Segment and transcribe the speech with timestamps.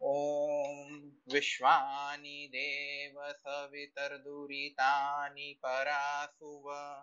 [0.00, 6.96] ॐ विश्वानि देव सवितर्दुरितानि परासुव,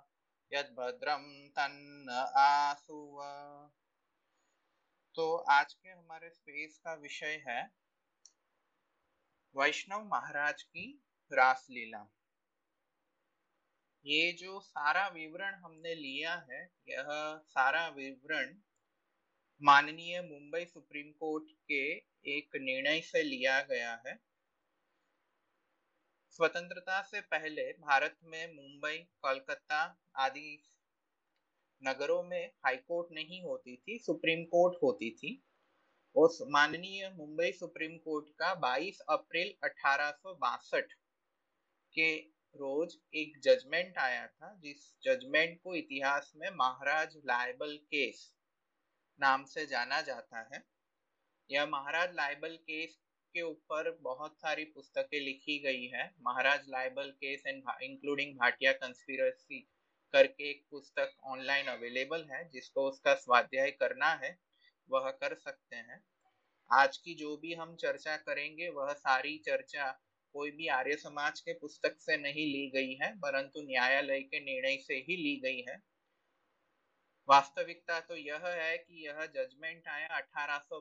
[0.52, 3.22] यद्भद्रं तन्न आसुव।
[5.16, 7.72] तो आज के हमारे स्पेस का विषय है
[9.56, 12.12] वैष्णव महाराज की रासलीला।
[14.06, 18.56] ये जो सारा विवरण हमने लिया है, यह सारा विवरण
[19.62, 24.20] माननीय मुंबई सुप्रीम कोर्ट के एक निर्णय से लिया गया है।
[26.30, 30.64] स्वतंत्रता से पहले भारत में मुंबई, कोलकाता आदि
[31.84, 35.44] नगरों में हाई कोर्ट नहीं होती थी, सुप्रीम कोर्ट होती थी।
[36.16, 40.20] उस माननीय मुंबई सुप्रीम कोर्ट का 22 अप्रैल अठारह
[41.94, 42.18] के
[42.56, 48.34] रोज एक जजमेंट आया था, जिस जजमेंट को इतिहास में महाराज लाइबल केस
[49.20, 50.75] नाम से जाना जाता है।
[51.50, 52.96] यह महाराज लाइबल केस
[53.36, 59.60] के ऊपर बहुत सारी पुस्तकें लिखी गई है। Maharaj libel case and including Bhatia conspiracy
[60.14, 64.38] करके एक पुस्तक ऑनलाइन अवेलेबल है, जिसको उसका स्वाध्याय करना है,
[64.90, 66.04] वह कर सकते हैं।
[66.72, 69.92] आज की जो भी हम चर्चा करेंगे, वह सारी चर्चा
[70.34, 74.78] कोई भी आर्य समाज के पुस्तक से नहीं ली गई है, परंतु न्यायालय के निर्णय
[74.78, 75.95] से ही ली गई है।
[77.28, 80.76] वास्तविकता तो यह है कि यह जजमेंट आया अठारह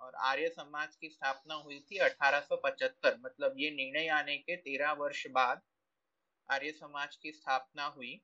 [0.00, 5.26] और आर्य समाज की स्थापना हुई थी 1875 मतलब ये निर्णय आने के तेरह वर्ष
[5.30, 5.60] बाद
[6.48, 8.20] आर्य समाज की स्थापना हुई।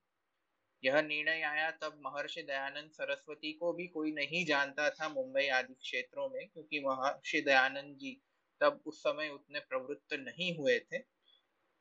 [0.82, 5.75] यह निर्णय आया तब महर्षि दयानंद सरस्वती को भी कोई नहीं जानता था मुंबई आदि
[5.75, 8.12] क्षेत्रों में, क्योंकि महर्षि दयानंद जी
[8.60, 10.98] तब उस समय उतने प्रवृत्त नहीं हुए थे।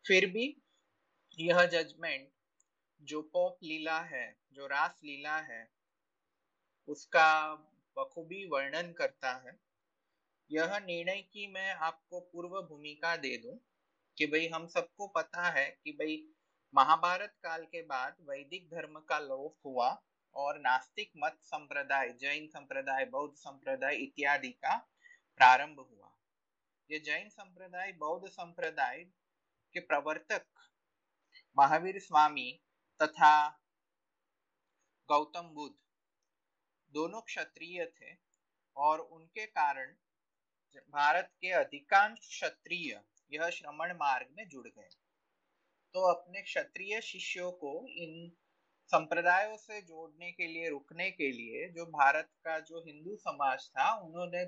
[0.05, 0.45] फिर भी
[1.39, 2.29] यह जजमेंट
[3.03, 5.67] जो पोप लीला है, जो रास लीला है,
[6.87, 7.53] उसका
[7.97, 9.59] बखूबी वर्णन करता है।
[10.51, 13.57] यह निर्णय की मैं आपको पूर्व भूमिका दे दूँ
[14.17, 16.23] कि भाई हम सबको पता है कि भाई
[16.73, 19.89] महाभारत काल के बाद वैदिक धर्म का लोप हुआ
[20.35, 24.77] और नास्तिक मत संप्रदाय, जैन संप्रदाय, बौद्ध संप्रदाय इत्यादि का
[25.37, 26.11] प्रारंभ हुआ।
[26.89, 29.03] ये जैन संप्रदाय, बौद्ध संप्रदाय
[29.73, 30.45] के प्रवर्तक
[31.57, 32.59] महावीर स्वामी
[33.03, 33.59] तथा
[35.09, 35.75] गौतम बुद्ध।
[36.93, 38.15] दोनों क्षत्रिय थे
[38.77, 39.93] और उनके कारण
[40.89, 44.89] भारत के अधिकांश क्षत्रिय यह श्रमण मार्ग में जुड़ गए।
[45.93, 48.31] तो अपने क्षत्रिय शिष्यों को इन
[48.87, 53.93] संप्रदायों से जोड़ने के लिए, रुकने के लिए जो भारत का जो हिंदू समाज था,
[53.93, 54.45] उन्होंने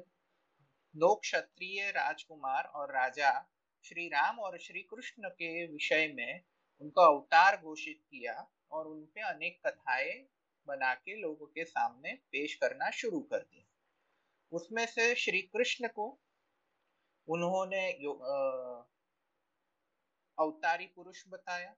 [0.96, 3.32] दो क्षत्रिय राजकुमार और राजा
[3.84, 6.42] श्री राम और श्री कृष्ण के विषय में
[6.82, 8.34] उनका अवतार घोषित किया
[8.72, 10.14] और उन पे अनेक कथाएँ
[10.68, 13.64] बना के लोगों के सामने पेश करना शुरू कर दिया।
[14.52, 16.08] उसमें से श्री कृष्ण को
[17.28, 17.88] उन्होंने
[20.38, 21.76] अवतारी पुरुष बताया।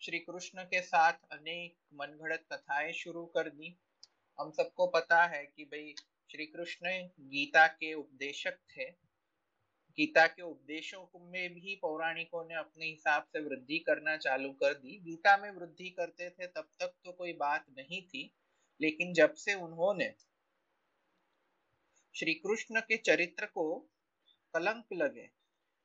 [0.00, 3.76] श्री कृष्ण के साथ अनेक मनगढ़ंत कथाएँ शुरू कर दी।
[4.38, 5.94] हम सबको पता है कि भाई
[6.30, 6.90] श्री कृष्ण
[7.28, 8.90] गीता के उपदेशक थे।
[9.98, 14.98] गीता के उपदेशों में भी पौराणिकों ने अपने हिसाब से वृद्धि करना चालू कर दी।
[15.00, 18.30] गीता में वृद्धि करते थे तब तक तो कोई बात नहीं थी,
[18.80, 20.14] लेकिन जब से उन्होंने
[22.14, 23.64] श्री कृष्ण के चरित्र को
[24.54, 25.30] कलंक लगे,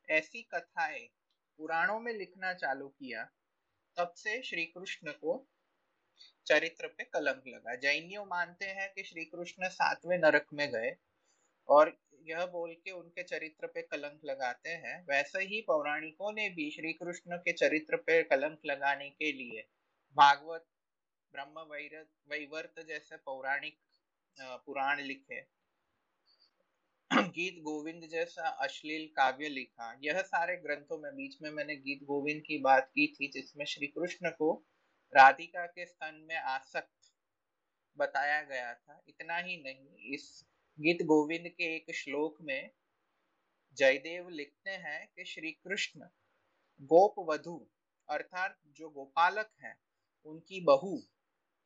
[0.09, 1.07] ऐसी कथाएँ
[1.59, 3.23] पुराणों में लिखना चालू किया,
[3.97, 5.47] तब से श्री कृष्ण को
[6.47, 10.95] चरित्र पे कलंक लगा। जैनियों मानते हैं कि श्री कृष्ण सातवें नरक में गए
[11.69, 11.89] और
[12.23, 16.93] यह बोल के उनके चरित्र पे कलंक लगाते हैं। वैसे ही पौराणिकों ने भी श्री
[16.93, 19.67] कृष्ण के चरित्र पे कलंक लगाने के लिए
[20.17, 20.65] भागवत
[21.33, 21.67] ब्रह्म
[22.29, 23.77] वैवर्त जैसे पौराणिक
[24.37, 25.41] पुराण लिखे।
[27.11, 32.41] गीत गोविंद जैसा अश्लील काव्य लिखा। यह सारे ग्रंथों में, बीच में मैंने गीत गोविंद
[32.41, 34.53] की बात की थी, जिसमें श्री कृष्ण को
[35.13, 37.11] राधिका के स्तन में आसक्त
[37.97, 40.45] बताया गया था। इतना ही नहीं, इस
[40.81, 42.71] गीत गोविंद के एक श्लोक में
[43.77, 45.99] जयदेव लिखते हैं कि श्री कृष्ण
[46.81, 47.67] गोप वधु,
[48.09, 49.75] अर्थात जो गोपालक है,
[50.25, 51.03] उनकी बहू,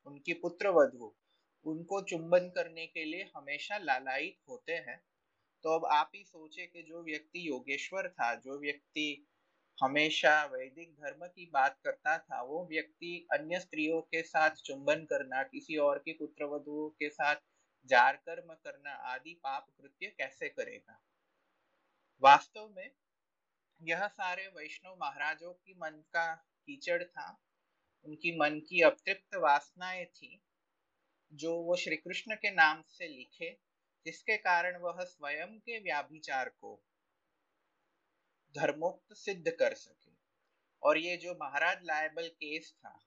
[0.06, 1.16] उनकी पुत्र वधु,
[1.66, 5.04] उनको चुंबन करने के लिए हमेशा लालायित होते हैं।
[5.64, 9.28] तो अब आप ही सोचे कि जो व्यक्ति योगेश्वर था, जो व्यक्ति
[9.84, 15.44] हमेशा वैदिक धर्म की बात करता था, वो व्यक्ति अन्य स्त्रियों के साथ चुंबन करना,
[15.44, 17.36] किसी और की पुत्र वधुओं के साथ
[17.86, 21.04] जार कर्म करना आदि पाप कृत्य कैसे करेगा?
[22.24, 22.92] वास्तव में
[23.82, 27.44] यह सारे वैष्णव महाराजों की मन का कीचड़ था।
[28.06, 30.42] उनकी मन की अतृप्त वासनाएँ थी,
[31.34, 33.58] जो वो श्री कृष्ण के नाम से लिखे,
[34.06, 36.84] जिसके कारण वह स्वयं के व्याभिचार को
[38.58, 40.12] धर्मोक्त सिद्ध कर सके।
[40.84, 43.06] और ये जो महाराज लायबल केस था,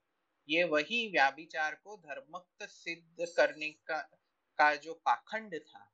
[0.49, 4.16] ये वही व्याभिचार को धर्मोक्त सिद्ध करने का
[4.59, 5.91] का जो पाखंड था,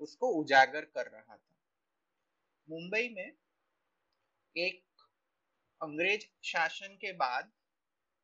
[0.00, 1.56] उसको उजागर कर रहा था।
[2.68, 3.32] मुंबई में
[4.56, 4.82] एक
[5.80, 7.50] अंग्रेज़ शासन के बाद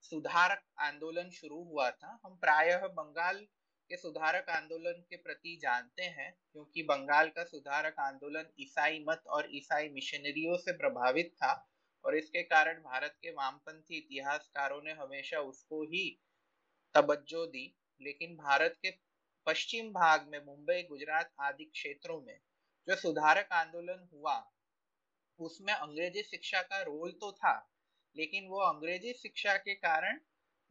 [0.04, 3.46] सुधारक आंदोलन शुरू हुआ था। हम प्रायः बंगाल
[3.90, 9.48] के सुधारक आंदोलन के प्रति जानते हैं, क्योंकि बंगाल का सुधारक आंदोलन ईसाई मत और
[9.50, 11.52] ईसाई मिशनरियों से प्रभावित था
[12.04, 16.08] और इसके कारण भारत के वामपंथी इतिहासकारों ने हमेशा उसको ही
[16.94, 17.66] तवज्जो दी।
[18.00, 18.90] लेकिन भारत के
[19.46, 22.38] पश्चिम भाग में मुंबई, गुजरात आदि क्षेत्रों में
[22.88, 24.36] जो सुधारक आंदोलन हुआ,
[25.38, 27.54] उसमें अंग्रेज़ी शिक्षा का रोल तो था,
[28.16, 30.20] लेकिन वो अंग्रेज़ी शिक्षा के कारण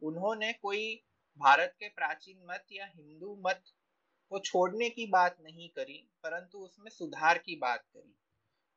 [0.02, 0.94] उन्होंने कोई
[1.40, 3.62] भारत के प्राचीन मत या हिंदू मत
[4.32, 8.14] को छोड़ने की बात नहीं करी, परंतु उसमें सुधार की बात करी।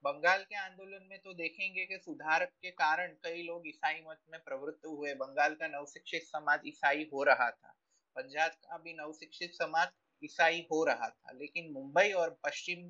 [0.04, 4.40] बंगाल के आंदोलन में तो देखेंगे कि सुधार के कारण कई लोग ईसाई मत में
[4.40, 7.74] प्रवृत्त हुए। बंगाल का नवशिक्षित समाज ईसाई हो रहा था।
[8.18, 9.88] पंजाब का भी नवशिक्षित समाज
[10.24, 12.88] ईसाई हो रहा था, लेकिन मुंबई और पश्चिम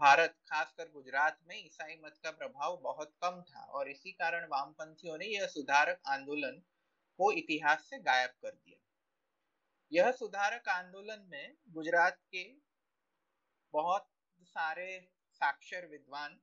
[0.00, 5.16] भारत, खासकर गुजरात में ईसाई मत का प्रभाव बहुत कम था और इसी कारण वामपंथियों
[5.18, 6.62] ने यह सुधारक आंदोलन
[7.18, 8.78] को इतिहास से गायब कर दिया।
[9.92, 12.44] यह सुधारक आंदोलन में गुजरात के
[13.74, 14.08] बहुत
[14.46, 14.88] सारे
[15.32, 16.38] साक्षर विद्वान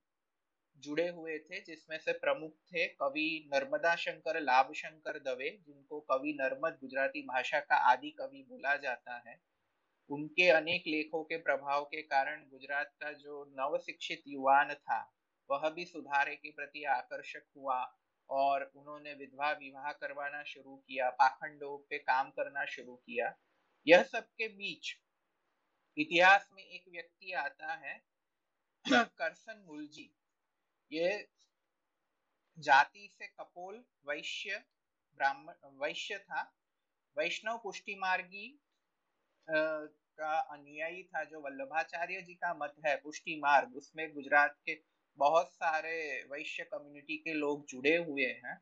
[0.77, 6.33] जुड़े हुए थे, जिसमें से प्रमुख थे कवि नर्मदा शंकर, लाभ शंकर दवे, जिनको कवि
[6.41, 9.41] नर्मद, गुजराती भाषा का आदि कवि बोला जाता है।
[10.09, 15.13] उनके अनेक लेखों के प्रभाव के कारण गुजरात का जो नव शिक्षित युवान था,
[15.49, 17.97] वह भी सुधारे के प्रति आकर्षक हुआ
[18.29, 23.35] और उन्होंने विधवा विवाह करवाना शुरू किया, पाखंडों पे काम करना शुरू किया।
[23.87, 24.95] यह सबके बीच
[25.97, 28.03] इतिहास में एक व्यक्ति आता है,
[28.91, 30.13] करसन मुलजी।
[30.91, 31.27] ये
[32.57, 34.63] जाति से कपोल, वैश्य,
[35.17, 36.41] ब्राह्मण, वैश्य था।
[37.17, 38.47] वैष्णव पुष्टि मार्गी
[39.49, 44.81] का अनुयायी था जो वल्लभाचार्य जी का मत है, पुष्टि मार्ग। उसमें गुजरात के
[45.17, 48.61] बहुत सारे वैश्य कम्युनिटी के लोग जुड़े हुए हैं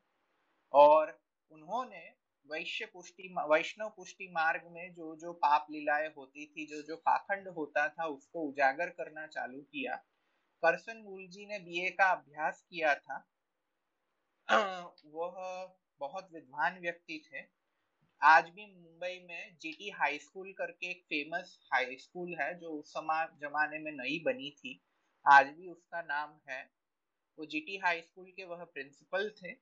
[0.73, 1.19] और
[1.51, 2.15] उन्होंने
[2.49, 7.47] वैश्य पुष्टि वैष्णव पुष्टि मार्ग में जो जो पाप लीलाएँ होती थी, जो जो पाखंड
[7.47, 10.03] होता था, उसको उजागर करना चालू किया।
[10.65, 13.17] करसन मूल जी ने बीए का अभ्यास किया था
[15.07, 15.35] वह
[15.99, 17.43] बहुत विद्वान व्यक्ति थे।
[18.21, 22.89] आज भी मुंबई में जीटी हाई स्कूल करके एक फ़ेमस हाई स्कूल है, जो उस
[22.89, 24.81] समय जमाने में नई बनी थी।
[25.25, 26.61] आज भी उसका नाम है।
[27.37, 29.53] वो जीटी हाई स्कूल के वह प्रिंसिपल थे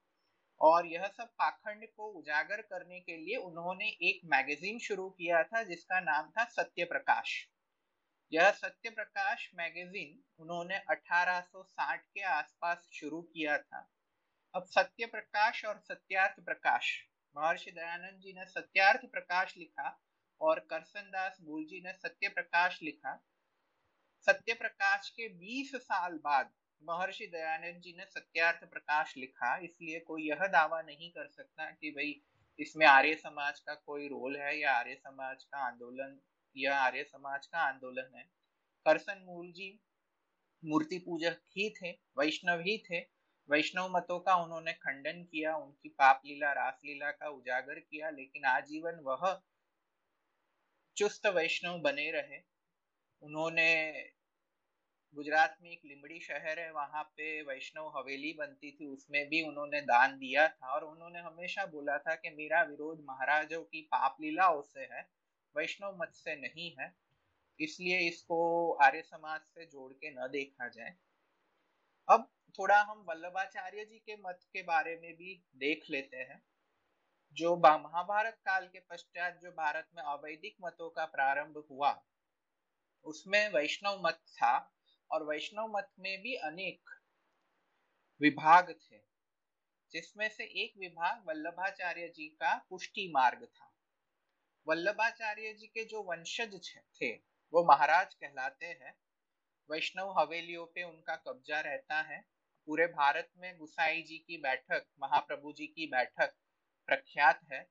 [0.62, 5.64] और यह सब पाखंड को उजागर करने के लिए उन्होंने एक मैगजीन शुरू किया था,
[5.64, 7.48] जिसका नाम था सत्य प्रकाश
[8.32, 13.90] यह सत्य प्रकाश मैगजीन उन्होंने 1860 के आसपास शुरू किया था।
[14.54, 16.90] अब सत्य प्रकाश और सत्यार्थ प्रकाश,
[17.36, 20.02] महर्षि दयानंद जी ने सत्यार्थ प्रकाश लिखा
[20.42, 23.16] और करसन दास जी ने सत्य प्रकाश लिखा।
[24.28, 26.52] सत्य प्रकाश के 20 साल बाद
[26.84, 31.92] महर्षि दयानंद जी ने सत्यार्थ प्रकाश लिखा, इसलिए कोई यह दावा नहीं कर सकता कि
[31.92, 32.22] भाई
[32.60, 36.20] इसमें आर्य समाज का कोई रोल है या आर्य समाज का आंदोलन
[36.58, 38.24] या आर्य समाज का आंदोलन है।
[38.86, 39.80] करसन मूल जी
[40.64, 43.00] मूर्ति पूजक ही थे, वैष्णव ही थे।
[43.50, 49.00] वैष्णव मतों का उन्होंने खंडन किया, उनकी पाप लीला रासलीला का उजागर किया, लेकिन आजीवन
[49.04, 49.42] वह
[50.98, 52.38] चुस्त वैष्णव बने रहे।
[53.22, 53.94] उन्होंने
[55.16, 59.82] गुजरात में एक लिमड़ी शहर है, वहाँ पे वैष्णव हवेली बनती थी, उसमें भी उन्होंने
[59.82, 64.62] दान दिया था और उन्होंने हमेशा बोला था कि मेरा विरोध महाराजों की पाप लीलाओं
[64.62, 65.23] से है।
[65.56, 66.94] वैष्णव मत से नहीं है,
[67.60, 70.96] इसलिए इसको आर्य समाज से जोड़ के न देखा जाए।
[72.08, 72.28] अब
[72.60, 76.42] थोड़ा हम वल्लभाचार्य जी के मत के बारे में भी देख लेते हैं।
[77.38, 81.94] जो महाभारत काल के पश्चात जो भारत में अवैदिक मतों का प्रारंभ हुआ,
[83.06, 84.58] उसमें वैष्णव मत था
[85.12, 86.90] और वैष्णव मत में भी अनेक
[88.22, 88.98] विभाग थे,
[89.92, 93.73] जिसमें से एक विभाग वल्लभाचार्य जी का पुष्टि मार्ग था।
[94.68, 96.54] वल्लभाचार्य जी के जो वंशज
[97.02, 97.12] थे,
[97.54, 98.94] वो महाराज कहलाते हैं।
[99.70, 102.20] वैष्णव हवेलियों पे उनका कब्जा रहता है।
[102.68, 106.34] पूरे भारत में गुसाई जी की बैठक, महाप्रभु जी की बैठक
[106.90, 107.68] प्रख्यात है।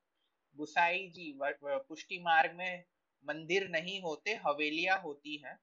[0.57, 2.85] गुसाई जी पुष्टि मार्ग में
[3.25, 5.57] मंदिर नहीं होते, हवेलियाँ होती है।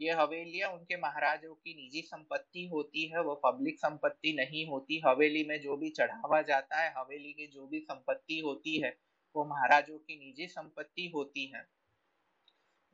[0.00, 5.44] ये हवेलियाँ उनके महाराजों की निजी संपत्ति होती है, वो पब्लिक संपत्ति नहीं होती। हवेली
[5.44, 8.96] में जो भी चढ़ावा जाता है, हवेली की जो भी संपत्ति होती है
[9.36, 11.66] वो महाराजों की निजी संपत्ति होती है।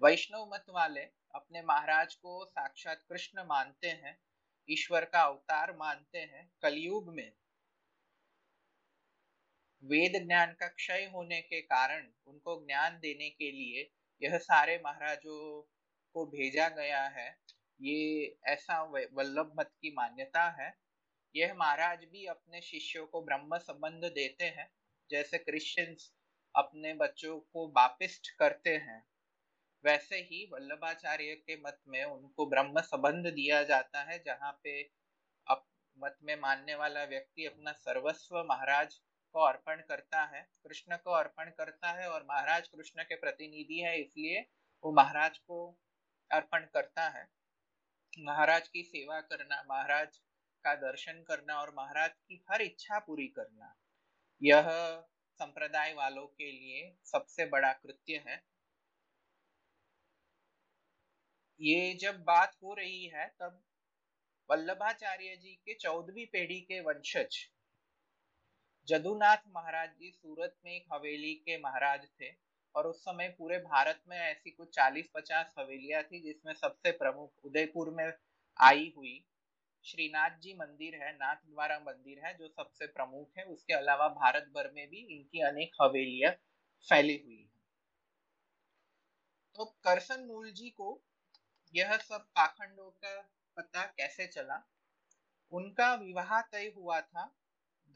[0.02, 1.00] वैष्णव मत वाले
[1.34, 4.18] अपने महाराज को साक्षात कृष्ण मानते हैं,
[4.68, 7.32] ईश्वर का अवतार मानते हैं कलयुग में।
[9.82, 13.90] वेद ज्ञान का क्षय होने के कारण उनको ज्ञान देने के लिए
[14.22, 15.62] यह सारे महाराजों
[16.14, 17.28] को भेजा गया है।
[17.80, 20.72] ये ऐसा वल्लभ मत की मान्यता है।
[21.36, 24.70] यह महाराज भी अपने शिष्यों को ब्रह्म संबंध देते हैं,
[25.10, 26.12] जैसे क्रिश्चियंस
[26.54, 29.02] अपने बच्चों को बापिस्ट करते हैं।
[29.84, 34.80] वैसे ही वल्लभाचार्य के मत में उनको ब्रह्म संबंध दिया जाता है, जहाँ पे
[35.46, 35.64] अप,
[35.98, 38.94] मत में मानने वाला व्यक्ति अपना सर्वस्व महाराज
[39.34, 43.96] को अर्पण करता है, कृष्ण को अर्पण करता है और महाराज कृष्ण के प्रतिनिधि है,
[44.00, 44.40] इसलिए
[44.84, 45.66] वो महाराज को
[46.30, 47.26] अर्पण करता है।
[48.18, 50.16] महाराज की सेवा करना, महाराज
[50.64, 53.74] का दर्शन करना और महाराज की हर इच्छा पूरी करना,
[54.42, 54.68] यह
[55.34, 58.42] संप्रदाय वालों के लिए सबसे बड़ा कृत्य है।
[61.60, 63.60] ये जब बात हो रही है, तब
[64.48, 67.36] वल्लभाचार्य जी के चौदहवीं पीढ़ी के वंशज
[68.88, 72.30] जदुनाथ महाराज जी सूरत में एक हवेली के महाराज थे
[72.74, 77.90] और उस समय पूरे भारत में ऐसी कुछ 40-50 हवेलियाँ थी जिसमें सबसे प्रमुख उदयपुर
[77.90, 78.12] में
[78.60, 79.14] आई हुई।
[79.84, 84.42] श्रीनाथ जी मंदिर है, नाथ द्वारा मंदिर है, जो सबसे प्रमुख है। उसके अलावा भारत
[84.42, 86.32] भर में भी इनकी अनेक हवेलियाँ
[86.88, 87.54] फैली हुई है।
[89.54, 91.02] तो करसन मूल जी को
[91.74, 93.20] यह सब पाखंडों का
[93.56, 94.70] पता कैसे चला?
[95.52, 97.36] उनका विवाह तय हुआ था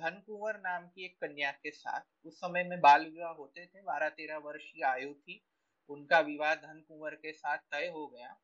[0.00, 3.82] धन कुंवर नाम की एक कन्या के साथ। उस समय में बाल विवाह होते थे
[3.82, 5.44] बारह तेरह वर्ष की आयु थी।
[5.88, 8.40] उनका विवाह धन कुंवर के साथ तय हो गया।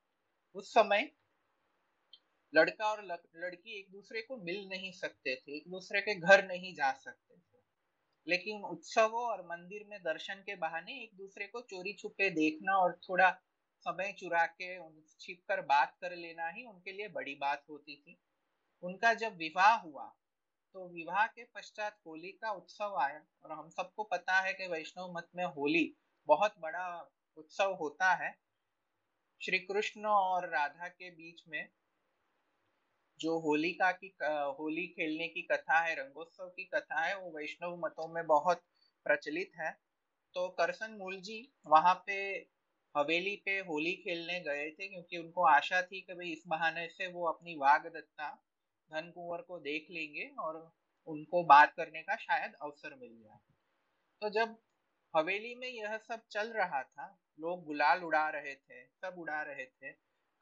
[0.54, 1.12] उस समय
[2.54, 6.74] लड़का और लड़की एक दूसरे को मिल नहीं सकते थे, एक दूसरे के घर नहीं
[6.74, 7.62] जा सकते थे।
[8.26, 12.98] लेकिन उत्सवों और मंदिर में दर्शन के बहाने एक दूसरे को चोरी छुपे देखना और
[13.08, 13.30] थोड़ा
[13.86, 14.76] समय चुरा के
[15.20, 18.18] छिप कर बात कर लेना ही उनके लिए बड़ी बात होती थी।
[18.82, 20.04] उनका जब विवाह हुआ
[20.74, 25.12] तो विवाह के पश्चात होली का उत्सव आया और हम सबको पता है कि वैष्णव
[25.12, 25.84] मत में होली
[26.28, 26.86] बहुत बड़ा
[27.36, 28.34] उत्सव होता है।
[29.40, 31.68] श्री कृष्ण और राधा के बीच में
[33.20, 34.12] जो होलिका की
[34.58, 38.62] होली खेलने की कथा है, रंगोत्सव की कथा है, वो वैष्णव मतों में बहुत
[39.06, 39.70] प्रचलित है।
[40.34, 42.14] तो करसन मूल जी वहाँ पे
[42.94, 47.06] हवेली पे होली खेलने गए थे क्योंकि उनको आशा थी कि भाई इस बहाने से
[47.06, 48.28] वो अपनी वाघ दत्ता
[48.90, 50.56] धन कुंवर को देख लेंगे और
[51.08, 53.38] उनको बात करने का शायद अवसर मिल जाए।
[54.22, 54.56] तो जब
[55.14, 57.06] हवेली में यह सब चल रहा था,
[57.38, 59.92] लोग गुलाल उड़ा रहे थे, सब उड़ा रहे थे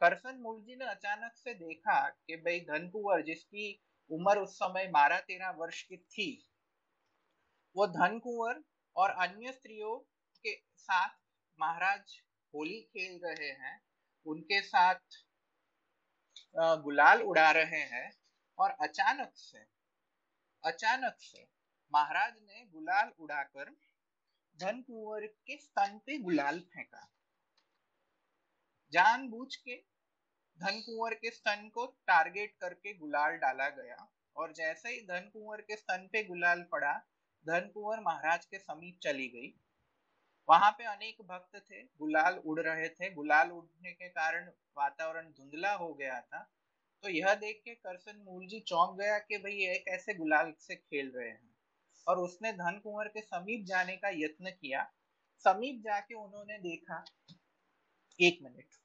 [0.02, 3.66] करसन मूलजी ने अचानक से देखा कि भाई धन कुंवर जिसकी
[4.10, 6.30] उम्र उस समय बारह तेरह वर्ष की थी,
[7.76, 8.62] वो धन कुंवर
[8.96, 9.96] और अन्य स्त्रियों
[10.44, 11.14] के साथ
[11.58, 12.16] महाराज
[12.54, 13.80] होली खेल रहे हैं,
[14.26, 15.20] उनके साथ
[16.56, 18.10] गुलाल उड़ा रहे हैं
[18.58, 19.64] और अचानक से
[20.64, 21.46] अचानक से
[21.92, 23.70] महाराज ने गुलाल उड़ाकर
[24.56, 27.08] धन कुंवर के स्तन पे गुलाल फेंका।
[28.92, 29.76] जानबूझ के
[30.62, 35.60] धन कुंवर के स्तन को टारगेट करके गुलाल डाला गया। और जैसे ही धन कुंवर
[35.60, 36.92] के स्तन पे गुलाल पड़ा
[37.46, 39.54] धन कुंवर महाराज के समीप चली गई।
[40.48, 45.72] वहाँ पे अनेक भक्त थे, गुलाल उड़ रहे थे। गुलाल उड़ने के कारण वातावरण धुंधला
[45.72, 46.52] हो गया था।
[47.02, 50.76] तो यह देख के करसन मूल जी चौंक गया कि भाई ये कैसे गुलाल से
[50.76, 51.54] खेल रहे हैं।
[52.08, 54.92] और उसने धन कुंवर के समीप जाने का यत्न किया।
[55.38, 57.04] समीप जाके उन्होंने देखा,
[58.20, 58.81] एक मिनट।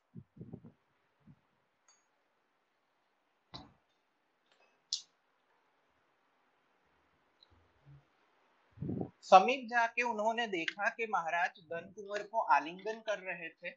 [9.28, 13.74] समीप जाके उन्होंने देखा कि महाराज धन कुंवर को आलिंगन कर रहे थे,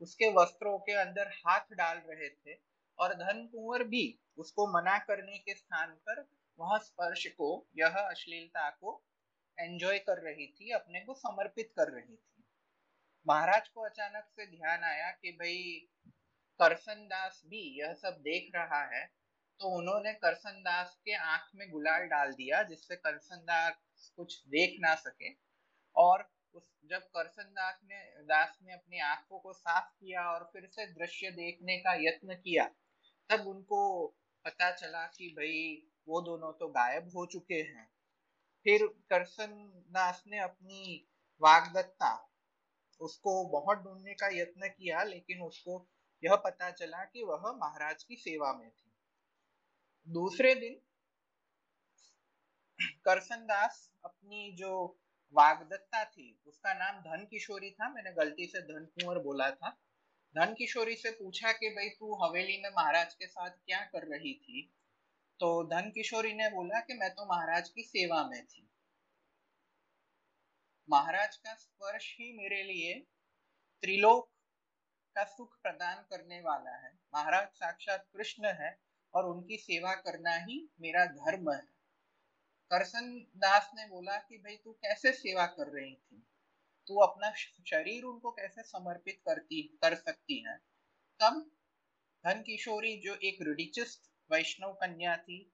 [0.00, 2.54] उसके वस्त्रों के अंदर हाथ डाल रहे थे
[2.98, 4.04] और धन कुंवर भी
[4.38, 6.24] उसको मना करने के स्थान पर
[6.58, 9.02] वह स्पर्श को, यह अश्लीलता को
[9.58, 12.44] एंजॉय कर रही थी, अपने को समर्पित कर रही थी।
[13.26, 15.88] महाराज को अचानक से ध्यान आया कि भाई
[16.60, 19.04] करसन दास भी यह सब देख रहा है
[19.60, 23.82] तो उन्होंने करसन दास के आँख में गुलाल डाल दिया, जिससे करसन दास
[24.16, 25.32] कुछ देख ना सके।
[25.96, 30.66] और उस, जब करसन दास ने दास ने अपनी आँखों को साफ़ किया और फिर
[30.66, 32.64] से दृश्य देखने का यत्न किया,
[33.30, 34.06] तब उनको
[34.44, 37.86] पता चला कि भाई, वो दोनों तो गायब हो चुके हैं।
[38.66, 39.52] फिर करसन
[39.90, 41.06] दास ने अपनी
[41.42, 42.12] वागदत्ता,
[43.00, 45.86] उसको बहुत ढूँढने का यत्न किया, लेकिन उसको
[46.24, 48.92] यह पता चला कि वह महाराज की सेवा में थी।
[50.08, 50.80] दूसरे दिन
[52.82, 55.00] करसन दास अपनी जो
[55.34, 59.70] वागदत्ता थी, उसका नाम धन किशोरी था। मैंने गलती से धन कुंवर बोला था।
[60.36, 64.34] धन किशोरी से पूछा कि भाई, तू हवेली में महाराज के साथ क्या कर रही
[64.34, 64.72] थी?
[65.40, 68.70] तो धन किशोरी ने बोला कि मैं तो महाराज की सेवा में थी।
[70.90, 72.94] महाराज का स्पर्श ही मेरे लिए
[73.82, 74.32] त्रिलोक
[75.14, 78.80] का सुख प्रदान करने वाला है। महाराज साक्षात कृष्ण है
[79.14, 81.75] और उनकी सेवा करना ही मेरा धर्म है।
[82.70, 86.26] करसन दास ने बोला कि भाई, तू कैसे सेवा कर रही थी?
[86.86, 87.30] तू अपना
[87.66, 90.58] शरीर उनको कैसे समर्पित करती, कर सकती है?
[91.20, 91.50] तब
[92.26, 95.52] धन किशोरी जो एक रिडिचस वैष्णव कन्या थी,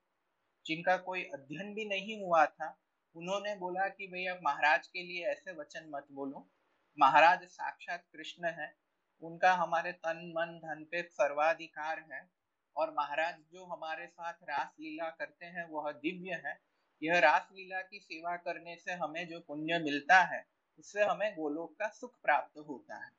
[0.65, 2.79] जिनका कोई अध्ययन भी नहीं हुआ था,
[3.15, 6.51] उन्होंने बोला कि भाई, अब महाराज के लिए ऐसे वचन मत बोलो।
[6.99, 8.77] महाराज साक्षात कृष्ण है।
[9.21, 12.29] उनका हमारे तन, मन, धन पे सर्वाधिकार है।
[12.77, 16.72] और महाराज जो हमारे साथ रास लीला करते हैं, वह दिव्य है।
[17.03, 20.45] यह रास लीला की सेवा करने से हमें जो पुण्य मिलता है,
[20.79, 23.11] उससे हमें गोलोक का सुख प्राप्त होता है।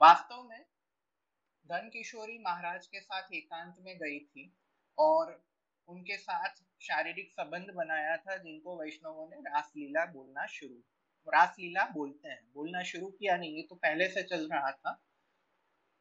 [0.00, 0.64] वास्तव में
[1.66, 4.52] धन किशोरी महाराज के साथ एकांत में गई थी
[4.98, 5.46] और
[5.88, 10.82] उनके साथ शारीरिक संबंध बनाया था, जिनको वैष्णवों ने रासलीला बोलना शुरू
[11.28, 14.92] रासलीला बोलते हैं। बोलना शुरू किया नहीं, ये तो पहले से चल रहा था।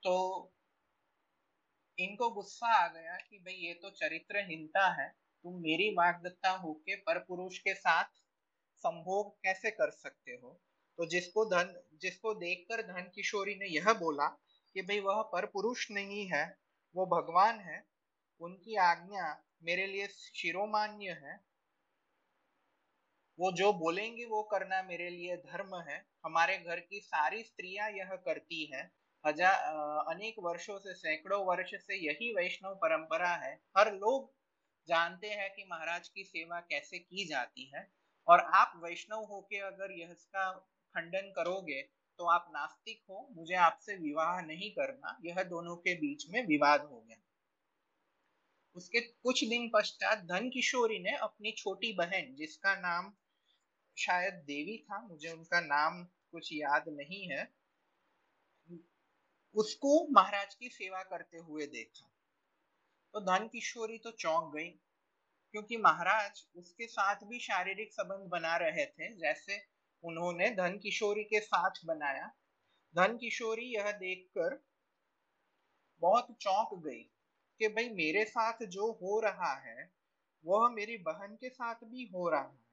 [0.04, 0.54] तो
[1.98, 7.20] इनको गुस्सा आ गया कि भाई ये तो चरित्रहीनता है तुम मेरी वागदत्ता होके पर
[7.20, 8.06] पुरुष के साथ
[8.84, 10.60] संभोग कैसे कर सकते हो?
[11.00, 14.28] तो जिसको धन, जिसको देखकर धन किशोरी ने यह बोला
[14.76, 16.46] कि भाई वह पर पुरुष नहीं है,
[16.96, 17.84] वो भगवान है,
[18.42, 21.40] उनकी आज्ञा मेरे लिए शिरोमान्य है,
[23.40, 28.16] वो जो बोलेंगे वो करना मेरे लिए धर्म है, हमारे घर की सारी स्त्रियाँ यह
[28.26, 28.90] करती हैं।
[29.26, 34.32] हज़ार अनेक वर्षों से, सैकड़ों वर्ष से यही वैष्णव परंपरा है, हर लोग
[34.88, 37.88] जानते हैं कि महाराज की सेवा कैसे की जाती है।
[38.28, 40.52] और आप वैष्णव होके अगर यह इसका
[40.96, 41.82] खंडन करोगे
[42.20, 46.82] तो आप नास्तिक हो, मुझे आपसे विवाह नहीं करना। यह दोनों के बीच में विवाद
[46.82, 47.18] हो गया।
[48.76, 53.14] उसके कुछ दिन पश्चात धन किशोरी ने अपनी छोटी बहन, जिसका नाम
[53.98, 57.48] शायद देवी था, मुझे उनका नाम कुछ याद नहीं है,
[59.56, 62.10] उसको महाराज की सेवा करते हुए देखा।
[63.14, 64.70] तो धन किशोरी तो चौंक गई,
[65.54, 69.62] क्योंकि महाराज उसके साथ भी शारीरिक संबंध बना रहे थे, जैसे
[70.04, 72.28] उन्होंने धन किशोरी के साथ बनाया।
[72.96, 74.60] धन किशोरी यह देखकर
[76.02, 77.02] बहुत चौंक गई
[77.60, 79.92] कि भाई मेरे साथ जो हो रहा है,
[80.46, 82.66] वह मेरी बहन के साथ भी हो रहा है।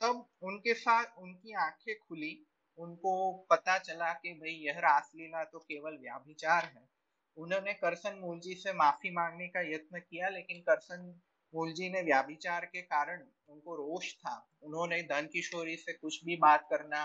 [0.00, 2.46] तब उनके साथ उनकी आँखें खुली,
[2.78, 6.99] उनको पता चला कि भाई यह रासलीला तो केवल व्याभिचार है।
[7.36, 11.20] उन्होंने करसन मूल जी से माफ़ी मांगने का यत्न किया, लेकिन करसन
[11.54, 16.36] मूल जी ने व्याभिचार के कारण उनको रोष था। उन्होंने धन किशोरी से कुछ भी
[16.36, 17.04] बात करना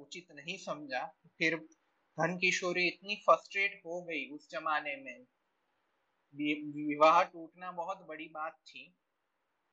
[0.00, 1.04] उचित नहीं समझा।
[1.38, 5.24] फिर धन किशोरी इतनी फ्रस्ट्रेट हो गई उस जमाने में।
[6.34, 8.92] विवाह टूटना बहुत बड़ी बात थी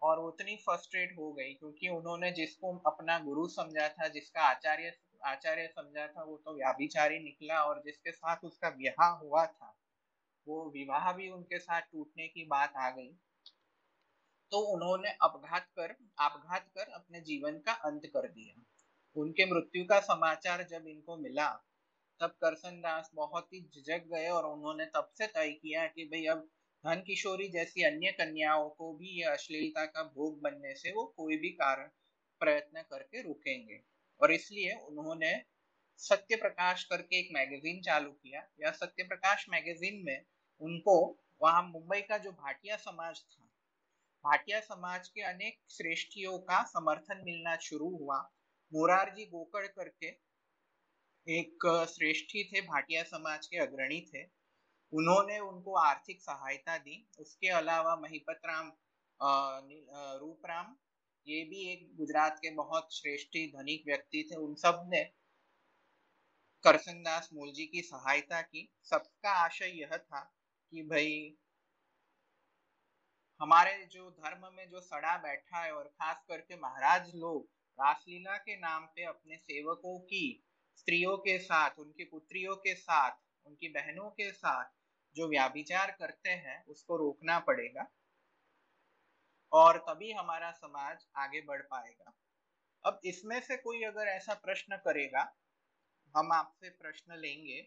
[0.01, 4.91] और उतनी फ्रस्ट्रेट हो गई, क्योंकि उन्होंने जिसको अपना गुरु समझा था, जिसका आचार्य
[5.25, 9.75] आचार्य समझा था, वो तो व्याभिचारी निकला और जिसके साथ उसका ब्याह हुआ था,
[10.47, 13.11] वो विवाह भी उनके साथ टूटने की बात आ गई।
[14.51, 18.63] तो उन्होंने अपघात कर अपघात कर अपने जीवन का अंत कर दिया।
[19.15, 21.49] उनके मृत्यु का समाचार जब इनको मिला,
[22.19, 26.25] तब करसन दास बहुत ही झिझक गए और उन्होंने तब से तय किया कि भाई
[26.25, 26.49] अब
[26.85, 31.37] धन किशोरी जैसी अन्य कन्याओं को भी यह अश्लीलता का भोग बनने से वो कोई
[31.37, 31.89] भी कारण,
[32.39, 33.81] प्रयत्न करके रुकेंगे।
[34.21, 35.33] और इसलिए उन्होंने
[35.99, 40.25] सत्य प्रकाश करके एक मैगजीन चालू किया। या सत्य प्रकाश मैगजीन में
[40.61, 40.95] उनको
[41.41, 43.45] वहाँ मुंबई का जो भाटिया समाज था,
[44.25, 48.17] भाटिया समाज के अनेक श्रेष्ठियों का समर्थन मिलना शुरू हुआ।
[48.71, 50.07] मोरारजी गोकड़ करके
[51.27, 54.23] एक श्रेष्ठी थे, भाटिया समाज के अग्रणी थे।
[54.93, 58.71] उन्होंने उनको आर्थिक सहायता दी। उसके अलावा महिपत राम
[60.19, 60.75] रूपराम
[61.29, 65.03] ये भी एक गुजरात के बहुत श्रेष्ठी धनिक व्यक्ति थे। उन सबने
[66.63, 70.35] करसनदास मूल जी की सहायता की। सबका आशय यह था
[70.71, 71.37] कि भाई,
[73.41, 77.45] हमारे जो धर्म में जो सड़ा बैठा है और खास करके महाराज लोग,
[77.79, 80.45] रासलीला के नाम पे अपने सेवकों की,
[80.77, 83.11] स्त्रियों के साथ, उनकी पुत्रियों के साथ,
[83.45, 84.65] उनकी बहनों के साथ
[85.15, 87.87] जो व्याभिचार करते हैं, उसको रोकना पड़ेगा।
[89.51, 92.13] और तभी हमारा समाज आगे बढ़ पाएगा।
[92.85, 95.21] अब इसमें से कोई अगर ऐसा प्रश्न करेगा,
[96.15, 97.57] हम आपसे प्रश्न लेंगे,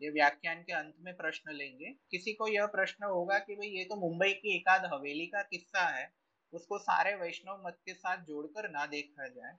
[0.00, 3.84] ये व्याख्यान के अंत में प्रश्न लेंगे। किसी को यह प्रश्न होगा कि भाई ये
[3.84, 6.12] तो मुंबई की एकाध हवेली का किस्सा है,
[6.52, 9.56] उसको सारे वैष्णव मत के साथ जोड़कर ना देखा जाए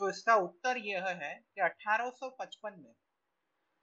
[0.00, 2.94] तो इसका उत्तर यह है कि 1855 में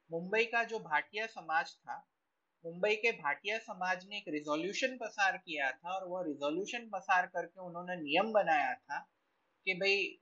[0.09, 1.95] मुंबई का जो भाटिया समाज था
[2.65, 7.61] मुंबई के भाटिया समाज ने एक रिजोल्यूशन पसार किया था और वो रिजोल्यूशन पसार करके
[7.61, 8.99] उन्होंने नियम बनाया था
[9.65, 10.19] कि भाई,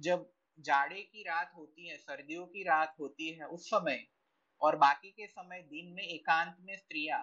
[0.00, 4.04] जब जाड़े की रात होती है, सर्दियों की रात होती है उस समय
[4.60, 7.22] और बाकी के समय दिन में एकांत में स्त्रियाँ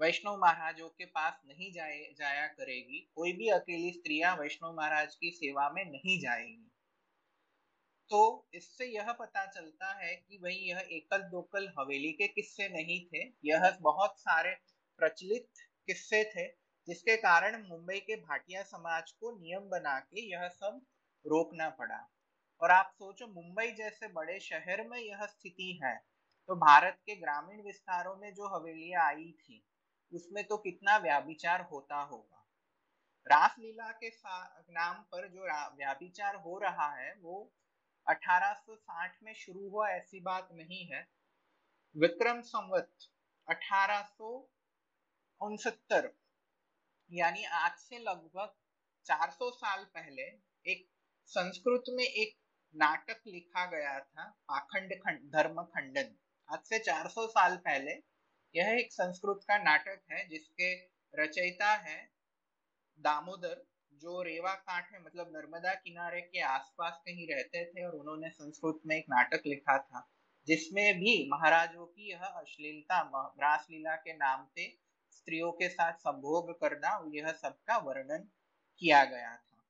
[0.00, 5.30] वैष्णव महाराजों के पास नहीं जाए, जाया करेगी, कोई भी अकेली स्त्रियाँ वैष्णव महाराज की
[5.30, 6.65] सेवा में नहीं जाएगी।
[8.10, 13.00] तो इससे यह पता चलता है कि भाई यह एकल दोकल हवेली के किस्से नहीं
[13.06, 14.54] थे। यह बहुत सारे
[14.98, 15.48] प्रचलित
[15.88, 16.46] किस्से थे,
[16.88, 20.80] जिसके कारण मुंबई के भाटिया समाज को नियम बना के यह सब
[21.24, 21.98] रोकना पड़ा।
[22.62, 25.96] और आप सोचो, मुंबई जैसे बड़े शहर में यह स्थिति है
[26.48, 29.62] तो भारत के ग्रामीण विस्तारों में जो हवेलियाँ आई थी,
[30.12, 32.42] उसमें तो कितना व्याभिचार होता होगा।
[33.26, 34.08] रासलीला के
[34.70, 35.42] नाम पर जो
[35.76, 37.52] व्याभिचार हो रहा है, वो
[38.08, 41.08] 1860 में शुरू हुआ, ऐसी बात नहीं है।
[41.96, 42.92] विक्रम संवत,
[43.48, 44.02] अठारह
[47.10, 48.54] यानी आज से लगभग
[49.04, 50.22] 400 साल पहले
[50.66, 50.90] एक
[51.26, 52.38] संस्कृत में एक
[52.74, 56.16] नाटक लिखा गया था, पाखंड खंड, धर्म खंडन।
[56.52, 57.92] आज से 400 साल पहले
[58.54, 60.76] यह एक संस्कृत का नाटक है, जिसके
[61.14, 62.10] रचयिता है
[62.98, 63.64] दामोदर
[64.02, 68.80] जो रेवा कांठ है मतलब नर्मदा किनारे के आसपास कहीं रहते थे और उन्होंने संस्कृत
[68.86, 70.06] में एक नाटक लिखा था,
[70.46, 73.00] जिसमें भी महाराजों की यह अश्लीलता
[73.40, 74.68] रासलीला के नाम से
[75.12, 78.28] स्त्रियों के साथ संभोग करना यह सबका वर्णन
[78.82, 79.64] किया गया था।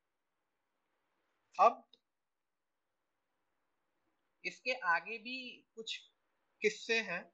[1.59, 1.83] अब
[4.45, 5.39] इसके आगे भी
[5.77, 5.97] कुछ
[6.63, 7.25] किस्से हैं,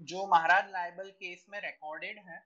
[0.00, 2.38] जो महाराज लाइबल केस में रिकॉर्डेड है।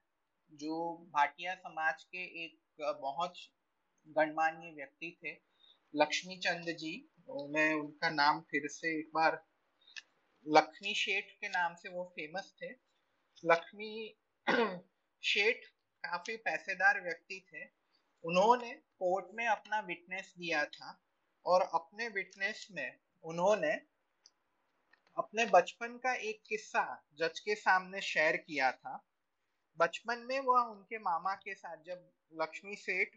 [0.53, 2.59] जो भाटिया समाज के एक
[3.01, 3.33] बहुत
[4.07, 5.31] गणमान्य व्यक्ति थे
[5.95, 9.43] लक्ष्मी चंद जी मैं उनका नाम फिर से एक बार
[10.47, 12.69] लक्ष्मी शेठ के नाम से वो फ़ेमस थे।
[13.45, 14.15] लक्ष्मी
[15.23, 15.65] शेठ
[16.03, 17.65] काफ़ी पैसेदार व्यक्ति थे।
[18.23, 21.03] उन्होंने कोर्ट में अपना विटनेस दिया था
[21.45, 23.71] और अपने विटनेस में उन्होंने
[25.17, 26.83] अपने बचपन का एक किस्सा
[27.13, 29.10] जज के सामने शेयर किया था।
[29.79, 33.15] बचपन में वह उनके मामा के साथ जब लक्ष्मी सेठ,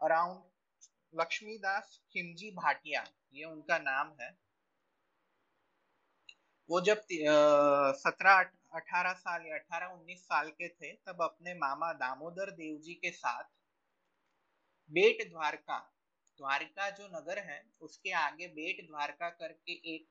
[0.00, 4.30] अराउंड लक्ष्मीदास खिमजी भाटिया, ये उनका नाम है,
[6.68, 7.02] वो जब
[7.98, 8.38] सत्रह
[8.74, 13.10] अठारह साल या अठारह उन्नीस साल के थे, तब अपने मामा दामोदर देव जी के
[13.12, 13.44] साथ
[14.90, 15.78] बेट द्वारका
[16.38, 20.06] द्वारका जो नगर है, उसके आगे बेट द्वारका करके एक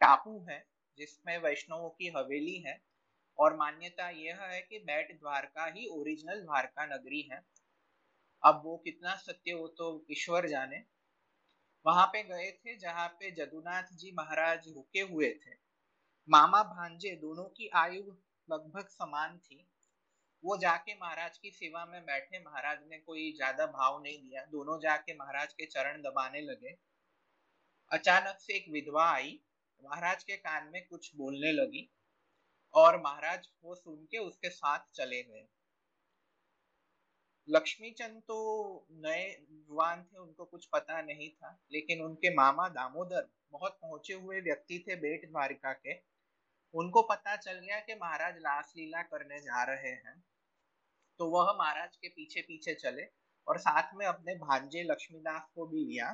[0.00, 0.64] टापू है,
[0.98, 2.80] जिसमें वैष्णवों की हवेली है।
[3.38, 7.40] और मान्यता यह है कि बैट द्वारका ही ओरिजिनल द्वारका नगरी है।
[8.42, 10.82] अब वो कितना सत्य हो तो ईश्वर जाने।
[11.86, 15.54] वहाँ पे गए थे जहाँ पे जदुनाथ जी महाराज रुके हुए थे।
[16.28, 18.02] मामा भांजे दोनों की आयु
[18.48, 19.64] लगभग समान थी।
[20.44, 24.78] वो जाके महाराज की सेवा में बैठे। महाराज ने कोई ज़्यादा भाव नहीं दिया। दोनों
[24.80, 26.76] जाके महाराज के चरण दबाने लगे।
[27.90, 29.38] अचानक से एक विधवा आई।
[29.82, 31.88] महाराज के कान में कुछ बोलने लगी।
[32.74, 35.46] और महाराज वो सुन के उसके साथ चले गए।
[37.48, 43.28] लक्ष्मी चंद तो नए युवान थे, उनको कुछ पता नहीं था, लेकिन उनके मामा दामोदर
[43.52, 45.94] बहुत पहुँचे हुए व्यक्ति थे बेट द्वारिका के।
[46.74, 50.24] उनको पता चल गया कि महाराज लाश लीला करने जा रहे हैं।
[51.20, 53.02] तो वह महाराज के पीछे पीछे चले
[53.46, 56.12] और साथ में अपने भांजे लक्ष्मीदास को भी लिया।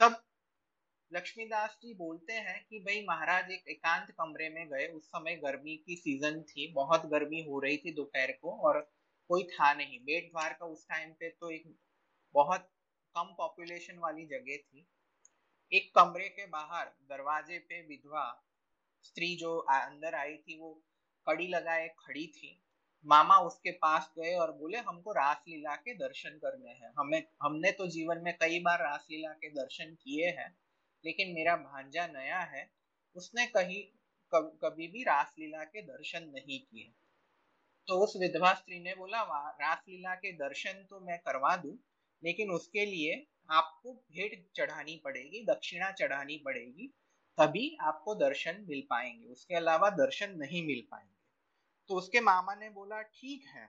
[0.00, 0.22] तब
[1.14, 5.76] लक्ष्मीदास जी बोलते हैं कि भाई महाराज एक एकांत कमरे में गए। उस समय गर्मी
[5.76, 8.80] की सीज़न थी, बहुत गर्मी हो रही थी दोपहर को और
[9.30, 11.68] कोई था नहीं। बेट द्वार का उस टाइम पे तो एक
[12.34, 12.68] बहुत
[13.14, 14.86] कम पॉपुलेशन वाली जगह थी।
[15.72, 18.24] एक कमरे के बाहर दरवाजे पे विधवा
[19.02, 20.82] स्त्री जो अंदर आई थी, वो
[21.26, 22.60] कड़ी लगाए खड़ी थी।
[23.06, 27.86] मामा उसके पास गए और बोले, हमको रासलीला के दर्शन करने हैं। हमें, हमने तो
[27.86, 30.63] जीवन में कई बार रासलीला के दर्शन किए हैं।
[31.04, 32.68] लेकिन मेरा भांजा नया है
[33.16, 33.82] उसने कहीं
[34.32, 36.92] कब, कभी भी रासलीला के दर्शन नहीं किए।
[37.88, 39.22] तो उस विधवा स्त्री ने बोला
[39.60, 41.78] रासलीला के दर्शन तो मैं करवा दूँ
[42.22, 46.86] लेकिन उसके लिए आपको भेंट चढ़ानी पड़ेगी दक्षिणा चढ़ानी पड़ेगी
[47.38, 51.12] तभी आपको दर्शन मिल पाएँगे। उसके अलावा दर्शन नहीं मिल पाएँगे।
[51.90, 53.68] तो उसके मामा ने बोला ठीक है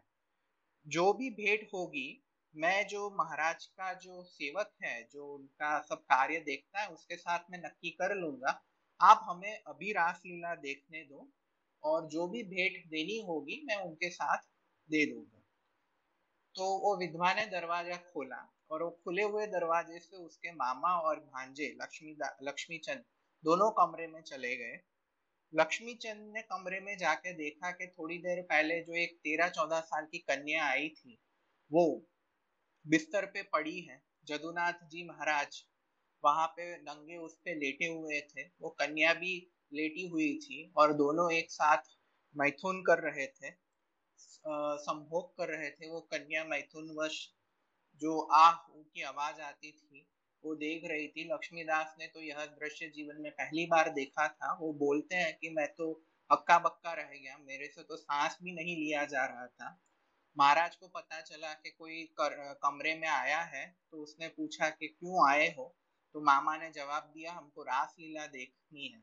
[0.86, 2.08] जो भी भेंट होगी
[2.56, 7.40] मैं जो महाराज का जो सेवक है, जो उनका सब कार्य देखता है, उसके साथ
[7.52, 8.62] में नक्की कर लूँगा।
[9.00, 11.28] आप हमें अभी रासलीला देखने दो
[11.84, 14.38] और जो भी भेंट देनी होगी, मैं उनके साथ
[14.90, 15.42] दे दूँगा।
[16.56, 18.38] तो वो विधवा ने दरवाज़ा खोला
[18.72, 23.04] और वो खुले हुए दरवाजे से उसके मामा और भांजे, लक्ष्मी लक्ष्मी चंद
[23.44, 24.80] दोनों कमरे में चले गए।
[25.54, 29.80] लक्ष्मी चंद ने कमरे में जाके देखा कि थोड़ी देर पहले जो एक तेरह चौदह
[29.82, 31.18] साल की कन्या आई थी,
[31.72, 31.86] वो
[32.86, 35.64] बिस्तर पे पड़ी है, जदुनाथ जी महाराज।
[36.24, 39.34] वहाँ पे नंगे उस पे लेटे हुए थे, वो कन्या भी
[39.72, 41.84] लेटी हुई थी और दोनों एक साथ
[42.36, 43.52] मैथुन कर रहे थे
[44.80, 47.18] संभोग कर रहे थे। वो कन्या मैथुन वश
[48.02, 50.06] जो आह की आवाज़ आती थी,
[50.44, 54.54] वो देख रही थी। लक्ष्मीदास ने तो यह दृश्य जीवन में पहली बार देखा था।
[54.62, 55.92] वो बोलते हैं कि मैं तो
[56.30, 59.78] हक्का बक्का रह गया, मेरे से तो सांस भी नहीं लिया जा रहा था।
[60.38, 64.88] महाराज को पता चला कि कोई कर, कमरे में आया है तो उसने पूछा कि
[64.88, 65.76] क्यों आए हो?
[66.16, 69.02] तो मामा ने जवाब दिया हमको रासलीला देखनी है।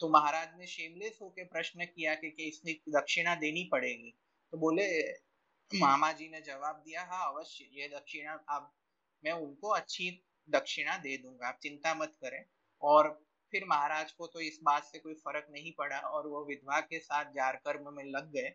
[0.00, 4.10] तो महाराज ने शेमलेस होकर प्रश्न किया कि, कि इसने दक्षिणा देनी पड़ेगी।
[4.52, 4.86] तो बोले
[5.70, 8.72] मामा जी ने जवाब दिया हाँ अवश्य ये दक्षिणा अब
[9.24, 10.10] मैं उनको अच्छी
[10.48, 12.44] दक्षिणा दे दूँगा आप चिंता मत करें।
[12.82, 13.08] और
[13.52, 16.98] फिर महाराज को तो इस बात से कोई फ़र्क नहीं पड़ा और वो विधवा के
[16.98, 18.54] साथ जार कर्म में लग गए।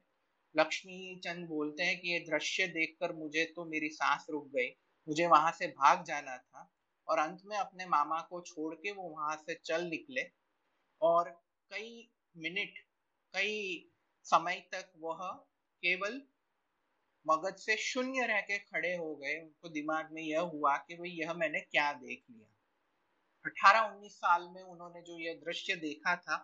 [0.55, 4.69] लक्ष्मी चंद बोलते हैं कि ये दृश्य देखकर मुझे तो मेरी सांस रुक गई।
[5.07, 6.69] मुझे वहाँ से भाग जाना था
[7.07, 10.21] और अंत में अपने मामा को छोड़ के वो वहाँ से चल निकले
[11.01, 11.29] और
[11.71, 12.77] कई मिनट,
[13.33, 13.89] कई
[14.27, 15.27] समय तक वह
[15.83, 16.21] केवल
[17.25, 21.09] मगज से शून्य रह के खड़े हो गए। उनको दिमाग में यह हुआ कि भाई
[21.11, 22.47] यह मैंने क्या देख लिया।
[23.45, 26.35] अठारह उन्नीस साल में उन्होंने जो यह दृश्य देखा था,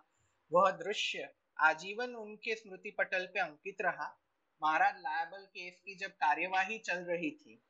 [0.52, 4.24] वह दृश्य आजीवन उनके स्मृति पटल पे अंकित रहा।
[4.62, 7.64] महाराज लायबल केस की जब कार्यवाही चल रही थी,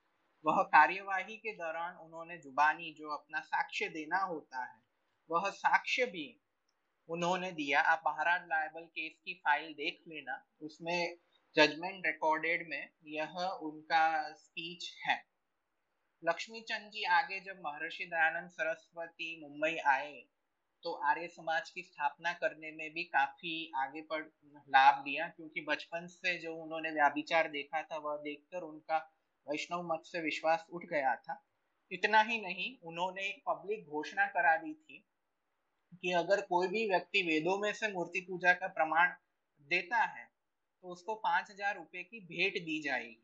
[0.46, 4.82] वह कार्यवाही के दौरान उन्होंने जुबानी, जो अपना साक्ष्य देना होता है,
[5.30, 6.42] वह साक्ष्य भी
[7.10, 11.18] उन्होंने दिया। आप महाराज लाइबल केस की फ़ाइल देख लेना, उसमें
[11.56, 15.26] जजमेंट रिकॉर्डेड में यह उनका स्पीच है।
[16.24, 20.26] लक्ष्मी चंद जी आगे जब महर्षि दयानंद सरस्वती मुंबई आए
[20.88, 24.22] तो आर्य समाज की स्थापना करने में भी काफ़ी आगे पर
[24.70, 28.98] लाभ लिया, क्योंकि बचपन से जो उन्होंने व्याभिचार देखा था, वह देखकर उनका
[29.48, 31.36] वैष्णव मत से विश्वास उठ गया था।
[31.92, 35.04] इतना ही नहीं, उन्होंने एक पब्लिक घोषणा करा दी थी
[35.94, 39.14] कि अगर कोई भी व्यक्ति वेदों में से मूर्ति पूजा का प्रमाण
[39.70, 40.26] देता है
[40.84, 43.24] तो उसको पाँच हज़ार रुपए की भेंट दी जाएगी।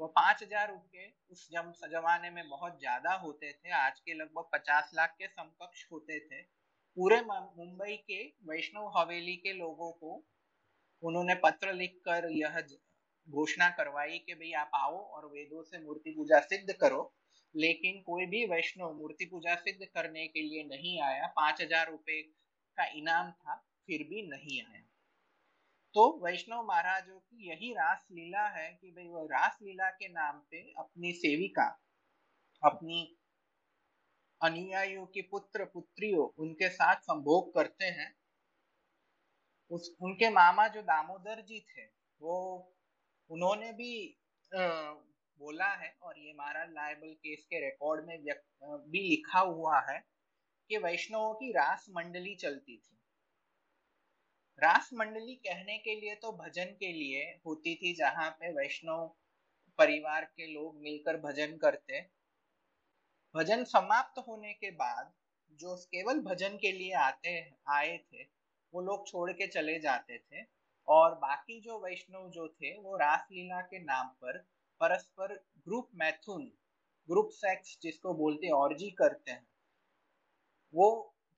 [0.00, 4.48] वो पाँच हज़ार रुपये उस जम, जमाने में बहुत ज़्यादा होते थे, आज के लगभग
[4.52, 6.42] पचास लाख के समकक्ष होते थे।
[6.96, 10.22] पूरे मुंबई के वैष्णव हवेली के लोगों को
[11.02, 12.60] उन्होंने पत्र लिखकर यह
[13.28, 17.12] घोषणा करवाई कि भाई आप आओ और वेदों से मूर्ति पूजा सिद्ध करो।
[17.54, 22.20] लेकिन कोई भी वैष्णव मूर्ति पूजा सिद्ध करने के लिए नहीं आया। पाँच हज़ार रुपए
[22.78, 23.54] का इनाम था,
[23.86, 24.82] फिर भी नहीं आया।
[25.94, 30.38] तो वैष्णव महाराजों की यही रास लीला है कि भाई वो रास लीला के नाम
[30.50, 31.66] पे अपनी सेविका,
[32.62, 33.16] अपनी
[34.44, 38.14] अनुयायियों के पुत्र पुत्रियों उनके साथ संभोग करते हैं।
[39.70, 41.84] उस उनके मामा जो दामोदर जी थे
[42.20, 42.36] वो
[43.30, 43.92] उन्होंने भी
[44.52, 44.66] आ,
[45.40, 48.18] बोला है और ये महाराज लाइबल केस के रिकॉर्ड में
[48.90, 49.98] भी लिखा हुआ है
[50.70, 52.98] कि वैष्णवों की रास मंडली चलती थी।
[54.58, 59.06] रास मंडली कहने के लिए तो भजन के लिए होती थी जहाँ पे वैष्णव
[59.78, 62.00] परिवार के लोग मिलकर भजन करते।
[63.34, 65.12] भजन समाप्त होने के बाद
[65.60, 67.30] जो केवल भजन के लिए आते,
[67.68, 68.22] आए थे,
[68.72, 70.42] वो लोग छोड़ के चले जाते थे
[70.88, 74.38] और बाकी जो वैष्णव जो थे, वो रासलीला के नाम पर
[74.80, 76.44] परस्पर ग्रुप मैथुन
[77.08, 79.46] ग्रुप सेक्स जिसको बोलते ऑर्जी करते हैं,
[80.74, 80.90] वो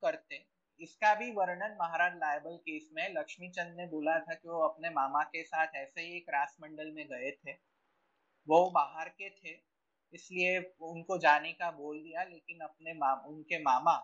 [0.02, 0.44] करते।
[0.80, 4.90] इसका भी वर्णन महाराज लाइबल केस में लक्ष्मी चंद ने बोला था कि वो अपने
[4.90, 7.52] मामा के साथ ऐसे ही एक रास मंडल में गए थे,
[8.48, 9.54] वो बाहर के थे
[10.12, 13.96] इसलिए उनको जाने का बोल दिया, लेकिन अपने माम उनके मामा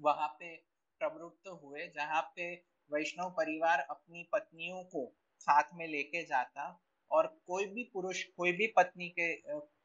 [0.00, 0.54] वहाँ पे
[1.00, 2.54] प्रवृत्त हुए, जहाँ पे
[2.90, 5.06] वैष्णव परिवार अपनी पत्नियों को
[5.40, 6.64] साथ में लेके जाता
[7.10, 9.32] और कोई भी पुरुष, कोई भी पत्नी के,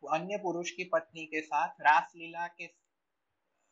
[0.10, 2.66] अन्य पुरुष की पत्नी के साथ रासलीला के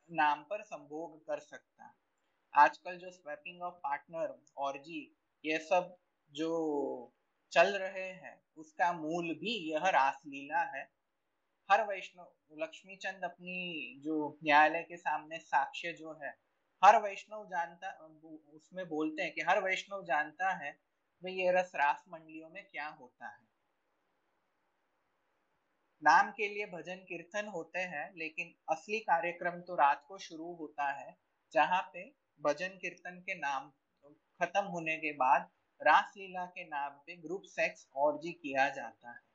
[0.10, 1.94] नाम पर संभोग कर सकता।
[2.54, 5.00] आजकल जो स्वैपिंग ऑफ़ पार्टनर और जी
[5.46, 5.96] ये सब
[6.32, 6.50] जो
[7.54, 10.84] चल रहे हैं, उसका मूल भी यह रासलीला है।
[11.74, 16.30] हर वैष्णव लक्ष्मी चंद अपनी जो न्यायालय के सामने साक्ष्य जो है,
[16.84, 17.92] हर वैष्णव जानता
[18.54, 20.72] उसमें बोलते हैं कि हर वैष्णव जानता है
[21.24, 23.42] भाई ये रस रास मंडलियों में क्या होता है।
[26.04, 30.92] नाम के लिए भजन कीर्तन होते हैं, लेकिन असली कार्यक्रम तो रात को शुरू होता
[30.92, 31.18] है,
[31.54, 32.06] जहाँ पे
[32.42, 33.72] भजन कीर्तन के नाम
[34.40, 35.50] खत्म होने के बाद
[35.82, 39.33] रासलीला के नाम पे ग्रुप सेक्स और जी किया जाता है।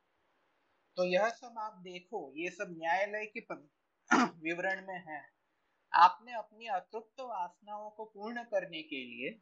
[0.98, 3.40] तो यह सब आप देखो, ये सब न्यायालय के
[4.24, 5.28] विवरण में है।
[5.94, 9.40] आपने अपनी अतृप्त वासनाओं को पूर्ण करने के लिए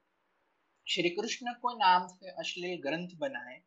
[0.89, 3.63] श्री कृष्ण को नाम से अश्लील ग्रंथ बनाए।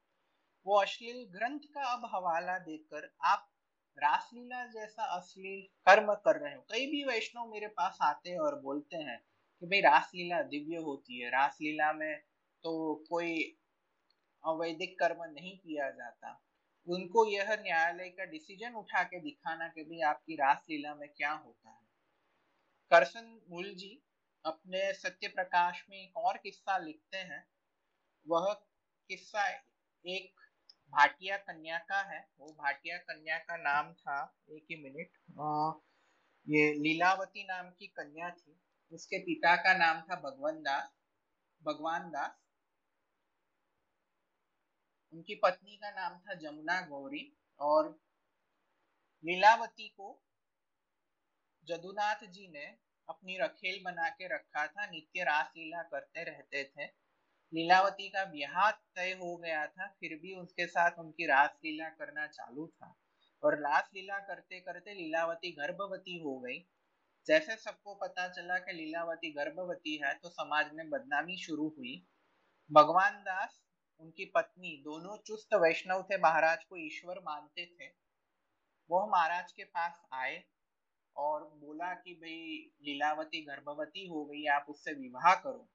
[0.68, 3.50] वो अश्लील ग्रंथ का अब हवाला देकर आप
[3.98, 8.62] रासलीला जैसा अश्लील कर्म कर रहे हो। कई भी वैष्णव मेरे पास आते हैं और
[8.62, 9.18] बोलते हैं
[9.60, 12.20] कि भाई रासलीला दिव्य होती है। रासलीला में
[12.64, 13.58] तो कोई
[14.46, 16.49] अवैधिक कर्म नहीं किया जाता।
[16.90, 21.70] उनको यह न्यायालय का डिसीज़न उठा के दिखाना कि भाई आपकी रासलीला में क्या होता
[21.70, 21.82] है।
[22.92, 23.92] करसन मूल जी
[24.46, 27.44] अपने सत्य प्रकाश में एक और किस्सा लिखते हैं।
[28.26, 28.54] वह
[29.10, 29.48] किस्सा
[30.06, 30.40] एक
[30.94, 34.18] भाटिया कन्या का है। वो भाटिया कन्या का नाम था,
[34.50, 35.82] एक ही मिनट
[36.48, 38.60] ये लीलावती नाम की कन्या थी।
[38.92, 40.90] उसके पिता का नाम था भगवान दास
[41.62, 42.39] भगवान दास
[45.14, 47.90] उनकी पत्नी का नाम था जमुना गौरी और
[49.26, 50.24] लीलावती को
[51.68, 52.66] जदुनाथ जी ने
[53.10, 56.86] अपनी रखेल बना के रखा था, नित्य रास लीला करते रहते थे।
[57.54, 62.28] लीलावती का ब्याह तय हो गया था, फिर भी उसके साथ उनकी रास लीला करना
[62.28, 62.96] चालू था।
[63.44, 66.60] और रास लीला करते करते लीलावती गर्भवती हो गई।
[67.28, 72.08] जैसे सबको पता चला कि लीलावती गर्भवती है तो समाज में बदनामी शुरू हुई।
[72.72, 73.59] भगवान दास
[74.00, 77.88] उनकी पत्नी, दोनों चुस्त वैष्णव थे, महाराज को ईश्वर मानते थे।
[78.90, 80.44] वो महाराज के पास आए
[81.16, 85.68] और बोला कि भाई, लीलावती, गर्भवती हो गई, आप उससे विवाह करो।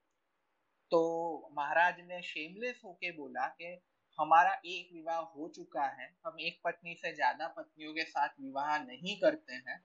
[0.91, 3.81] तो महाराज ने शेमलेस होके बोला कि
[4.19, 8.79] हमारा एक विवाह हो चुका है, हम एक पत्नी से ज़्यादा पत्नियों के साथ विवाह
[8.79, 9.81] नहीं करते हैं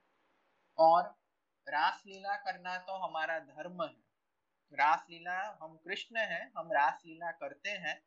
[0.78, 1.04] और
[1.68, 3.96] रासलीला करना तो हमारा धर्म है।
[4.74, 8.02] रासलीला, हम कृष्ण हैं, हम रासलीला करते हैं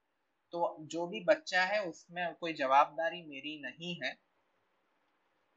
[0.53, 4.19] तो जो भी बच्चा है, उसमें कोई जवाबदारी मेरी नहीं है।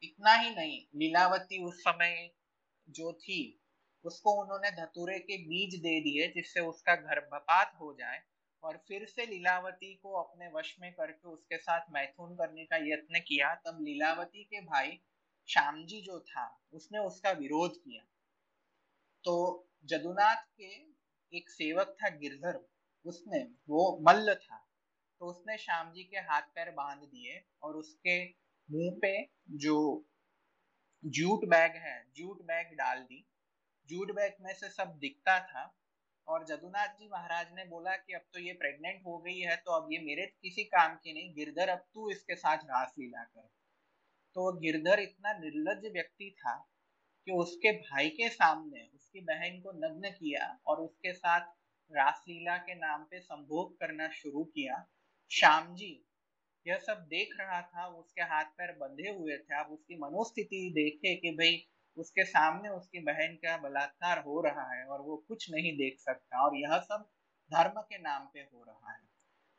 [0.03, 2.31] इतना ही नहीं, लीलावती उस समय
[2.89, 3.61] जो थी,
[4.03, 8.23] उसको उन्होंने धतूरे के बीज दे दिए, जिससे उसका गर्भपात हो जाए,
[8.63, 13.19] और फिर से लीलावती को अपने वश में करके उसके साथ मैथुन करने का यत्न
[13.19, 14.99] किया, तब लीलावती के भाई
[15.47, 18.03] श्याम जी जो था, उसने उसका विरोध किया।
[19.23, 20.95] तो जदुनाथ के
[21.37, 22.59] एक सेवक था गिरधर
[23.05, 24.67] उसने वो मल्ल था।
[25.25, 28.17] तो उसने श्याम जी के हाथ पैर बाँध दिए और उसके
[28.69, 29.11] मुँह पे
[29.57, 29.77] जो
[31.03, 33.25] जूट बैग है, जूट बैग डाल दी।
[33.89, 35.63] जूट बैग में से सब दिखता था
[36.27, 39.71] और जदुनाथ जी महाराज ने बोला कि अब तो ये प्रेग्नेंट हो गई है तो
[39.71, 43.49] अब ये मेरे किसी काम की नहीं, गिरधर अब तू इसके साथ रास लीला कर।
[44.35, 46.57] तो गिरधर इतना निर्लज व्यक्ति था
[47.27, 51.53] कि उसके भाई के सामने उसकी बहन को नग्न किया और उसके साथ
[51.91, 54.85] रासलीला के नाम पे संभोग करना शुरू किया।
[55.31, 56.05] श्याम जी,
[56.67, 61.15] यह सब देख रहा था, उसके हाथ पैर बंधे हुए थे। आप उसकी मनोस्थिति देखे
[61.15, 65.71] कि भाई, उसके सामने उसकी बहन का बलात्कार हो रहा है और वो कुछ नहीं
[65.77, 67.09] देख सकता और यह सब
[67.51, 69.03] धर्म के नाम पे हो रहा है।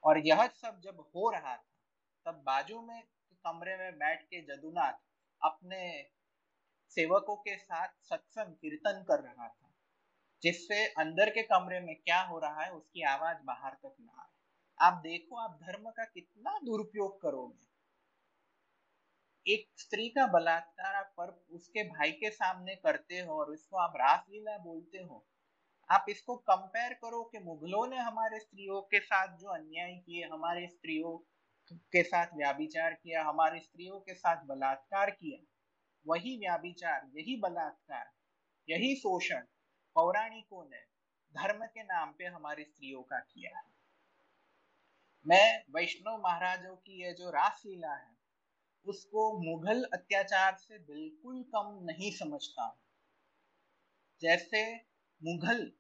[0.05, 1.73] और यह सब जब हो रहा था,
[2.27, 3.03] तब बाजू में
[3.45, 4.93] कमरे में बैठ के जदुनाथ
[5.43, 6.11] अपने
[6.89, 9.71] सेवकों के साथ सत्संग, कीर्तन कर रहा था,
[10.43, 14.36] जिससे अंदर के कमरे में क्या हो रहा है, उसकी आवाज़ बाहर तक ना आए
[14.81, 17.65] आप देखो, आप धर्म का कितना दुरुपयोग करोगे।
[19.47, 23.93] एक स्त्री का बलात्कार आप पर उसके भाई के सामने करते हो और इसको आप
[23.97, 25.25] रासलीला बोलते हो,
[25.91, 30.67] आप इसको कंपेयर करो कि मुगलों ने हमारे स्त्रियों के साथ जो अन्याय किए, हमारे
[30.67, 31.17] स्त्रियों
[31.93, 35.39] के साथ व्याभिचार किया, हमारे स्त्रियों के साथ बलात्कार किया।
[36.07, 38.11] वही व्याभिचार, यही बलात्कार,
[38.69, 39.47] यही शोषण
[39.97, 40.81] पौराणिकों ने
[41.35, 43.76] धर्म के नाम पे हमारी स्त्रियों का किया है।
[45.29, 48.17] मैं वैष्णव महाराजों की यह जो रासलीला है,
[48.85, 52.83] उसको मुगल अत्याचार से बिल्कुल कम नहीं समझता
[54.23, 54.77] जैसे
[55.23, 55.73] मुगल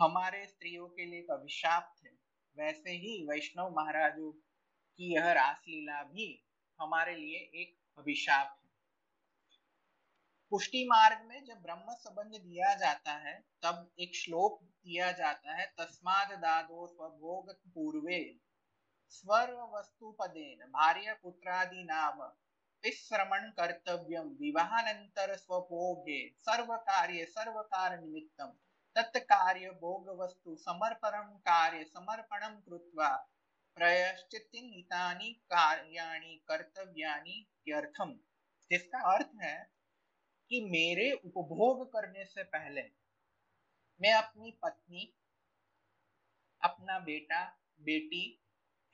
[0.00, 2.08] हमारे स्त्रियों के लिए एक अभिशाप थे,
[2.56, 4.32] वैसे ही वैष्णव महाराजों
[4.98, 6.46] की यह रासलीला भी
[6.80, 8.70] हमारे लिए एक अभिशाप है।
[10.50, 15.74] पुष्टि मार्ग में जब ब्रह्म संबंध दिया जाता है, तब एक श्लोक दिया जाता है,
[15.80, 18.49] तस्माद दादो स्वभोग पूर्वे
[19.10, 22.20] स्वर वस्तु पदेन भार्य पुत्रादि नाम।
[22.84, 28.52] विश्रमण कर्तव्यम विवाहानंतर स्वभोगे सर्व कार्य सर्व कार्य निमित्तम
[28.96, 33.08] तत्कार्य भोग वस्तु समर्पणम कार्य समर्पणम कृत्वा
[33.76, 38.12] प्रयश्चितानि कार्याणि, कर्तव्यानि व्यर्थम
[38.70, 39.70] जिसका अर्थ है
[40.50, 42.82] कि मेरे उपभोग करने से पहले
[44.00, 45.14] मैं अपनी पत्नी,
[46.62, 47.44] अपना बेटा,
[47.80, 48.22] बेटी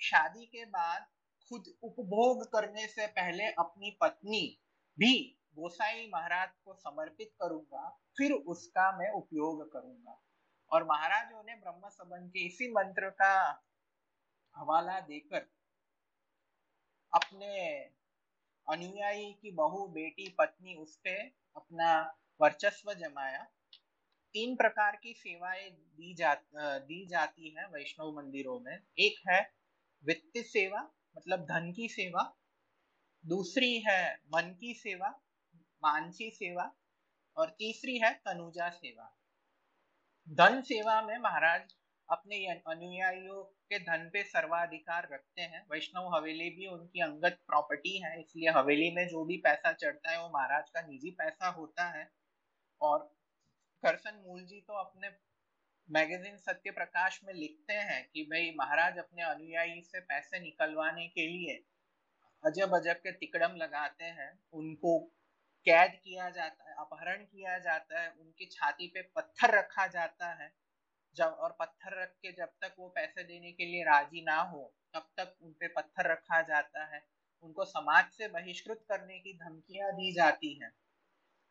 [0.01, 1.07] शादी के बाद
[1.51, 4.59] खुद उपभोग करने से पहले अपनी पत्नी
[4.99, 5.15] भी
[5.57, 7.89] गोसाई महाराज को समर्पित करूँगा,
[8.19, 10.21] फिर उसका मैं उपयोग करूँगा।
[10.71, 13.63] और महाराजों ने ब्रह्म संबंध के इसी मंत्र का
[14.55, 15.47] हवाला देकर
[17.13, 17.57] अपने
[18.69, 21.91] अनुयायी की बहु, बेटी, पत्नी उस पर अपना
[22.41, 23.43] वर्चस्व जमाया।
[24.35, 29.41] तीन प्रकार की सेवाएँ दी जा, दी जाती है वैष्णव मंदिरों में। एक है
[30.07, 30.81] वित्त सेवा
[31.17, 32.23] मतलब धन की सेवा,
[33.25, 35.09] दूसरी है मन की सेवा,
[35.83, 36.71] मानसी सेवा,
[37.37, 39.11] और तीसरी है तनुजा सेवा।
[40.29, 41.75] धन सेवा में महाराज
[42.09, 48.21] अपने अनुयायियों के धन पे सर्वाधिकार रखते हैं। वैष्णव हवेली भी उनकी अंगत प्रॉपर्टी है,
[48.21, 52.11] इसलिए हवेली में जो भी पैसा चढ़ता है, वो महाराज का निजी पैसा होता है।
[52.81, 52.99] और
[53.83, 55.09] करसन मूल जी तो अपने
[55.91, 61.27] मैगजीन सत्य प्रकाश में लिखते हैं कि भाई महाराज अपने अनुयायी से पैसे निकलवाने के
[61.27, 61.65] लिए
[62.45, 64.99] अजब अजब के तिकड़म लगाते हैं, उनको
[65.67, 70.53] कैद किया जाता है, अपहरण किया जाता है, उनकी छाती पे पत्थर रखा जाता है,
[71.17, 74.75] जब और पत्थर रख के जब तक वो पैसे देने के लिए राज़ी ना हो,
[74.95, 77.03] तब तक उन पे पत्थर रखा जाता है,
[77.43, 80.73] उनको समाज से बहिष्कृत करने की धमकियाँ दी जाती हैं।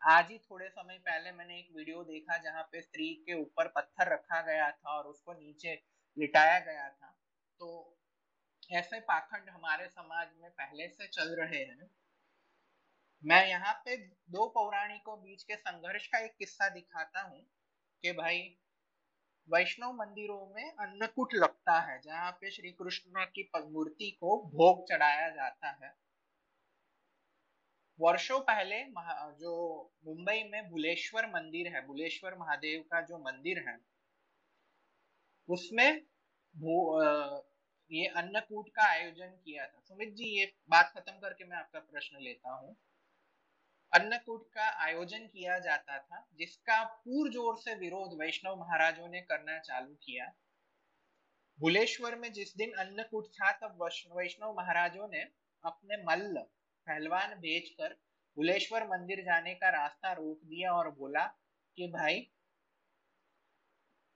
[0.06, 4.12] आज ही थोड़े समय पहले मैंने एक वीडियो देखा जहाँ पे स्त्री के ऊपर पत्थर
[4.12, 5.74] रखा गया था और उसको नीचे
[6.16, 7.10] लिटाया गया था।
[7.60, 7.98] तो
[8.70, 11.90] ऐसे पाखंड हमारे समाज में पहले से चल रहे हैं।
[13.24, 13.96] मैं यहाँ पे
[14.30, 17.44] दो पौराणिकों बीच के संघर्ष का एक किस्सा दिखाता हूँ
[18.04, 18.40] कि भाई
[19.48, 25.28] वैष्णव मंदिरों में अन्नकूट लगता है, जहाँ पे श्री कृष्ण की मूर्ति को भोग चढ़ाया
[25.30, 25.94] जाता है।
[28.00, 28.82] वर्षों पहले
[29.40, 29.52] जो
[30.06, 33.76] मुंबई में भुलेश्वर मंदिर है भुलेश्वर महादेव का जो मंदिर है,
[35.48, 36.02] उसमें
[37.90, 42.20] ये अन्नकूट का आयोजन किया था। सुमित जी, ये बात खत्म करके मैं आपका प्रश्न
[42.20, 42.76] लेता हूँ।
[43.92, 49.58] अन्नकूट का आयोजन किया जाता था, जिसका पूर ज़ोर से विरोध वैष्णव महाराजों ने करना
[49.60, 50.26] चालू किया।
[51.58, 53.78] भुलेश्वर में जिस दिन अन्नकूट था, तब
[54.16, 55.22] वैष्णव महाराजों ने
[55.64, 56.44] अपने मल्ल
[56.86, 57.96] पहलवान भेजकर
[58.36, 61.24] बुलेश्वर मंदिर जाने का रास्ता रोक दिया और बोला
[61.78, 62.20] कि भाई,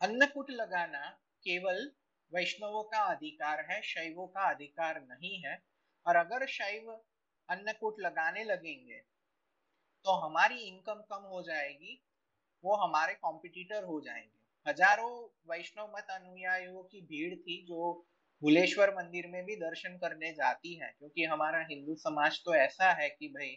[0.00, 1.08] अन्नकूट लगाना
[1.44, 1.90] केवल
[2.32, 5.62] वैष्णवों का अधिकार है, शैवों का अधिकार नहीं है।
[6.06, 6.90] और अगर शैव
[7.48, 9.00] अन्नकूट लगाने लगेंगे
[10.04, 12.00] तो हमारी इनकम कम हो जाएगी,
[12.64, 15.12] वो हमारे कॉम्पिटिटर हो जाएँगे। हज़ारों
[15.50, 17.92] वैष्णव मत अनुयायियों की भीड़ थी जो
[18.42, 23.08] भुलेश्वर मंदिर में भी दर्शन करने जाती है, क्योंकि हमारा हिंदू समाज तो ऐसा है
[23.10, 23.56] कि भाई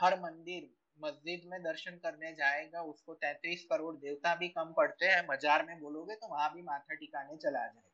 [0.00, 0.68] हर मंदिर
[0.98, 5.78] मस्जिद में दर्शन करने जाएगा, उसको तैतीस करोड़ देवता भी कम पड़ते हैं, मजार में
[5.80, 7.88] बोलोगे तो वहाँ भी माथा टिकाने चला जाएगा।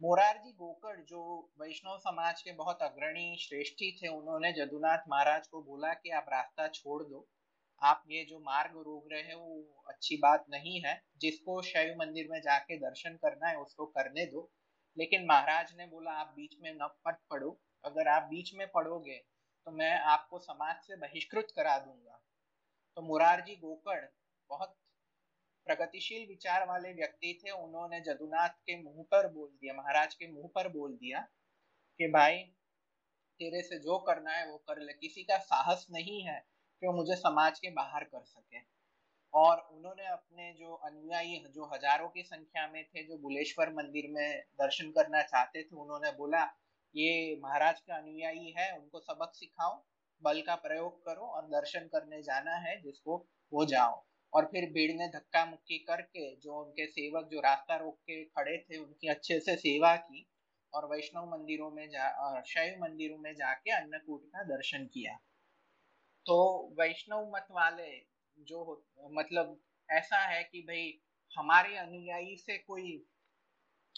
[0.00, 1.20] मोरारजी गोकड़ जो
[1.60, 6.66] वैष्णव समाज के बहुत अग्रणी, श्रेष्ठी थे, उन्होंने जदुनाथ महाराज को बोला कि आप रास्ता
[6.70, 7.26] छोड़ दो
[7.82, 12.28] आप ये जो मार्ग रोक रहे हैं, वो अच्छी बात नहीं है। जिसको शैव मंदिर
[12.30, 14.50] में जाके दर्शन करना है, उसको करने दो।
[14.98, 19.16] लेकिन महाराज ने बोला, आप बीच में न पट पड़ो। अगर आप बीच में पड़ोगे
[19.66, 22.22] तो मैं आपको समाज से बहिष्कृत करा दूँगा।
[22.96, 24.04] तो मुरारजी गोकड़
[24.50, 24.76] बहुत
[25.66, 30.50] प्रगतिशील विचार वाले व्यक्ति थे। उन्होंने जदुनाथ के मुँह पर बोल दिया, महाराज के मुँह
[30.54, 31.20] पर बोल दिया
[31.98, 32.38] कि, भाई,
[33.38, 36.92] तेरे से जो करना है, वो कर ले। किसी का साहस नहीं है कि वो
[36.92, 38.58] मुझे समाज के बाहर कर सके?
[39.34, 44.40] और उन्होंने अपने जो अनुयायी जो हज़ारों की संख्या में थे, जो बुलेश्वर मंदिर में
[44.40, 46.42] दर्शन करना चाहते थे, उन्होंने बोला,
[46.94, 49.84] ये महाराज के अनुयायी है, उनको सबक सिखाओ,
[50.22, 54.92] बल का प्रयोग करो और दर्शन करने जाना है, जिसको वो जाओ। और फिर भीड़
[54.92, 59.40] ने धक्का मुक्की करके जो उनके सेवक, जो रास्ता रोक के खड़े थे, उनकी अच्छे
[59.40, 60.26] से सेवा की
[60.74, 65.18] और वैष्णव मंदिरों में जा शैव मंदिरों में जाके अन्नकूट का दर्शन किया।
[66.26, 66.36] तो
[66.80, 67.90] वैष्णव मत वाले
[68.38, 69.60] जो मतलब
[69.90, 71.00] ऐसा है कि भाई
[71.36, 73.06] हमारे अनुयायी से कोई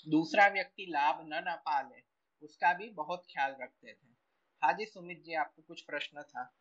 [0.09, 2.03] दूसरा व्यक्ति लाभ न ना पाले
[2.43, 4.07] उसका भी बहुत ख्याल रखते थे।
[4.63, 6.55] हाँ जी सुमित जी आपको कुछ प्रश्न था?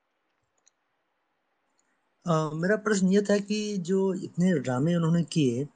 [2.26, 5.68] आ, मेरा प्रश्न ये था कि जो इतने ड्रामे उन्होंने किए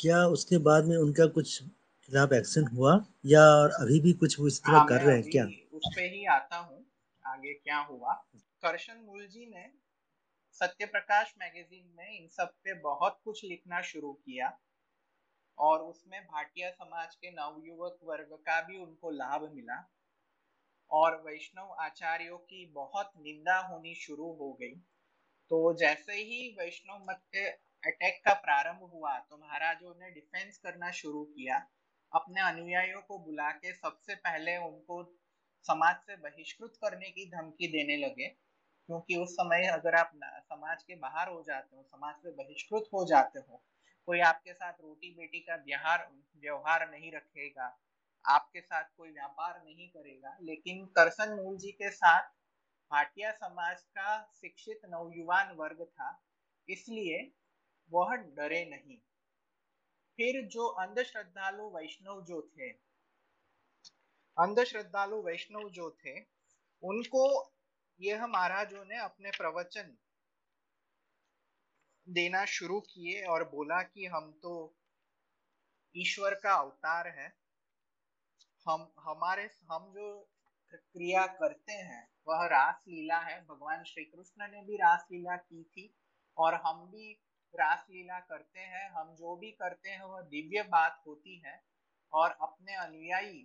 [0.00, 1.62] क्या उसके बाद में उनका कुछ
[2.02, 3.44] खिलाफ एक्शन हुआ या
[3.80, 5.44] अभी भी कुछ वो इस तरह हाँ, कर रहे हैं क्या?
[5.72, 6.84] उस पे ही आता हूँ
[7.26, 8.27] आगे क्या हुआ।
[8.62, 9.66] करशन मूल जी ने
[10.54, 14.56] सत्य प्रकाश मैगजीन में इन सब पे बहुत कुछ लिखना शुरू किया
[15.58, 19.78] और उसमें भाटिया समाज के नवयुवक वर्ग का भी उनको लाभ मिला
[20.90, 24.74] और वैष्णव आचार्यों की बहुत निंदा होनी शुरू हो गई।
[25.50, 27.46] तो जैसे ही वैष्णव मत के
[27.84, 31.58] अटैक का प्रारंभ हुआ तो महाराजों ने डिफेंस करना शुरू किया।
[32.12, 35.02] अपने अनुयायियों को बुला के सबसे पहले उनको
[35.66, 38.28] समाज से बहिष्कृत करने की धमकी देने लगे।
[38.88, 40.12] क्योंकि उस समय अगर आप
[40.42, 43.62] समाज के बाहर हो जाते हो, समाज से बहिष्कृत हो जाते हो,
[44.08, 46.08] कोई आपके साथ रोटी बेटी का व्यवहार
[46.42, 47.66] व्यवहार नहीं रखेगा,
[48.24, 52.30] आपके साथ कोई व्यापार नहीं करेगा, लेकिन करसन मूल जी के साथ
[52.90, 56.10] भाटिया समाज का शिक्षित नवयुवान वर्ग था,
[56.68, 57.20] इसलिए
[57.90, 58.96] वह डरे नहीं।
[60.18, 62.70] फिर जो अंधश्रद्धालु वैष्णव जो थे,
[64.36, 66.18] अंधश्रद्धालु वैष्णव जो थे,
[66.82, 67.28] उनको
[68.00, 69.96] यह महाराजों ने अपने प्रवचन
[72.08, 74.76] देना शुरू किए और बोला कि हम तो
[75.96, 77.36] ईश्वर का अवतार है।
[78.68, 80.28] हम, हमारे, हम जो
[80.74, 85.62] क्रिया करते हैं, वह रास लीला है। भगवान श्री कृष्ण ने भी रास लीला की
[85.64, 85.94] थी
[86.36, 87.12] और हम भी
[87.54, 91.62] रास लीला करते हैं। हम जो भी करते हैं, वह दिव्य बात होती है
[92.12, 93.42] और अपने अनुयायी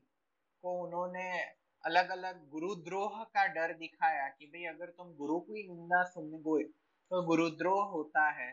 [0.61, 6.03] को उन्होंने अलग अलग गुरुद्रोह का डर दिखाया कि भाई, अगर तुम गुरु की निंदा
[6.05, 6.63] सुन गए
[7.11, 8.51] तो गुरुद्रोह होता है।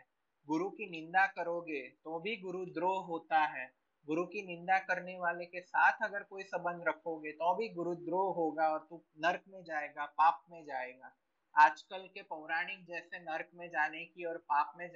[0.48, 3.66] गुरु की निंदा करोगे तो भी गुरुद्रोह होता है।
[4.08, 8.68] गुरु की निंदा करने वाले के साथ अगर कोई संबंध रखोगे तो भी गुरुद्रोह होगा
[8.68, 11.14] और तू नर्क में जाएगा, पाप में जाएगा।
[11.56, 14.86] आजकल के पौराणिक जैसे नर्क में जाने की और पाप में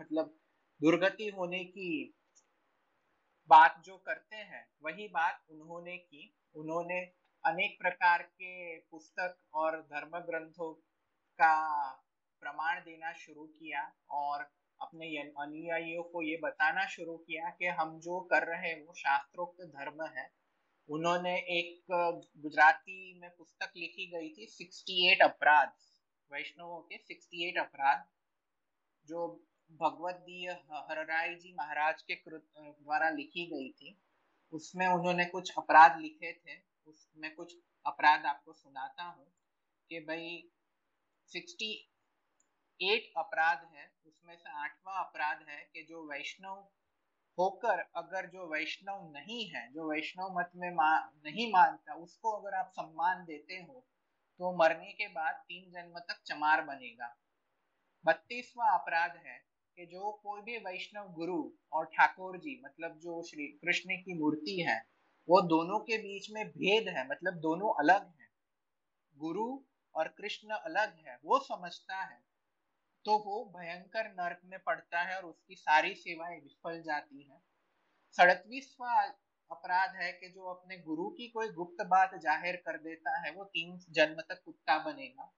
[0.00, 0.34] मतलब
[0.80, 1.90] दुर्गति होने की
[3.50, 7.00] बात जो करते हैं, वही बात उन्होंने की। उन्होंने
[7.46, 10.72] अनेक प्रकार के पुस्तक और धर्म ग्रंथों
[11.38, 11.54] का
[12.42, 14.42] प्रमाण देना शुरू किया और
[14.80, 15.06] अपने
[15.38, 20.04] अनुयायियों को ये बताना शुरू किया कि हम जो कर रहे हैं, वो शास्त्रोक्त धर्म
[20.18, 20.30] है।
[20.88, 21.84] उन्होंने एक
[22.38, 25.72] गुजराती में पुस्तक लिखी गई थी 68 अपराध,
[26.30, 28.04] वैष्णवों के 68 अपराध,
[29.08, 29.28] जो
[29.72, 30.26] भगवत
[30.90, 33.98] हरराय जी महाराज के कृत द्वारा लिखी गई थी।
[34.52, 37.56] उसमें उन्होंने कुछ अपराध लिखे थे। उसमें कुछ
[37.86, 39.26] अपराध आपको सुनाता हूँ
[39.90, 40.50] कि भाई
[41.26, 41.72] सिक्सटी
[42.80, 46.68] एट अपराध है उसमें से आठवां अपराध है कि जो वैष्णव
[47.38, 52.54] होकर अगर जो वैष्णव नहीं है जो वैष्णव मत में मा, नहीं मानता उसको अगर
[52.54, 53.86] आप सम्मान देते हो
[54.38, 57.16] तो मरने के बाद तीन जन्म तक चमार बनेगा।
[58.04, 59.38] बत्तीसवा अपराध है
[59.78, 64.60] कि जो कोई भी वैष्णव गुरु और ठाकुर जी मतलब जो श्री कृष्ण की मूर्ति
[64.60, 64.93] है
[65.28, 68.28] वो दोनों के बीच में भेद है मतलब दोनों अलग हैं।
[69.16, 69.60] गुरु
[69.94, 72.22] और कृष्ण अलग है, वो समझता है।
[73.04, 77.40] तो वो भयंकर नरक में पड़ता है और उसकी सारी सेवाएँ विफल जाती है।
[78.18, 79.00] सड़तीसवा
[79.50, 83.44] अपराध है कि जो अपने गुरु की कोई गुप्त बात ज़ाहिर कर देता है, वो
[83.44, 85.32] तीन जन्म तक कुत्ता बनेगा।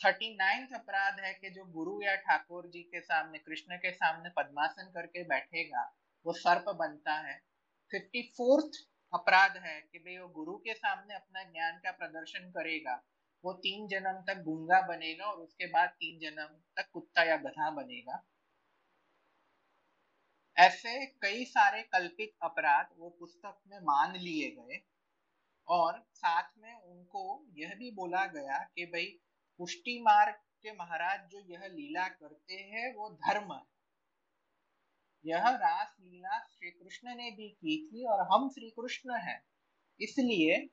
[0.00, 4.28] थर्टी नाइन्थ अपराध है कि जो गुरु या ठाकुर जी के सामने, कृष्ण के सामने
[4.28, 5.94] पद्मासन करके बैठेगा,
[6.26, 7.40] वो सर्प बनता है।
[7.90, 8.76] फिफ्टी फोर्थ
[9.12, 12.94] अपराध है कि भाई वो गुरु के सामने अपना ज्ञान का प्रदर्शन करेगा,
[13.44, 17.70] वो तीन जन्म तक गूँगा बनेगा और उसके बाद तीन जन्म तक कुत्ता या गधा
[17.72, 18.22] बनेगा।
[20.56, 24.80] ऐसे कई सारे कल्पित अपराध वो पुस्तक में मान लिए गए
[25.68, 27.24] और साथ में उनको
[27.56, 29.06] यह भी बोला गया कि भाई
[29.60, 33.60] पुष्टि मार्ग के महाराज जो यह लीला करते हैं वो धर्म है।
[35.26, 39.44] यह रास लीला श्री कृष्ण ने भी की थी और हम श्री कृष्ण हैं।
[40.00, 40.70] इसलिए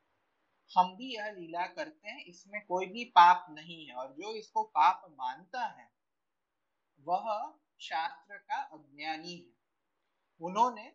[0.78, 4.64] हम भी यह लीला करते हैं। इसमें कोई भी पाप नहीं है और जो इसको
[4.64, 5.92] पाप मानता है,
[7.02, 9.54] वह शास्त्र का अज्ञानी है।
[10.42, 10.94] उन्होंने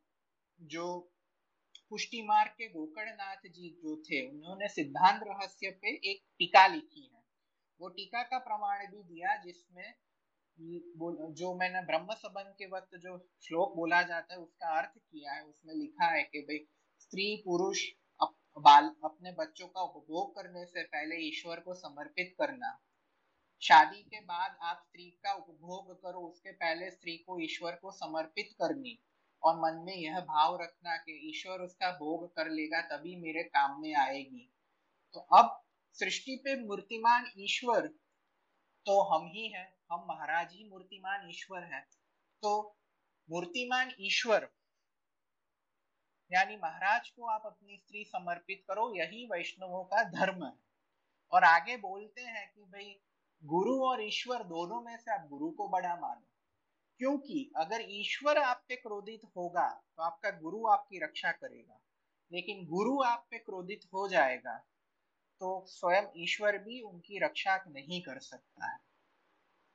[0.61, 1.13] जो
[1.91, 7.25] पुष्टि मार्ग के गोकर्णनाथ जी जो थे, उन्होंने सिद्धांत रहस्य पे एक टीका लिखी है।
[7.81, 9.95] वो टीका का प्रमाण भी दिया जिसमें
[10.61, 15.45] जो मैंने ब्रह्म संबंध के वक्त जो श्लोक बोला जाता है, उसका अर्थ किया है,
[15.45, 16.69] उसमें लिखा है कि भाई,
[17.01, 17.87] स्त्री पुरुष
[18.59, 22.83] बाल, अपने बच्चों का उपभोग करने से पहले ईश्वर को समर्पित करना।
[23.61, 28.49] शादी के बाद आप स्त्री का उपभोग करो, उसके पहले स्त्री को ईश्वर को समर्पित
[28.53, 29.03] करनी।
[29.43, 33.81] और मन में यह भाव रखना कि ईश्वर उसका भोग कर लेगा, तभी मेरे काम
[33.81, 34.55] में आएगी।
[35.13, 37.87] तो अब सृष्टि पे मूर्तिमान ईश्वर
[38.87, 41.87] तो हम ही हैं। हम महाराज ही मूर्तिमान ईश्वर हैं।
[42.43, 42.77] तो
[43.31, 44.49] मूर्तिमान ईश्वर,
[46.33, 50.53] यानी महाराज को आप अपनी स्त्री समर्पित करो, यही वैष्णवों का धर्म है।
[51.33, 53.01] और आगे बोलते हैं कि भाई,
[53.45, 56.29] गुरु और ईश्वर दोनों में से आप गुरु को बड़ा मानो।
[56.99, 61.81] क्योंकि अगर ईश्वर आप पे क्रोधित होगा तो आपका गुरु आपकी रक्षा करेगा।
[62.33, 64.59] लेकिन गुरु आप पे क्रोधित हो जाएगा
[65.41, 68.88] तो स्वयं ईश्वर भी उनकी रक्षा नहीं कर सकता है।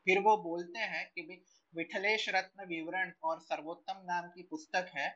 [0.06, 1.46] फिर वो बोलते हैं कि
[1.76, 5.10] विठलेश रत्न विवरण और सर्वोत्तम नाम की पुस्तक है,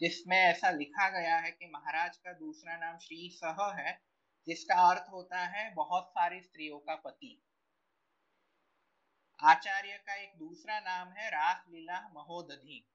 [0.00, 4.00] जिसमें ऐसा लिखा गया है कि महाराज का दूसरा नाम श्री सह है,
[4.46, 7.42] जिसका अर्थ होता है बहुत सारी स्त्रियों का पति।
[9.42, 12.88] आचार्य का एक दूसरा नाम है रास लीला महोदधि।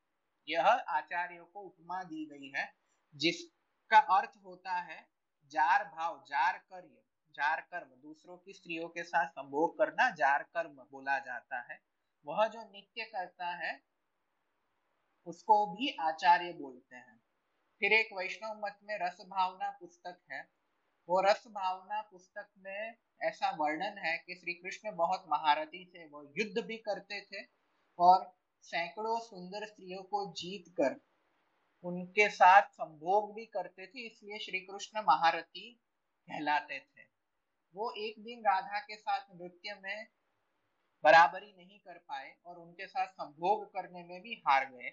[0.48, 2.74] यह आचार्यों को उपमा दी गई है,
[3.16, 5.08] जिसका अर्थ होता है,
[5.52, 10.76] जार भाव, जार कर्य। जार कर्म दूसरों की स्त्रियों के साथ संभोग करना जार कर्म
[10.92, 11.80] बोला जाता है।
[12.26, 13.82] वह जो नित्य करता है,
[15.28, 17.18] उसको भी आचार्य बोलते हैं।
[17.82, 20.42] फिर एक वैष्णव मत में रस भावना पुस्तक है।
[21.10, 26.24] वो रस भावना पुस्तक में ऐसा वर्णन है कि श्री कृष्ण बहुत महारथी थे। वो
[26.38, 27.46] युद्ध भी करते थे
[28.00, 28.32] और
[28.64, 31.00] सैकड़ों सुंदर स्त्रियों को जीत कर
[31.84, 35.72] उनके साथ संभोग भी करते थे, इसलिए श्री कृष्ण महारथी
[36.28, 37.09] कहलाते थे।
[37.76, 40.08] वो एक दिन राधा के साथ नृत्य में
[41.04, 44.92] बराबरी नहीं कर पाए और उनके साथ संभोग करने में भी हार गए।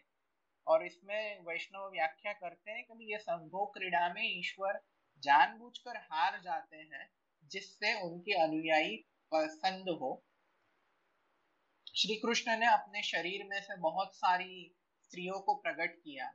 [0.67, 4.81] और इसमें वैष्णव व्याख्या करते हैं कि ये संभोग क्रीड़ा में ईश्वर
[5.23, 7.11] जानबूझकर हार जाते हैं,
[7.51, 8.97] जिससे उनके अनुयायी
[9.33, 10.25] पसंद हो।
[11.97, 16.33] श्री कृष्ण ने अपने शरीर में से बहुत सारी स्त्रियों को प्रकट किया,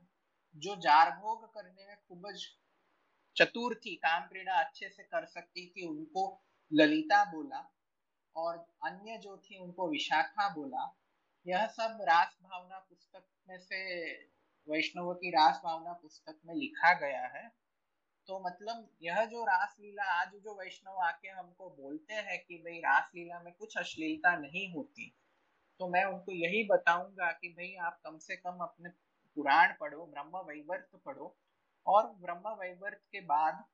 [0.56, 2.26] जो जारभोग करने में खूब
[3.36, 7.64] चतुर थी काम क्रीड़ा अच्छे से कर सकती थी, उनको ललिता बोला
[8.36, 10.90] और अन्य जो थी उनको विशाखा बोला।
[11.46, 14.12] यह सब रास भावना पुस्तक में से
[14.68, 17.48] वैष्णव की रास भावना पुस्तक में लिखा गया है।
[18.28, 22.78] तो मतलब यह जो रास लीला, आज जो वैष्णव आके हमको बोलते हैं कि भाई
[22.80, 25.12] रास लीला में कुछ अश्लीलता नहीं होती
[25.80, 28.90] तो मैं उनको यही बताऊँगा कि भाई आप कम से कम अपने
[29.36, 31.36] पुराण पढ़ो, ब्रह्म वैवर्त पढ़ो
[31.86, 33.64] और ब्रह्म वैवर्त के बाद